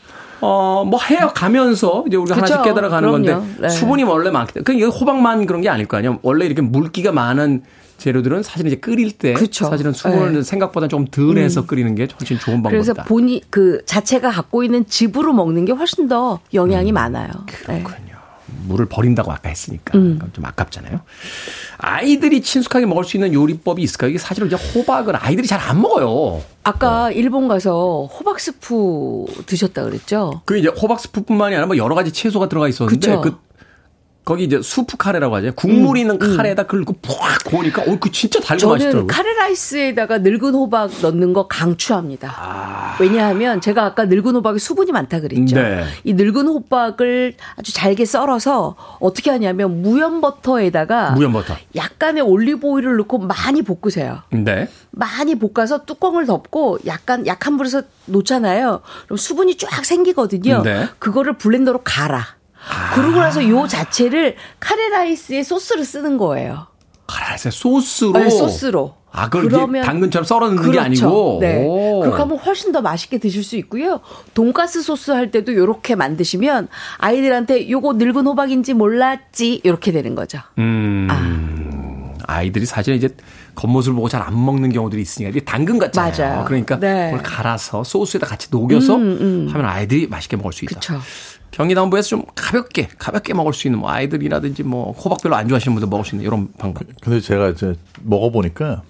어, 0.41 0.83
어, 0.83 0.85
뭐 0.85 1.01
해요 1.03 1.31
가면서 1.35 2.05
이제 2.07 2.17
우리가 2.17 2.35
그쵸? 2.37 2.55
하나씩 2.55 2.63
깨달아 2.65 2.89
가는 2.89 3.11
건데 3.11 3.37
네. 3.59 3.69
수분이 3.69 4.03
원래 4.05 4.31
많기 4.31 4.53
때문에 4.53 4.65
그러니까 4.65 4.99
호박만 4.99 5.47
그런 5.47 5.61
게 5.63 5.69
아닐 5.69 5.87
거 5.87 5.97
아니에요. 5.97 6.19
원래 6.23 6.47
이렇게 6.47 6.63
물기가 6.63 7.13
많은 7.13 7.63
재료들은 7.99 8.43
사실 8.43 8.67
이제 8.67 8.77
끓일 8.77 9.13
때 9.13 9.33
그쵸. 9.33 9.67
사실은 9.67 9.93
수분을 9.93 10.33
네. 10.35 10.43
생각보다 10.43 10.89
좀 10.89 11.07
덜해서 11.07 11.63
음. 11.63 11.67
끓이는 11.67 11.95
게 11.95 12.07
훨씬 12.21 12.39
좋은 12.39 12.63
방법이다. 12.63 12.93
그래서 12.93 13.09
본이 13.09 13.41
그 13.49 13.83
자체가 13.87 14.31
갖고 14.31 14.63
있는 14.63 14.85
즙으로 14.87 15.33
먹는 15.33 15.65
게 15.65 15.73
훨씬 15.73 16.09
더 16.09 16.41
영양이 16.53 16.93
음. 16.93 16.95
많아요. 16.95 17.31
그렇군요. 17.47 17.89
네. 17.89 18.06
물을 18.65 18.87
버린다고 18.87 19.31
아까 19.33 19.49
했으니까 19.49 19.97
음. 19.99 20.19
좀 20.33 20.45
아깝잖아요. 20.45 21.01
아이들이 21.79 22.41
친숙하게 22.43 22.87
먹을 22.87 23.05
수 23.05 23.17
있는 23.17 23.33
요리법이 23.35 23.83
있을까요? 23.83 24.11
이게 24.11 24.19
사실은 24.19 24.49
이제 24.49 24.57
호박은 24.57 25.15
아이들이 25.17 25.47
잘 25.47 25.57
안 25.67 25.81
먹어요. 25.81 26.43
아까 26.63 27.09
네. 27.09 27.15
일본 27.17 27.49
가서 27.49 28.05
호박 28.07 28.39
스프 28.39 29.25
드셨다 29.47 29.83
그랬죠? 29.85 30.43
그 30.45 30.57
이제 30.59 30.69
호박 30.69 31.01
스프뿐만이 31.01 31.55
아니라 31.57 31.67
뭐 31.67 31.77
여러 31.77 31.95
가지 31.95 32.13
채소가 32.13 32.49
들어가 32.49 32.69
있었는데 32.69 32.99
그쵸? 33.07 33.21
그 33.21 33.37
거기 34.27 34.43
이제 34.43 34.61
수프 34.61 34.97
카레라고 34.97 35.37
하죠. 35.37 35.53
국물 35.55 35.97
음, 35.97 36.01
있는 36.01 36.19
음. 36.21 36.37
카레에다 36.37 36.65
그걸 36.65 36.85
푹 36.85 36.99
구우니까 37.45 37.83
어, 37.83 37.97
그 38.01 38.11
진짜 38.11 38.41
달고 38.41 38.71
맛있더라고요. 38.71 39.07
카레 39.07 39.33
라이스에다가 39.35 40.19
늙은 40.19 40.53
호박 40.53 40.91
넣는 41.01 41.33
거 41.33 41.47
강추합니다. 41.47 42.35
아. 42.37 42.97
왜냐하면 42.99 43.61
제가 43.61 43.85
아까 43.85 44.07
늙은 44.07 44.35
호박에 44.35 44.59
수분이 44.59 44.91
많다 44.91 45.21
그랬죠. 45.21 45.55
네. 45.55 45.85
이 46.03 46.13
늙은 46.15 46.49
호박을 46.49 47.35
아주 47.57 47.73
잘게 47.73 48.05
썰어서 48.05 48.75
어떻게 48.99 49.31
하냐면 49.31 49.81
무염 49.81 50.21
버터에다가 50.21 51.13
무염 51.13 51.33
버터. 51.33 51.55
약간의 51.77 52.25
올리브 52.25 52.67
오일을 52.67 52.97
넣고 52.97 53.19
많이 53.19 53.63
볶으세요. 53.63 54.23
네. 54.31 54.69
많이 54.91 55.37
볶아서 55.37 55.85
뚜껑을 55.85 56.27
덮고 56.27 56.81
약간 56.87 57.29
약한 57.29 57.57
불에서 57.57 57.83
놓잖아요. 58.07 58.81
그럼 59.05 59.17
수분이 59.17 59.57
쫙 59.57 59.85
생기거든요. 59.85 60.63
네. 60.65 60.89
그거를 60.99 61.35
블렌더로 61.35 61.83
갈아. 61.85 62.36
아. 62.69 62.95
그러고 62.95 63.21
나서 63.21 63.47
요 63.49 63.67
자체를 63.67 64.37
카레라이스에 64.61 65.43
소스를 65.43 65.85
쓰는 65.85 66.19
거예요. 66.19 66.67
카레라이스 67.07 67.51
소스로? 67.51 68.13
네, 68.13 68.29
소스로. 68.31 68.95
아, 69.13 69.31
그러면 69.31 69.83
당근처럼 69.83 70.25
썰어 70.27 70.41
넣는 70.41 70.57
그렇죠. 70.57 70.73
게 70.73 70.79
아니고. 70.79 71.39
네. 71.41 71.65
오. 71.65 72.01
그렇게 72.01 72.19
하면 72.19 72.37
훨씬 72.37 72.71
더 72.73 72.83
맛있게 72.83 73.17
드실 73.17 73.43
수 73.45 73.57
있고요. 73.57 74.01
돈가스 74.35 74.83
소스 74.83 75.11
할 75.11 75.31
때도 75.31 75.55
요렇게 75.55 75.95
만드시면 75.95 76.69
아이들한테 76.99 77.71
요거 77.71 77.95
늙은 77.95 78.27
호박인지 78.27 78.75
몰랐지 78.75 79.63
이렇게 79.65 79.91
되는 79.93 80.15
거죠. 80.15 80.41
음. 80.59 81.09
아. 81.11 82.17
아이들이 82.29 82.67
사실 82.67 82.95
이제 82.97 83.09
겉모습을 83.55 83.95
보고 83.95 84.09
잘 84.09 84.21
안 84.21 84.45
먹는 84.45 84.73
경우들이 84.73 85.01
있으니까 85.01 85.31
이게 85.31 85.41
당근 85.41 85.79
같잖아요. 85.79 86.13
맞아요. 86.29 86.45
그러니까 86.45 86.79
네. 86.81 87.11
그걸 87.13 87.23
갈아서 87.23 87.85
소스에다 87.85 88.27
같이 88.27 88.49
녹여서 88.51 88.97
음, 88.97 89.19
음. 89.21 89.49
하면 89.51 89.67
아이들이 89.67 90.09
맛있게 90.09 90.37
먹을 90.37 90.53
수 90.53 90.65
있다. 90.65 90.75
그쵸. 90.75 91.01
경기남부에서 91.57 92.09
좀 92.09 92.25
가볍게 92.35 92.87
가볍게 92.99 93.33
먹을 93.33 93.55
수 93.55 93.67
있는 93.67 93.81
뭐 93.81 93.91
아이들이라든지 93.91 94.63
뭐 94.63 94.93
호박 94.93 95.23
별로 95.23 95.37
안 95.37 95.49
좋아하시는 95.49 95.75
분들 95.75 95.89
먹을 95.89 96.05
수 96.05 96.15
있는 96.15 96.27
이런 96.27 96.53
방법. 96.59 96.85
근데 97.01 97.19
제가 97.19 97.49
이제 97.49 97.75
먹어보니까 98.03 98.83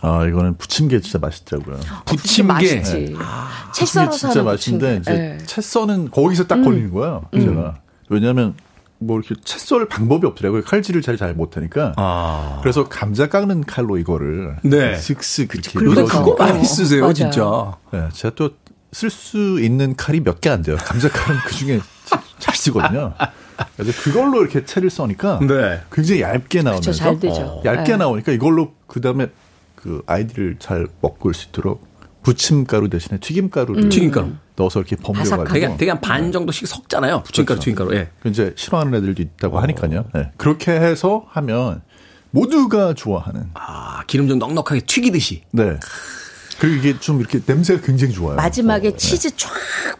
아 0.00 0.24
이거는 0.26 0.56
부침개 0.56 1.00
진짜 1.00 1.18
맛있더라고요. 1.18 1.80
부침개 2.06 2.48
맛있지. 2.48 2.92
네. 2.94 3.14
아, 3.18 3.70
채 3.74 3.84
썰어서 3.84 4.16
진짜 4.16 4.42
맛있는데 4.42 4.96
이제 5.02 5.12
네. 5.12 5.38
채 5.44 5.60
써는 5.60 6.10
거기서 6.10 6.46
딱 6.46 6.56
음. 6.56 6.64
걸리는 6.64 6.90
거야. 6.94 7.20
음. 7.34 7.40
제가 7.40 7.80
왜냐하면 8.08 8.54
뭐 8.98 9.18
이렇게 9.18 9.34
채 9.44 9.58
썰 9.58 9.86
방법이 9.86 10.26
없더라고요. 10.26 10.62
칼질을 10.62 11.02
잘 11.02 11.18
잘 11.18 11.34
못하니까. 11.34 11.92
아. 11.96 12.58
그래서 12.62 12.88
감자 12.88 13.28
깎는 13.28 13.64
칼로 13.64 13.98
이거를 13.98 14.56
네. 14.62 14.96
슥슥 14.96 15.54
이렇게. 15.54 15.78
그런데 15.78 16.04
그거 16.04 16.36
많이 16.38 16.64
쓰세요, 16.64 17.12
진짜. 17.12 17.76
네, 17.92 18.08
제가 18.14 18.34
또 18.34 18.50
쓸 18.94 19.10
수 19.10 19.60
있는 19.60 19.96
칼이 19.96 20.20
몇 20.20 20.40
개 20.40 20.48
안 20.50 20.62
돼요. 20.62 20.76
감자 20.78 21.08
칼은 21.10 21.40
그 21.46 21.52
중에 21.54 21.80
잘 22.38 22.54
쓰거든요. 22.54 23.14
그래서 23.76 24.02
그걸로 24.02 24.42
이렇게 24.42 24.64
채를 24.64 24.90
써니까 24.90 25.38
네. 25.40 25.80
굉장히 25.92 26.22
얇게 26.22 26.62
나오면서 26.62 26.90
그쵸, 26.90 26.98
잘 27.04 27.20
되죠. 27.20 27.40
어. 27.42 27.62
얇게 27.64 27.92
네. 27.92 27.96
나오니까 27.96 28.32
이걸로 28.32 28.74
그 28.86 29.00
다음에 29.00 29.28
그 29.74 30.02
아이들을 30.06 30.56
잘 30.58 30.86
먹을 31.00 31.34
수 31.34 31.48
있도록 31.48 31.86
부침가루 32.22 32.88
대신에 32.88 33.18
튀김가루를 33.18 33.84
음. 33.84 33.88
튀김가루 33.90 34.32
넣어서 34.56 34.80
이렇게 34.80 34.96
버무려가지고 34.96 35.44
되게, 35.52 35.76
되게 35.76 35.90
한반 35.90 36.32
정도씩 36.32 36.66
섞잖아요. 36.66 37.22
부침가루, 37.22 37.60
그렇죠. 37.60 37.60
튀김가루. 37.60 37.94
예. 37.96 38.08
이제 38.24 38.54
싫어하는 38.56 38.94
애들도 38.94 39.22
있다고 39.22 39.58
어. 39.58 39.60
하니까요. 39.60 40.04
네. 40.14 40.32
그렇게 40.36 40.72
해서 40.72 41.26
하면 41.28 41.82
모두가 42.30 42.94
좋아하는. 42.94 43.50
아 43.54 44.02
기름 44.06 44.26
좀 44.26 44.38
넉넉하게 44.38 44.80
튀기듯이. 44.80 45.42
네. 45.52 45.78
그리고 46.64 46.76
이게 46.76 46.98
좀 46.98 47.20
이렇게 47.20 47.40
냄새가 47.44 47.82
굉장히 47.82 48.14
좋아요. 48.14 48.36
마지막에 48.36 48.88
어, 48.88 48.96
치즈 48.96 49.30
네. 49.30 49.36
쫙 49.36 49.50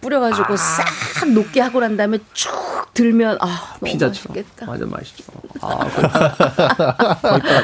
뿌려가지고 0.00 0.54
아. 0.54 0.56
싹 0.56 1.28
녹게 1.28 1.60
하고 1.60 1.80
난 1.80 1.94
다음에 1.96 2.18
쭉 2.32 2.50
들면 2.94 3.36
아 3.40 3.76
피자처럼 3.84 4.34
맛있겠다. 4.34 4.66
맞아 4.66 4.86
맛있죠. 4.86 5.24
아, 5.60 5.76
거기다 7.20 7.62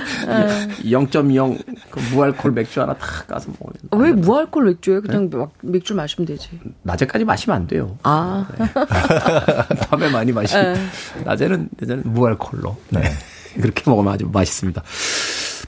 0.0 0.85 1.65
그 1.91 2.01
무알콜 2.13 2.53
맥주 2.53 2.83
하나 2.83 2.93
탁 2.95 3.27
까서 3.27 3.51
먹어요. 3.59 4.03
왜 4.05 4.13
무알콜 4.13 4.65
맥주예요? 4.65 5.01
그냥 5.01 5.31
네? 5.31 5.47
맥주 5.63 5.95
마시면 5.95 6.27
되지. 6.27 6.61
낮에까지 6.83 7.25
마시면 7.25 7.57
안 7.57 7.67
돼요. 7.67 7.97
아 8.03 8.47
네. 8.59 8.67
밤에 9.89 10.11
많이 10.11 10.33
마시고 10.33 10.61
네. 10.61 10.75
낮에는 11.25 11.71
낮에는 11.79 12.03
무알콜로. 12.13 12.77
네. 12.91 13.03
그렇게 13.55 13.83
먹으면 13.91 14.13
아주 14.13 14.29
맛있습니다. 14.31 14.83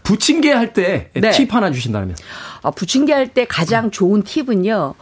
부침개 0.02 0.50
할 0.52 0.72
때팁 0.72 1.20
네. 1.20 1.46
하나 1.50 1.70
주신다면? 1.70 2.16
아, 2.62 2.70
부침개 2.70 3.12
할 3.12 3.28
때 3.28 3.44
가장 3.46 3.90
좋은 3.90 4.22
팁은요. 4.22 4.94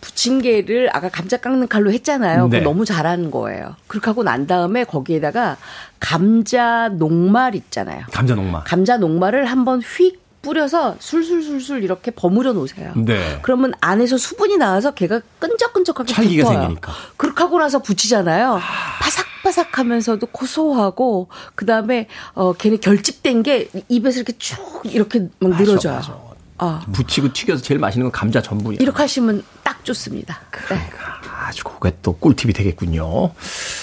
부침개를 0.00 0.88
아까 0.92 1.08
감자 1.08 1.36
깎는 1.36 1.68
칼로 1.68 1.92
했잖아요. 1.92 2.48
네. 2.48 2.60
너무 2.60 2.84
잘하는 2.84 3.30
거예요. 3.30 3.76
그렇게 3.86 4.06
하고 4.06 4.22
난 4.22 4.46
다음에 4.46 4.84
거기에다가 4.84 5.56
감자 5.98 6.88
녹말 6.88 7.54
있잖아요. 7.54 8.04
감자 8.12 8.34
녹말. 8.34 8.64
감자 8.64 8.96
녹말을 8.96 9.44
한번 9.46 9.80
휙 9.82 10.18
뿌려서 10.42 10.96
술술술술 10.98 11.84
이렇게 11.84 12.10
버무려 12.10 12.54
놓으세요. 12.54 12.94
네. 12.96 13.38
그러면 13.42 13.74
안에서 13.82 14.16
수분이 14.16 14.56
나와서 14.56 14.92
걔가 14.92 15.20
끈적끈적하게 15.38 16.10
찰기가 16.14 16.44
붙어요. 16.44 16.60
생기니까. 16.60 16.92
그렇게 17.18 17.42
하고 17.42 17.58
나서 17.58 17.80
부치잖아요. 17.80 18.54
아. 18.54 18.60
바삭 19.02 19.26
바삭하면서도 19.42 20.26
고소하고 20.26 21.28
그다음에 21.54 22.08
어 22.34 22.52
걔네 22.52 22.78
결집된 22.78 23.42
게 23.42 23.70
입에서 23.88 24.18
이렇게 24.18 24.36
쭉 24.38 24.82
이렇게 24.84 25.28
막 25.38 25.56
늘어져요. 25.60 25.94
맞아, 25.94 26.10
맞아. 26.12 26.30
아. 26.58 26.84
부치고 26.92 27.32
튀겨서 27.32 27.62
제일 27.62 27.80
맛있는 27.80 28.04
건 28.04 28.12
감자 28.12 28.42
전분이야. 28.42 28.78
이렇게 28.80 28.98
하시면 28.98 29.42
딱 29.62 29.82
좋습니다. 29.84 30.40
그러니까 30.50 30.74
네. 31.19 31.19
아주 31.50 31.64
그게 31.64 31.94
또 32.02 32.12
꿀팁이 32.14 32.52
되겠군요. 32.52 33.32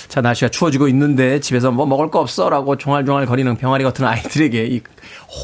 자 0.07 0.21
날씨가 0.21 0.49
추워지고 0.49 0.87
있는데 0.89 1.39
집에서 1.39 1.71
뭐 1.71 1.85
먹을 1.85 2.09
거 2.09 2.19
없어 2.19 2.49
라고 2.49 2.77
종알종알 2.77 3.25
거리는 3.25 3.55
병아리 3.55 3.83
같은 3.83 4.05
아이들에게 4.05 4.65
이 4.65 4.81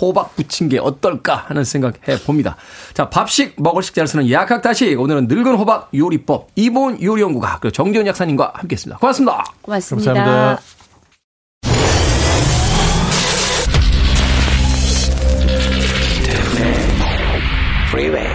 호박 0.02 0.36
부침개 0.36 0.80
어떨까 0.80 1.36
하는 1.48 1.64
생각 1.64 2.08
해 2.08 2.18
봅니다. 2.20 2.56
자 2.94 3.10
밥식 3.10 3.62
먹을 3.62 3.84
식자를 3.84 4.08
쓰는 4.08 4.30
약학다식 4.30 5.00
오늘은 5.00 5.28
늙은 5.28 5.56
호박 5.56 5.90
요리법 5.94 6.48
이본 6.56 7.02
요리연구가 7.02 7.60
그리고 7.60 7.72
정재훈 7.74 8.08
약사님과 8.08 8.54
함께했습니다. 8.56 9.00
고맙습니다. 9.00 9.44
고맙습니다. 9.62 10.14
감사합니다. 10.14 10.62
freeway. 17.94 18.33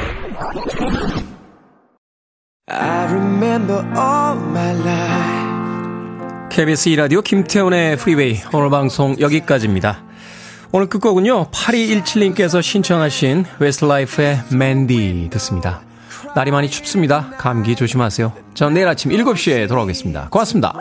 KBS 6.50 6.90
2라디오 6.90 7.24
김태훈의 7.24 7.96
프리웨이 7.96 8.40
오늘 8.52 8.68
방송 8.68 9.18
여기까지입니다. 9.18 10.02
오늘 10.72 10.86
끝곡은요. 10.88 11.50
8217님께서 11.50 12.62
신청하신 12.62 13.46
Westlife의 13.58 14.40
Mandy 14.52 15.30
듣습니다. 15.32 15.80
날이 16.34 16.50
많이 16.50 16.68
춥습니다. 16.68 17.30
감기 17.38 17.74
조심하세요. 17.74 18.34
전 18.52 18.74
내일 18.74 18.86
아침 18.86 19.12
7시에 19.12 19.66
돌아오겠습니다. 19.66 20.28
고맙습니다. 20.28 20.74